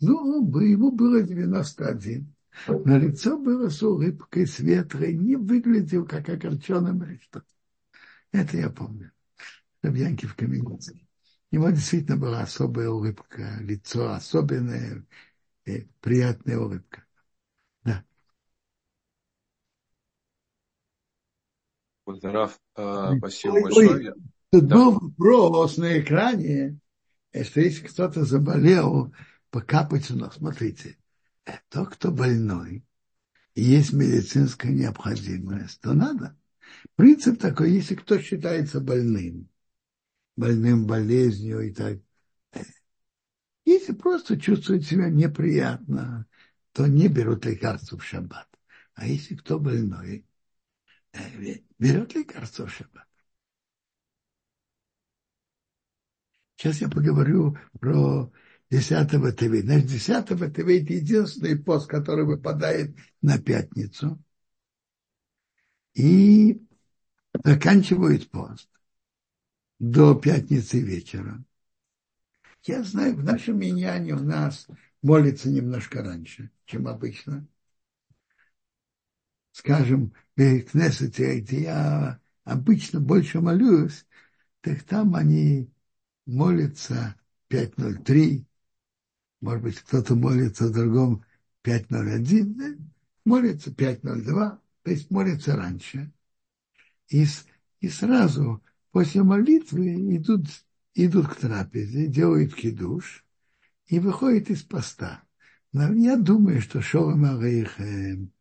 Ну, 0.00 0.46
ему 0.60 0.92
было 0.92 1.22
91. 1.22 2.32
На 2.66 2.98
лицо 2.98 3.38
было 3.38 3.68
с 3.68 3.82
улыбкой 3.82 4.46
светлой, 4.46 5.14
не 5.14 5.36
выглядел 5.36 6.06
как 6.06 6.28
огорченным 6.28 7.04
или 7.04 7.18
что. 7.18 7.42
Это 8.32 8.56
я 8.56 8.70
помню. 8.70 9.12
Янкив 9.82 10.34
Каменецкий. 10.34 11.06
У 11.52 11.56
него 11.56 11.70
действительно 11.70 12.16
была 12.16 12.40
особая 12.40 12.88
улыбка, 12.88 13.58
лицо 13.60 14.12
особенное, 14.12 15.06
э, 15.64 15.82
приятная 16.00 16.58
улыбка. 16.58 17.04
Да. 17.84 18.04
Раф, 22.06 22.58
э, 22.76 23.12
спасибо 23.18 23.52
ой, 23.52 23.62
большое. 23.62 24.12
Ой, 24.12 24.14
тут 24.50 24.66
да. 24.66 24.74
был 24.74 24.92
вопрос 24.98 25.76
на 25.76 26.00
экране, 26.00 26.78
что 27.32 27.60
если 27.60 27.86
кто-то 27.86 28.24
заболел, 28.24 29.14
покапать 29.50 30.10
у 30.10 30.16
нас. 30.16 30.34
Смотрите, 30.34 30.98
тот, 31.68 31.90
кто 31.90 32.10
больной, 32.10 32.84
и 33.54 33.62
есть 33.62 33.92
медицинская 33.92 34.72
необходимость, 34.72 35.80
то 35.80 35.92
надо. 35.92 36.36
Принцип 36.94 37.40
такой, 37.40 37.72
если 37.72 37.94
кто 37.94 38.18
считается 38.18 38.80
больным, 38.80 39.48
больным 40.36 40.86
болезнью 40.86 41.60
и 41.60 41.72
так. 41.72 41.98
Если 43.64 43.92
просто 43.92 44.38
чувствуют 44.38 44.86
себя 44.86 45.08
неприятно, 45.08 46.26
то 46.72 46.86
не 46.86 47.08
берут 47.08 47.44
лекарства 47.44 47.98
в 47.98 48.04
шаббат. 48.04 48.48
А 48.94 49.06
если 49.06 49.34
кто 49.34 49.58
больной, 49.58 50.26
э, 51.12 51.60
берет 51.78 52.14
лекарство 52.14 52.66
в 52.66 52.72
шаббат. 52.72 53.08
Сейчас 56.56 56.80
я 56.80 56.88
поговорю 56.88 57.58
про 57.80 58.32
10 58.70 59.10
ТВ. 59.10 59.60
Значит, 59.62 59.86
10 59.86 60.26
ТВ 60.26 60.42
это 60.42 60.62
единственный 60.62 61.56
пост, 61.56 61.88
который 61.88 62.24
выпадает 62.24 62.96
на 63.22 63.38
пятницу. 63.38 64.18
И 65.94 66.60
заканчивает 67.44 68.30
пост 68.30 68.68
до 69.78 70.14
пятницы 70.14 70.80
вечера. 70.80 71.42
Я 72.64 72.82
знаю, 72.82 73.14
в 73.14 73.22
нашем 73.22 73.58
миньяне 73.58 74.14
у 74.14 74.22
нас 74.22 74.66
молится 75.02 75.48
немножко 75.48 76.02
раньше, 76.02 76.50
чем 76.64 76.88
обычно. 76.88 77.46
Скажем, 79.52 80.12
в 80.34 80.60
Кнессете, 80.62 81.40
где 81.40 81.62
я 81.62 82.20
обычно 82.44 83.00
больше 83.00 83.40
молюсь, 83.40 84.04
так 84.60 84.82
там 84.82 85.14
они 85.14 85.70
молятся 86.26 87.14
5.03, 87.48 88.44
может 89.40 89.62
быть, 89.62 89.78
кто-то 89.80 90.14
молится 90.14 90.70
другом 90.70 91.24
5.01, 91.64 92.80
молится 93.24 93.70
5.02, 93.70 94.58
то 94.82 94.90
есть 94.90 95.10
молится 95.10 95.56
раньше. 95.56 96.12
И, 97.08 97.26
и 97.80 97.88
сразу 97.88 98.62
после 98.90 99.22
молитвы 99.22 100.16
идут, 100.16 100.46
идут 100.94 101.28
к 101.28 101.36
трапезе, 101.36 102.06
делают 102.06 102.54
кидуш 102.54 103.24
и 103.86 103.98
выходят 103.98 104.50
из 104.50 104.62
поста. 104.62 105.22
Но 105.72 105.92
я 105.92 106.16
думаю, 106.16 106.60
что 106.60 106.80
Шолом 106.80 107.24
Алейхем 107.24 108.32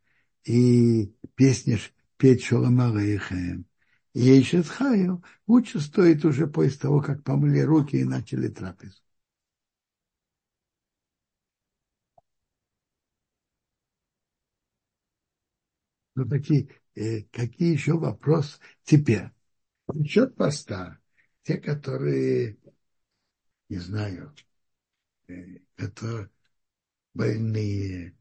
и 0.44 1.14
песни 1.36 1.78
петь 2.18 2.44
Шолом 2.44 2.80
Алейхем 2.80 3.66
и 4.14 4.22
Ейшет 4.22 4.68
Хаю 4.68 5.22
лучше 5.46 5.82
стоит 5.82 6.24
уже 6.24 6.48
после 6.48 6.80
того, 6.80 7.02
как 7.02 7.24
помыли 7.24 7.60
руки 7.60 7.98
и 7.98 8.06
начали 8.06 8.48
трапезу. 8.48 9.02
Ну, 16.16 16.28
такие, 16.28 16.70
э, 16.96 17.24
какие 17.32 17.74
еще 17.74 17.98
вопросы 17.98 18.58
теперь? 18.84 19.30
Насчет 19.88 20.36
поста, 20.36 21.00
те, 21.44 21.58
которые, 21.58 22.58
не 23.70 23.78
знаю, 23.78 24.34
э, 25.28 25.60
которые 25.76 26.30
больные, 27.14 28.16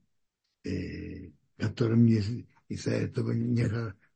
э, 0.64 1.30
которым 1.56 2.06
из-за 2.06 2.90
этого 2.92 3.32
не, 3.32 3.66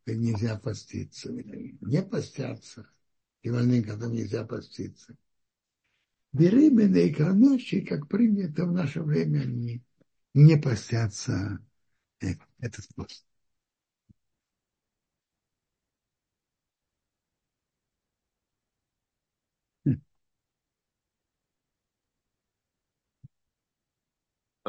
нельзя 0.07 0.59
поститься, 0.59 1.31
не 1.33 2.03
постятся, 2.03 2.91
и 3.43 3.51
больным, 3.51 3.85
которым 3.85 4.15
нельзя 4.15 4.45
поститься. 4.45 5.17
Беременные 6.33 7.09
и 7.09 7.15
кормящие, 7.15 7.87
как 7.87 8.09
принято 8.09 8.67
в 8.67 8.73
наше 8.73 9.03
время, 9.03 9.43
они 9.43 9.83
не 10.35 10.57
постятся 10.57 11.59
э, 12.21 12.35
этот 12.61 12.87
пост. 12.95 13.28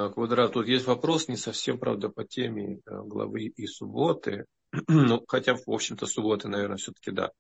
Квадрат, 0.08 0.54
тут 0.54 0.68
есть 0.68 0.88
вопрос, 0.88 1.28
не 1.28 1.36
совсем, 1.36 1.78
правда, 1.78 2.08
по 2.08 2.24
теме 2.24 2.76
э, 2.78 3.02
главы 3.04 3.48
и 3.48 3.68
субботы. 3.68 4.46
ну, 4.88 5.26
хотя, 5.28 5.56
в 5.56 5.68
общем-то, 5.68 6.06
субботы, 6.06 6.48
наверное, 6.48 6.78
все-таки 6.78 7.12
да. 7.12 7.32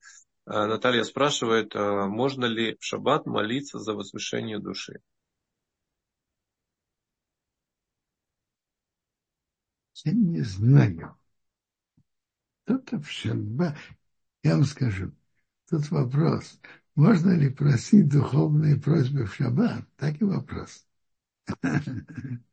А, 0.45 0.67
Наталья 0.67 1.03
спрашивает, 1.03 1.75
а 1.75 2.07
можно 2.07 2.45
ли 2.45 2.75
в 2.79 2.83
шаббат 2.83 3.25
молиться 3.25 3.79
за 3.79 3.93
возвышение 3.93 4.59
души? 4.59 4.99
Я 10.03 10.11
не 10.11 10.41
знаю. 10.41 11.15
Кто-то 12.65 12.99
в 12.99 13.09
шаббат, 13.09 13.77
я 14.43 14.55
вам 14.55 14.65
скажу, 14.65 15.11
тут 15.69 15.89
вопрос, 15.91 16.59
можно 16.95 17.37
ли 17.37 17.49
просить 17.49 18.09
духовные 18.09 18.75
просьбы 18.75 19.25
в 19.25 19.33
шаббат? 19.35 19.85
Так 19.97 20.19
и 20.19 20.25
вопрос. 20.25 20.85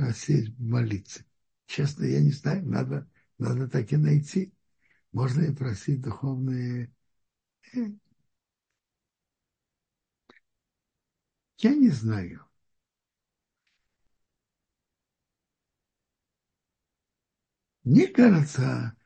просить 0.00 0.58
молиться. 0.58 1.24
Честно, 1.66 2.04
я 2.04 2.20
не 2.20 2.32
знаю, 2.32 2.66
надо, 2.66 3.06
надо 3.38 3.68
так 3.68 3.92
и 3.92 3.96
найти. 3.96 4.54
Можно 5.12 5.42
и 5.42 5.54
просить 5.54 6.00
духовные... 6.00 6.90
Я 11.58 11.74
не 11.74 11.90
знаю. 11.90 12.46
Мне 17.84 18.06
кажется, 18.06 18.96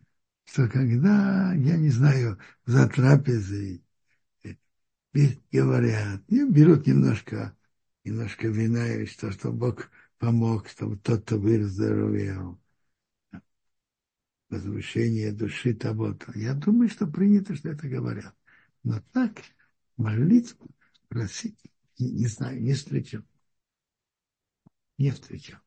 что 0.44 0.68
когда, 0.68 1.52
я 1.54 1.76
не 1.76 1.90
знаю, 1.90 2.38
за 2.66 2.88
трапезой 2.88 3.84
э, 4.44 4.54
говорят, 5.50 6.22
берут 6.28 6.86
немножко, 6.86 7.56
немножко 8.04 8.46
вина 8.48 8.86
или 8.94 9.06
что, 9.06 9.32
что 9.32 9.50
Бог 9.52 9.90
помог, 10.24 10.68
чтобы 10.68 10.96
тот, 10.96 11.22
кто 11.24 11.38
выздоровел. 11.38 12.58
Возвышение 14.48 15.32
души 15.32 15.74
того 15.74 16.12
-то. 16.12 16.32
Я 16.34 16.54
думаю, 16.54 16.88
что 16.88 17.06
принято, 17.06 17.54
что 17.54 17.70
это 17.70 17.88
говорят. 17.88 18.34
Но 18.84 19.00
так 19.12 19.42
молитву 19.96 20.66
просить, 21.08 21.58
не, 21.98 22.10
не 22.10 22.26
знаю, 22.26 22.62
не 22.62 22.72
встречал. 22.72 23.22
Не 24.96 25.10
встречал. 25.10 25.60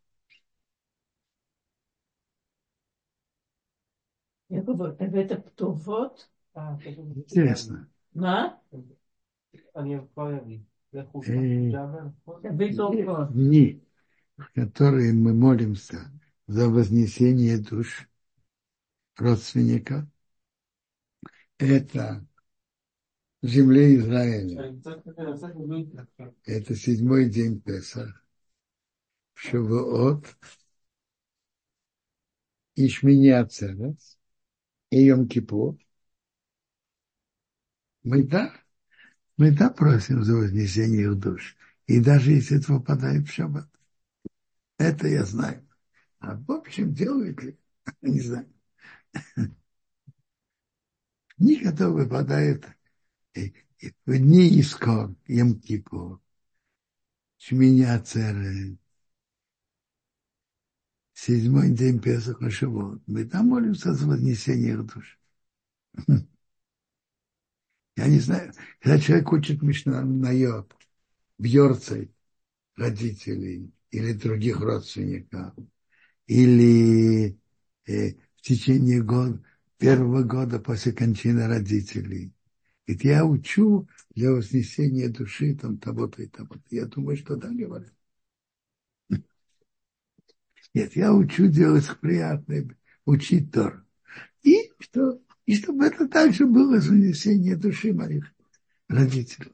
Я 4.50 4.62
говорю, 4.62 4.96
это 5.00 5.42
кто 5.42 5.72
вот? 5.72 6.32
А, 6.54 6.80
Интересно. 6.84 7.90
На? 8.14 8.60
Они 9.74 9.98
в 9.98 10.08
э, 10.20 10.60
Не 13.34 13.87
в 14.38 14.52
которые 14.54 15.14
мы 15.14 15.34
молимся 15.34 16.12
за 16.46 16.70
вознесение 16.70 17.58
душ 17.58 18.08
родственника, 19.18 20.08
это 21.58 22.26
в 23.42 23.48
земле 23.48 23.96
Израиля. 23.96 24.76
Это 26.46 26.76
седьмой 26.76 27.30
день 27.30 27.60
Песах. 27.60 28.24
Шавуот, 29.34 30.26
Ишмини 32.76 33.30
Ацерес 33.30 34.18
и 34.90 35.06
Йом 35.06 35.28
Кипур. 35.28 35.78
Мы 38.04 38.24
да, 38.24 38.54
мы 39.36 39.52
да 39.52 39.70
просим 39.70 40.24
за 40.24 40.36
вознесение 40.36 41.04
их 41.04 41.20
душ. 41.20 41.56
И 41.86 42.00
даже 42.00 42.32
если 42.32 42.58
это 42.58 42.68
попадает 42.68 43.28
в 43.28 43.32
шаббат. 43.32 43.70
Это 44.78 45.08
я 45.08 45.26
знаю. 45.26 45.68
А 46.20 46.36
в 46.36 46.52
общем, 46.52 46.94
делают 46.94 47.42
ли? 47.44 47.58
Не 48.02 48.22
знаю. 48.22 48.52
Дни, 51.38 51.58
которые 51.58 52.06
выпадают 52.06 52.66
в 54.06 54.18
дни 54.18 54.48
Искор, 54.60 55.16
Емкипур, 55.28 56.20
Шминя 57.38 58.00
Церет, 58.02 58.80
седьмой 61.14 61.72
день 61.72 62.00
Песаха 62.00 62.50
Шивот. 62.50 63.02
Мы 63.08 63.26
там 63.26 63.48
молимся 63.48 63.94
за 63.94 64.08
вознесение 64.08 64.78
душ. 64.78 65.20
Я 67.96 68.08
не 68.08 68.20
знаю, 68.20 68.54
когда 68.80 69.00
человек 69.00 69.32
учит 69.32 69.62
Мишна 69.62 70.04
на 70.04 70.32
йод, 70.32 70.76
бьется 71.40 72.08
родителей, 72.76 73.72
или 73.92 74.14
других 74.14 74.60
родственников, 74.60 75.54
или 76.28 77.40
э, 77.88 78.12
в 78.36 78.42
течение 78.42 79.02
года, 79.02 79.42
первого 79.78 80.24
года 80.24 80.60
после 80.60 80.92
кончины 80.92 81.48
родителей. 81.48 82.34
Ведь 82.86 83.04
я 83.04 83.26
учу 83.26 83.88
для 84.16 84.32
вознесения 84.32 85.10
души 85.10 85.56
там 85.56 85.78
того-то 85.78 86.24
и 86.24 86.28
того-то. 86.28 86.64
Я 86.70 86.86
думаю, 86.86 87.18
что 87.18 87.36
да, 87.36 87.50
говорят. 87.50 87.94
Нет, 90.74 90.96
я 90.96 91.14
учу 91.14 91.48
делать 91.48 91.86
приятное, 92.00 92.68
учить 93.06 93.52
Тор. 93.52 93.86
И 94.44 94.72
что? 94.80 95.20
И 95.46 95.56
чтобы 95.56 95.86
это 95.86 96.08
также 96.08 96.46
было 96.46 96.76
вознесение 96.76 97.56
души 97.56 97.94
моих 97.94 98.32
родителей. 98.88 99.54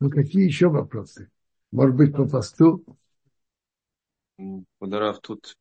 Ну, 0.00 0.10
какие 0.10 0.44
еще 0.44 0.68
вопросы? 0.68 1.30
Может 1.70 1.96
быть, 1.96 2.14
по 2.14 2.28
посту? 2.28 2.84
Ну, 4.36 4.64
Подарав, 4.78 5.20
тут 5.20 5.56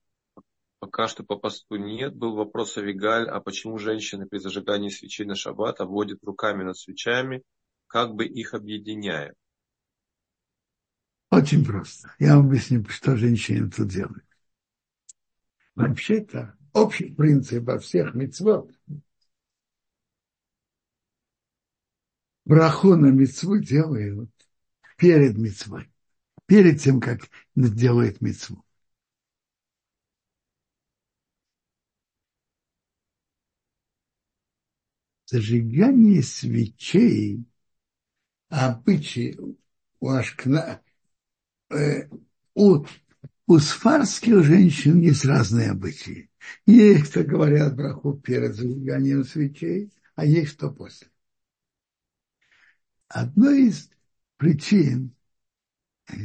пока 0.79 1.07
что 1.07 1.23
по 1.23 1.35
посту 1.35 1.75
нет. 1.75 2.15
Был 2.15 2.35
вопрос 2.35 2.77
о 2.77 2.81
Вигаль, 2.81 3.27
а 3.27 3.39
почему 3.39 3.77
женщины 3.77 4.27
при 4.27 4.37
зажигании 4.37 4.89
свечей 4.89 5.25
на 5.25 5.35
шаббат 5.35 5.79
обводят 5.81 6.23
руками 6.23 6.63
над 6.63 6.77
свечами, 6.77 7.43
как 7.87 8.13
бы 8.13 8.25
их 8.25 8.53
объединяя? 8.53 9.33
Очень 11.29 11.65
просто. 11.65 12.13
Я 12.19 12.37
вам 12.37 12.47
объясню, 12.47 12.85
что 12.89 13.15
женщины 13.15 13.69
тут 13.69 13.89
делают. 13.89 14.23
Вообще-то 15.75 16.55
общий 16.73 17.13
принцип 17.13 17.63
во 17.65 17.79
всех 17.79 18.13
мецвод– 18.15 18.71
браху 22.47 22.95
на 22.95 23.07
мецву 23.07 23.57
делают 23.57 24.31
перед 24.97 25.37
мецвой, 25.37 25.91
перед 26.45 26.81
тем, 26.81 27.01
как 27.01 27.29
делает 27.55 28.21
мецву. 28.21 28.63
Зажигание 35.25 36.23
свечей, 36.23 37.43
обычаи 38.47 39.37
у 39.99 40.09
Ашкна, 40.09 40.81
э, 41.69 42.07
у, 42.55 42.85
у 43.45 43.59
сфарских 43.59 44.45
женщин 44.45 45.01
есть 45.01 45.25
разные 45.25 45.71
обычаи. 45.71 46.29
Есть, 46.65 47.11
кто 47.11 47.25
говорят 47.25 47.75
браху 47.75 48.13
перед 48.13 48.55
зажиганием 48.55 49.25
свечей, 49.25 49.91
а 50.15 50.23
есть, 50.23 50.51
что 50.51 50.71
после. 50.71 51.09
Одной 53.09 53.67
из 53.67 53.89
причин 54.37 55.15
э, 56.09 56.15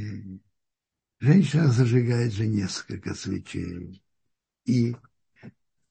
женщина 1.21 1.69
зажигает 1.69 2.33
же 2.33 2.47
несколько 2.47 3.15
свечей. 3.15 4.03
И 4.65 4.97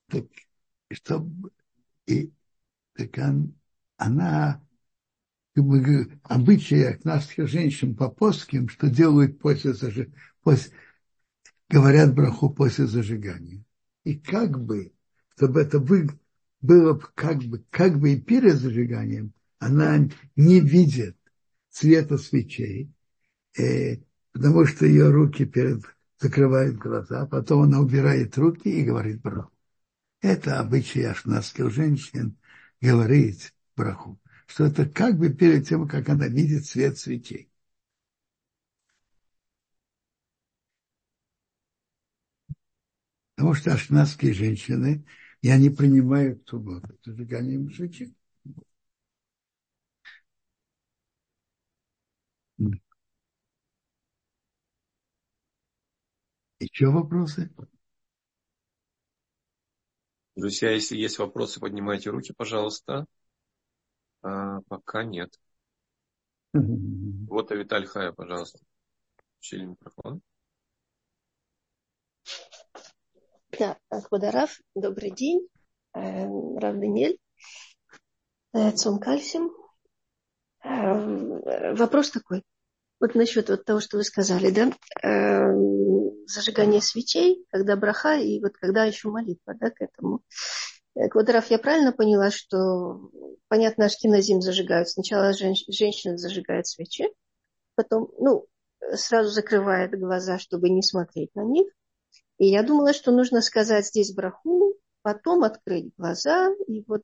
так, 0.07 0.25
чтобы 0.91 1.51
и, 2.07 2.33
так 2.93 3.17
он, 3.17 3.55
она 3.97 4.61
как 5.53 5.65
бы, 5.65 6.19
обычаях 6.23 7.03
наших 7.03 7.47
женщин 7.47 7.95
по 7.95 8.09
плоским, 8.09 8.69
что 8.69 8.89
делают 8.89 9.39
после, 9.39 9.73
после 10.41 10.73
говорят 11.69 12.13
браху 12.13 12.49
после 12.49 12.85
зажигания. 12.85 13.63
И 14.03 14.15
как 14.15 14.61
бы, 14.61 14.93
чтобы 15.35 15.61
это 15.61 15.79
было 15.79 16.97
как 17.15 17.37
бы, 17.43 17.63
как 17.69 17.99
бы 17.99 18.13
и 18.13 18.21
перед 18.21 18.55
зажиганием, 18.55 19.33
она 19.62 20.09
не 20.36 20.59
видит 20.59 21.16
цвета 21.70 22.18
свечей, 22.18 22.91
э, 23.57 23.97
потому 24.34 24.66
что 24.66 24.88
ее 24.88 25.12
руки 25.12 25.45
перед, 25.45 25.84
закрывают 26.20 26.78
глаза, 26.78 27.28
потом 27.28 27.62
она 27.64 27.80
убирает 27.80 28.38
руки 28.39 28.70
и 28.70 28.84
говорит 28.84 29.22
браху. 29.22 29.51
Это 30.20 30.59
обычай 30.59 31.03
ашнадских 31.03 31.70
женщин 31.72 32.38
говорить 32.82 33.53
браху, 33.76 34.20
что 34.47 34.66
это 34.66 34.88
как 34.89 35.20
бы 35.20 35.30
перед 35.32 35.68
тем, 35.68 35.88
как 35.88 36.09
она 36.09 36.28
видит 36.28 36.66
свет 36.66 36.97
свечей. 36.97 37.51
Потому 43.36 43.53
что 43.53 43.74
ашнадские 43.74 44.34
женщины, 44.34 45.05
и 45.43 45.49
они 45.49 45.70
принимают 45.70 46.47
субботу, 46.49 46.97
зажиганием 47.05 47.72
свечей. 47.72 48.16
Еще 56.62 56.89
вопросы? 56.91 57.49
Друзья, 60.36 60.70
если 60.70 60.95
есть 60.95 61.18
вопросы, 61.18 61.59
поднимайте 61.59 62.12
руки, 62.12 62.34
пожалуйста. 62.38 63.07
А, 64.22 64.62
пока 64.68 65.03
нет. 65.03 65.34
Вот 66.53 67.51
Авиталь 67.51 67.88
Хая, 67.88 68.12
пожалуйста. 68.12 68.59
Включили 69.16 69.66
микрофон. 69.66 70.22
Да, 73.57 73.80
Квадараф, 73.89 74.59
добрый 74.76 75.09
день. 75.09 75.47
Эм, 75.93 76.59
Рав 76.59 76.76
Даниэль. 76.76 77.18
Э, 78.53 78.72
Цом 78.74 78.99
Кальсим. 78.99 79.49
Эм, 80.64 81.41
вопрос 81.76 82.12
такой. 82.12 82.43
Вот 83.01 83.15
насчет 83.15 83.49
вот 83.49 83.65
того, 83.65 83.79
что 83.79 83.97
вы 83.97 84.03
сказали, 84.03 84.51
да, 84.51 84.71
э, 85.03 85.51
зажигание 86.27 86.81
свечей, 86.81 87.43
когда 87.49 87.75
браха 87.75 88.15
и 88.15 88.39
вот 88.39 88.53
когда 88.53 88.85
еще 88.85 89.09
молитва, 89.09 89.55
да, 89.59 89.71
к 89.71 89.81
этому. 89.81 90.21
Э, 90.93 91.07
Квадраф, 91.09 91.49
я 91.49 91.57
правильно 91.57 91.93
поняла, 91.93 92.29
что, 92.29 93.09
понятно, 93.47 93.85
ашкиназим 93.85 94.41
зажигают. 94.41 94.87
Сначала 94.87 95.33
жен, 95.33 95.55
женщина 95.67 96.15
зажигает 96.15 96.67
свечи, 96.67 97.05
потом, 97.73 98.11
ну, 98.19 98.45
сразу 98.93 99.31
закрывает 99.31 99.99
глаза, 99.99 100.37
чтобы 100.37 100.69
не 100.69 100.83
смотреть 100.83 101.33
на 101.33 101.43
них. 101.43 101.67
И 102.37 102.49
я 102.49 102.61
думала, 102.61 102.93
что 102.93 103.11
нужно 103.11 103.41
сказать 103.41 103.87
здесь 103.87 104.13
браху, 104.13 104.75
потом 105.01 105.43
открыть 105.43 105.91
глаза, 105.97 106.49
и 106.67 106.83
вот 106.87 107.01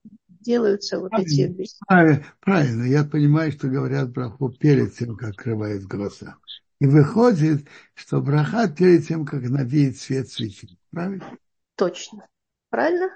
делаются 0.47 0.99
вот 0.99 1.09
правильно, 1.09 1.61
эти... 1.61 1.71
Правильно, 1.87 2.25
правильно, 2.39 2.83
я 2.83 3.03
понимаю, 3.03 3.51
что 3.51 3.67
говорят 3.67 4.11
браху 4.11 4.49
перед 4.49 4.95
тем, 4.95 5.17
как 5.17 5.29
открывают 5.29 5.83
глаза. 5.83 6.37
И 6.79 6.85
выходит, 6.85 7.67
что 7.93 8.21
браха 8.21 8.69
перед 8.69 9.05
тем, 9.07 9.25
как 9.25 9.43
она 9.43 9.63
видит 9.63 9.97
свет 9.97 10.29
свечи. 10.29 10.69
Правильно? 10.91 11.37
Точно. 11.75 12.27
Правильно? 12.69 13.09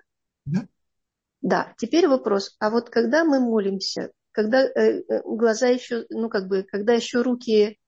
Да. 0.46 0.68
Да. 1.42 1.74
Теперь 1.78 2.08
вопрос. 2.08 2.56
А 2.60 2.70
вот 2.70 2.90
когда 2.90 3.24
мы 3.24 3.40
молимся, 3.40 4.12
когда 4.32 4.64
э, 4.64 5.02
э 5.08 5.22
глаза 5.26 5.68
еще, 5.68 6.06
ну 6.10 6.30
как 6.30 6.48
бы, 6.48 6.64
когда 6.64 6.94
еще 6.94 7.22
руки 7.22 7.80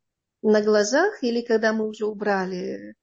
на 0.41 0.61
глазах 0.61 1.23
или 1.23 1.41
когда 1.41 1.73
мы 1.73 1.87
уже 1.87 2.05
убрали 2.05 2.95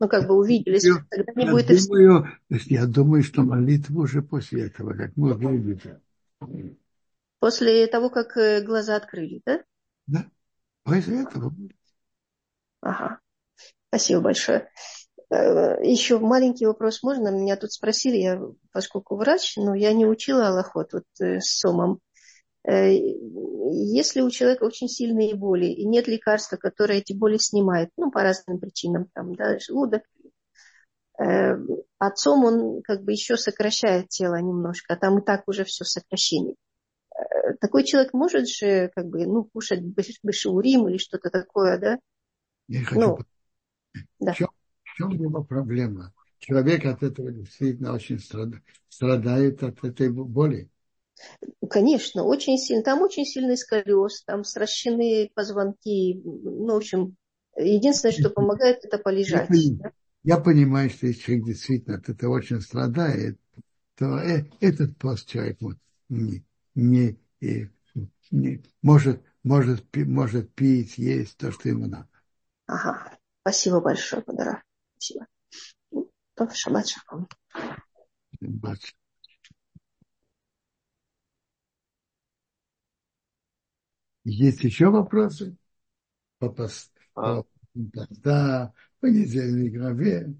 ну, 0.00 0.08
как 0.08 0.26
бы 0.26 0.34
увиделись, 0.34 0.84
я, 0.84 1.04
тогда 1.10 1.32
не 1.34 1.44
я 1.46 1.52
будет 1.52 1.68
думаю, 1.68 2.28
Я 2.48 2.86
думаю, 2.86 3.22
что 3.22 3.42
молитва 3.42 4.00
уже 4.00 4.22
после 4.22 4.66
этого, 4.66 4.94
как 4.94 5.16
мы 5.16 5.34
увидели. 5.34 6.00
После 7.38 7.86
того, 7.86 8.10
как 8.10 8.36
э, 8.36 8.62
глаза 8.62 8.96
открыли, 8.96 9.42
да? 9.44 9.62
Да, 10.06 10.26
после 10.82 11.22
этого. 11.22 11.54
Ага, 12.80 13.18
спасибо 13.88 14.22
большое. 14.22 14.70
Э, 15.30 15.76
Еще 15.82 16.18
маленький 16.18 16.66
вопрос 16.66 17.02
можно? 17.02 17.28
Меня 17.28 17.56
тут 17.56 17.72
спросили, 17.72 18.16
я, 18.16 18.40
поскольку 18.72 19.16
врач, 19.16 19.56
но 19.56 19.74
я 19.74 19.92
не 19.92 20.06
учила 20.06 20.48
Аллахот 20.48 20.92
вот 20.92 21.04
э, 21.20 21.40
с 21.40 21.58
Сомом. 21.58 22.00
Если 22.66 24.22
у 24.22 24.30
человека 24.30 24.64
очень 24.64 24.88
сильные 24.88 25.34
боли 25.34 25.66
и 25.66 25.86
нет 25.86 26.08
лекарства, 26.08 26.56
которое 26.56 26.98
эти 26.98 27.12
боли 27.12 27.36
снимает, 27.36 27.90
ну, 27.96 28.10
по 28.10 28.22
разным 28.22 28.58
причинам, 28.58 29.06
там, 29.12 29.34
да, 29.34 29.58
желудок, 29.58 30.02
э, 31.18 31.56
отцом 31.98 32.44
он 32.44 32.82
как 32.82 33.04
бы 33.04 33.12
еще 33.12 33.36
сокращает 33.36 34.08
тело 34.08 34.36
немножко, 34.36 34.94
а 34.94 34.96
там 34.96 35.18
и 35.18 35.24
так 35.24 35.46
уже 35.46 35.64
все 35.64 35.84
сокращение. 35.84 36.54
Э, 37.14 37.54
такой 37.60 37.84
человек 37.84 38.14
может 38.14 38.48
же 38.48 38.90
как 38.94 39.06
бы, 39.06 39.26
ну, 39.26 39.44
кушать 39.44 39.80
бешеурим 39.82 40.88
или 40.88 40.96
что-то 40.96 41.28
такое, 41.30 41.78
да? 41.78 41.98
Я 42.68 42.82
хочу... 42.84 43.00
Ну, 43.00 43.18
да. 44.20 44.32
В 44.32 44.36
чем, 44.36 44.48
в 44.82 44.96
чем 44.96 45.10
его 45.10 45.44
проблема? 45.44 46.14
Человек 46.38 46.84
от 46.86 47.02
этого 47.02 47.30
действительно 47.30 47.94
очень 47.94 48.18
страдает, 48.18 48.62
страдает 48.88 49.62
от 49.62 49.84
этой 49.84 50.10
боли. 50.10 50.70
Конечно, 51.68 52.24
очень 52.24 52.58
сильно. 52.58 52.82
Там 52.82 53.02
очень 53.02 53.24
сильный 53.24 53.56
сколиоз, 53.56 54.24
там 54.24 54.44
сращены 54.44 55.30
позвонки. 55.34 56.20
Ну, 56.24 56.74
в 56.74 56.76
общем, 56.76 57.16
единственное, 57.56 58.12
что 58.12 58.30
помогает, 58.30 58.84
это 58.84 58.98
полежать. 58.98 59.48
Я, 59.50 59.92
я 60.22 60.38
понимаю, 60.38 60.90
что 60.90 61.06
если 61.06 61.20
человек 61.20 61.46
действительно 61.46 61.96
от 61.96 62.08
этого 62.08 62.34
очень 62.34 62.60
страдает, 62.60 63.38
то 63.96 64.18
э, 64.18 64.44
этот 64.60 64.98
пост 64.98 65.28
человек 65.28 65.58
не, 66.08 66.44
не, 66.74 67.18
э, 67.40 67.68
не, 68.30 68.62
может, 68.82 69.22
может, 69.42 69.84
может 69.94 70.52
пить, 70.54 70.98
есть 70.98 71.36
то, 71.36 71.52
что 71.52 71.68
ему 71.68 71.86
надо. 71.86 72.08
Ага. 72.66 73.16
Спасибо 73.42 73.80
большое, 73.80 74.22
Падара. 74.22 74.62
Спасибо. 74.96 75.26
Шаббат 76.54 76.88
шалом. 76.88 77.28
Есть 84.24 84.64
еще 84.64 84.88
вопросы? 84.88 85.56
По 86.38 86.48
пост, 86.48 86.90
а. 87.14 87.42
по 87.42 87.46
поста, 87.92 88.72
понедельной 89.00 89.70
главе. 89.70 90.34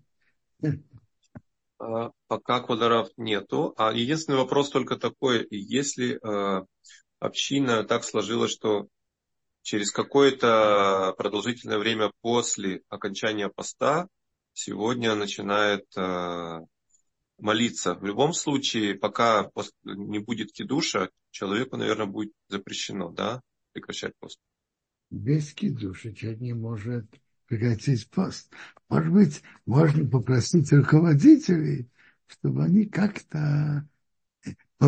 А, 1.78 2.10
пока 2.26 2.60
квадров 2.60 3.08
нету. 3.16 3.74
А 3.76 3.92
единственный 3.92 4.38
вопрос 4.38 4.70
только 4.70 4.96
такой, 4.96 5.46
если 5.50 6.14
э, 6.16 6.64
община 7.18 7.84
так 7.84 8.04
сложилась, 8.04 8.52
что 8.52 8.88
через 9.62 9.90
какое-то 9.90 11.14
продолжительное 11.18 11.78
время 11.78 12.10
после 12.20 12.82
окончания 12.88 13.48
поста 13.48 14.08
сегодня 14.54 15.14
начинает 15.14 15.84
э, 15.96 16.60
молиться. 17.38 17.94
В 17.94 18.04
любом 18.04 18.32
случае, 18.32 18.94
пока 18.94 19.50
не 19.84 20.20
будет 20.20 20.52
кидуша, 20.52 21.10
человеку, 21.30 21.76
наверное, 21.76 22.06
будет 22.06 22.32
запрещено, 22.48 23.10
да? 23.10 23.42
Прекращать 23.74 24.16
пост? 24.18 24.40
Без 25.10 25.52
кидуша 25.52 26.14
человек 26.14 26.40
не 26.40 26.54
может 26.54 27.06
прекратить 27.46 28.08
пост. 28.08 28.50
Может 28.88 29.12
быть, 29.12 29.42
можно 29.66 30.08
попросить 30.08 30.72
руководителей, 30.72 31.90
чтобы 32.26 32.64
они 32.64 32.86
как-то 32.86 33.86
э, 34.80 34.86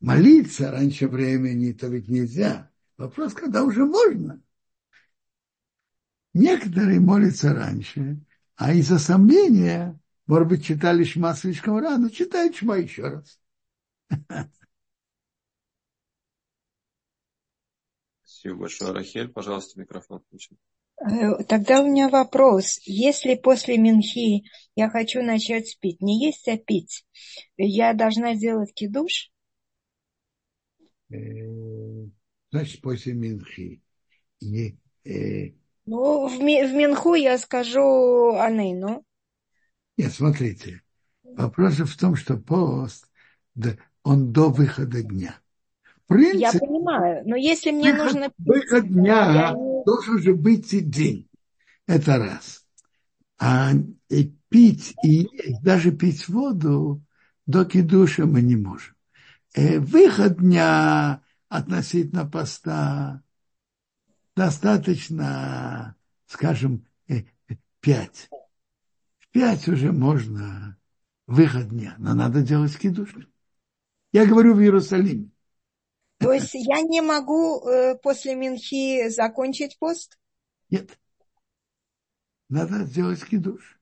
молиться 0.00 0.70
раньше 0.70 1.06
времени, 1.08 1.72
то 1.72 1.86
ведь 1.86 2.08
нельзя. 2.08 2.70
Вопрос, 2.96 3.34
когда 3.34 3.62
уже 3.62 3.84
можно. 3.84 4.42
Некоторые 6.34 7.00
молятся 7.00 7.54
раньше, 7.54 8.20
а 8.56 8.72
из-за 8.72 8.98
сомнения, 8.98 9.98
может 10.26 10.48
быть, 10.48 10.64
читали 10.64 11.02
Шма 11.02 11.34
слишком 11.34 11.78
рано, 11.78 12.10
читают 12.10 12.56
Шма 12.56 12.78
еще 12.78 13.02
раз. 13.08 13.40
Спасибо 18.40 18.60
большое, 18.60 18.92
Рахель. 18.92 19.28
Пожалуйста, 19.28 19.78
микрофон 19.78 20.20
включен. 20.20 20.56
Э, 20.98 21.44
тогда 21.44 21.82
у 21.82 21.86
меня 21.86 22.08
вопрос. 22.08 22.78
Если 22.86 23.34
после 23.34 23.76
Минхи 23.76 24.44
я 24.74 24.88
хочу 24.88 25.22
начать 25.22 25.76
пить, 25.78 26.00
не 26.00 26.24
есть, 26.24 26.48
а 26.48 26.56
пить, 26.56 27.06
я 27.58 27.92
должна 27.92 28.34
сделать 28.34 28.72
кидуш? 28.72 29.30
Э, 31.10 31.16
значит, 32.50 32.80
после 32.80 33.12
Минхи. 33.12 33.82
Не, 34.40 34.78
э... 35.04 35.52
Ну, 35.84 36.26
в, 36.26 36.38
в 36.38 36.40
Минху 36.40 37.12
я 37.12 37.36
скажу 37.36 38.36
Анейну. 38.36 39.04
Нет, 39.98 40.14
смотрите. 40.14 40.80
Вопрос 41.24 41.74
в 41.74 41.98
том, 41.98 42.16
что 42.16 42.38
пост, 42.38 43.06
он 44.02 44.32
до 44.32 44.48
выхода 44.48 45.02
дня 45.02 45.38
принципе, 46.14 46.38
я 46.38 46.52
понимаю, 46.52 47.22
но 47.26 47.36
если 47.36 47.70
мне 47.70 47.92
выход, 47.92 48.04
нужно... 48.04 48.32
Выход 48.38 48.88
дня 48.88 49.32
я... 49.32 49.52
должен 49.84 50.18
же 50.18 50.34
быть 50.34 50.72
и 50.72 50.80
день. 50.80 51.28
Это 51.86 52.18
раз. 52.18 52.64
А 53.38 53.72
и 54.08 54.34
пить 54.48 54.94
и 55.02 55.28
есть, 55.32 55.62
даже 55.62 55.92
пить 55.92 56.28
воду 56.28 57.02
до 57.46 57.64
кидуша 57.64 58.26
мы 58.26 58.42
не 58.42 58.56
можем. 58.56 58.94
Э, 59.54 59.78
выход 59.78 60.38
дня 60.38 61.22
относительно 61.48 62.26
поста 62.26 63.22
достаточно, 64.36 65.96
скажем, 66.26 66.86
э, 67.08 67.22
пять. 67.80 68.28
В 69.18 69.28
пять 69.30 69.68
уже 69.68 69.92
можно 69.92 70.76
выход 71.26 71.68
дня, 71.68 71.94
но 71.98 72.14
надо 72.14 72.42
делать 72.42 72.76
кидуш. 72.76 73.14
Я 74.12 74.26
говорю 74.26 74.54
в 74.54 74.60
Иерусалиме. 74.60 75.29
То 76.20 76.34
есть 76.34 76.52
я 76.52 76.82
не 76.82 77.00
могу 77.00 77.66
э, 77.66 77.96
после 77.96 78.34
Минхи 78.34 79.08
закончить 79.08 79.78
пост? 79.78 80.18
Нет. 80.68 80.98
Надо 82.50 82.84
сделать 82.84 83.24
кидуш. 83.24 83.80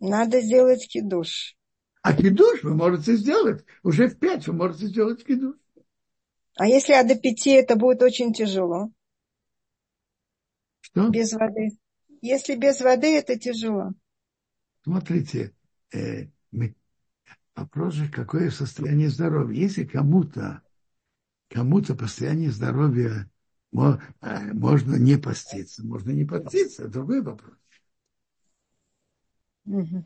Надо 0.00 0.40
сделать 0.40 0.88
кидуш. 0.88 1.54
А 2.00 2.16
кидуш 2.16 2.62
вы 2.62 2.74
можете 2.74 3.16
сделать. 3.16 3.62
Уже 3.82 4.08
в 4.08 4.18
пять 4.18 4.46
вы 4.48 4.54
можете 4.54 4.86
сделать 4.86 5.22
кидуш. 5.22 5.54
А 6.56 6.66
если 6.66 6.94
а 6.94 7.04
до 7.04 7.14
пяти 7.14 7.50
это 7.50 7.76
будет 7.76 8.00
очень 8.02 8.32
тяжело? 8.32 8.90
Что? 10.80 11.10
Без 11.10 11.34
воды. 11.34 11.76
Если 12.22 12.56
без 12.56 12.80
воды, 12.80 13.18
это 13.18 13.38
тяжело. 13.38 13.92
Смотрите, 14.82 15.54
э, 15.92 16.28
мы, 16.50 16.74
вопрос 17.54 17.94
же, 17.94 18.10
какое 18.10 18.50
состояние 18.50 19.10
здоровья. 19.10 19.60
Если 19.60 19.84
кому-то 19.84 20.61
кому-то 21.52 21.94
по 21.94 22.06
состоянию 22.06 22.50
здоровья 22.50 23.30
э, 23.72 24.52
можно 24.52 24.96
не 24.96 25.16
поститься, 25.16 25.84
можно 25.84 26.10
не 26.10 26.24
поститься, 26.24 26.82
это 26.82 26.92
другой 26.92 27.22
вопрос. 27.22 27.54
Угу. 29.66 30.04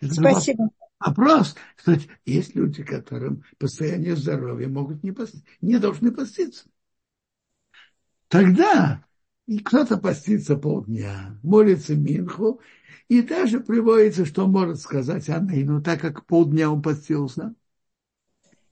Это 0.00 0.14
Спасибо. 0.14 0.70
Вопрос, 1.00 1.56
что 1.76 1.98
есть 2.24 2.54
люди, 2.54 2.84
которым 2.84 3.42
по 3.58 3.66
состоянию 3.66 4.16
здоровья 4.16 4.68
могут 4.68 5.02
не 5.02 5.10
поститься, 5.10 5.44
не 5.60 5.78
должны 5.78 6.12
поститься. 6.12 6.66
Тогда 8.28 9.04
и 9.46 9.58
кто-то 9.58 9.98
постится 9.98 10.56
полдня, 10.56 11.38
молится 11.42 11.96
Минху, 11.96 12.60
и 13.08 13.20
даже 13.20 13.60
приводится, 13.60 14.24
что 14.24 14.46
может 14.46 14.80
сказать 14.80 15.28
Анейну, 15.28 15.82
так 15.82 16.00
как 16.00 16.24
полдня 16.24 16.70
он 16.70 16.80
постился, 16.82 17.54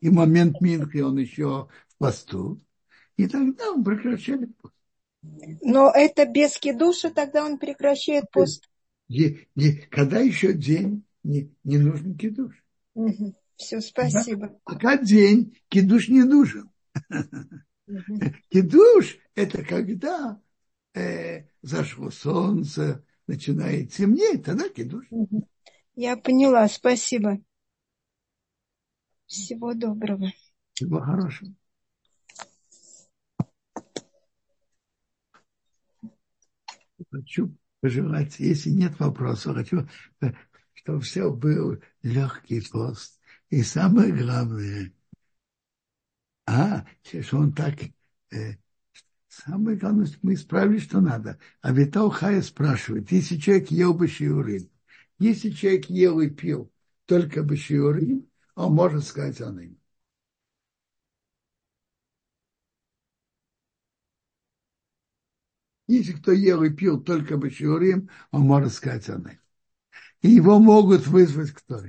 и 0.00 0.10
момент 0.10 0.60
Минхи 0.60 0.98
он 0.98 1.18
еще 1.18 1.68
в 1.88 1.98
посту, 1.98 2.60
и 3.16 3.26
тогда 3.26 3.72
он 3.72 3.84
прекращает 3.84 4.56
пост. 4.56 4.74
Но 5.22 5.90
это 5.94 6.26
без 6.26 6.58
кидуша, 6.58 7.10
тогда 7.10 7.44
он 7.44 7.58
прекращает 7.58 8.30
пост. 8.30 8.68
И, 9.08 9.48
и, 9.56 9.72
когда 9.90 10.20
еще 10.20 10.52
день, 10.52 11.04
не, 11.22 11.52
не 11.64 11.78
нужен 11.78 12.16
кидуш. 12.16 12.54
Угу. 12.94 13.34
Все, 13.56 13.80
спасибо. 13.80 14.48
Да? 14.48 14.56
Пока 14.64 14.96
день, 14.96 15.58
кидуш 15.68 16.08
не 16.08 16.22
нужен. 16.22 16.70
Угу. 17.10 18.20
Кидуш– 18.48 19.18
это 19.34 19.64
когда 19.64 20.40
э, 20.94 21.44
зашло 21.60 22.10
солнце, 22.10 23.04
начинает 23.26 23.92
темнеть, 23.92 24.44
тогда 24.44 24.68
кидуш. 24.68 25.04
Угу. 25.10 25.46
Я 25.96 26.16
поняла, 26.16 26.68
спасибо. 26.68 27.40
Всего 29.30 29.74
доброго. 29.74 30.32
Всего 30.72 31.00
хорошего. 31.00 31.54
Хочу 37.12 37.56
пожелать, 37.80 38.40
если 38.40 38.70
нет 38.70 38.98
вопросов, 38.98 39.54
хочу, 39.54 39.88
чтобы 40.74 41.00
все 41.02 41.32
был 41.32 41.80
легкий 42.02 42.60
пост. 42.60 43.20
И 43.50 43.62
самое 43.62 44.12
главное, 44.12 44.92
а, 46.46 46.84
что 47.04 47.38
он 47.38 47.52
так, 47.52 47.78
э, 48.32 48.56
самое 49.28 49.76
главное, 49.76 50.08
мы 50.22 50.34
исправили, 50.34 50.78
что 50.80 51.00
надо. 51.00 51.38
А 51.60 51.70
Витал 51.72 52.10
Хая 52.10 52.42
спрашивает, 52.42 53.12
если 53.12 53.36
человек 53.36 53.70
ел 53.70 53.94
бы 53.94 54.08
shiurim, 54.08 54.68
если 55.20 55.50
человек 55.50 55.88
ел 55.88 56.18
и 56.18 56.28
пил 56.28 56.72
только 57.06 57.44
бы 57.44 57.54
shiurim, 57.54 58.29
он 58.60 58.74
может 58.74 59.04
сказать 59.04 59.40
ним. 59.52 59.78
Если 65.86 66.12
кто 66.12 66.30
ел 66.30 66.62
и 66.62 66.70
пил 66.70 67.02
только 67.02 67.36
бы 67.36 67.48
shiurim, 67.50 68.10
он 68.30 68.42
может 68.42 68.74
сказать 68.74 69.08
о 69.08 69.16
ним. 69.18 69.40
И 70.22 70.28
его 70.28 70.58
могут 70.58 71.06
вызвать 71.06 71.52
кто 71.52 71.80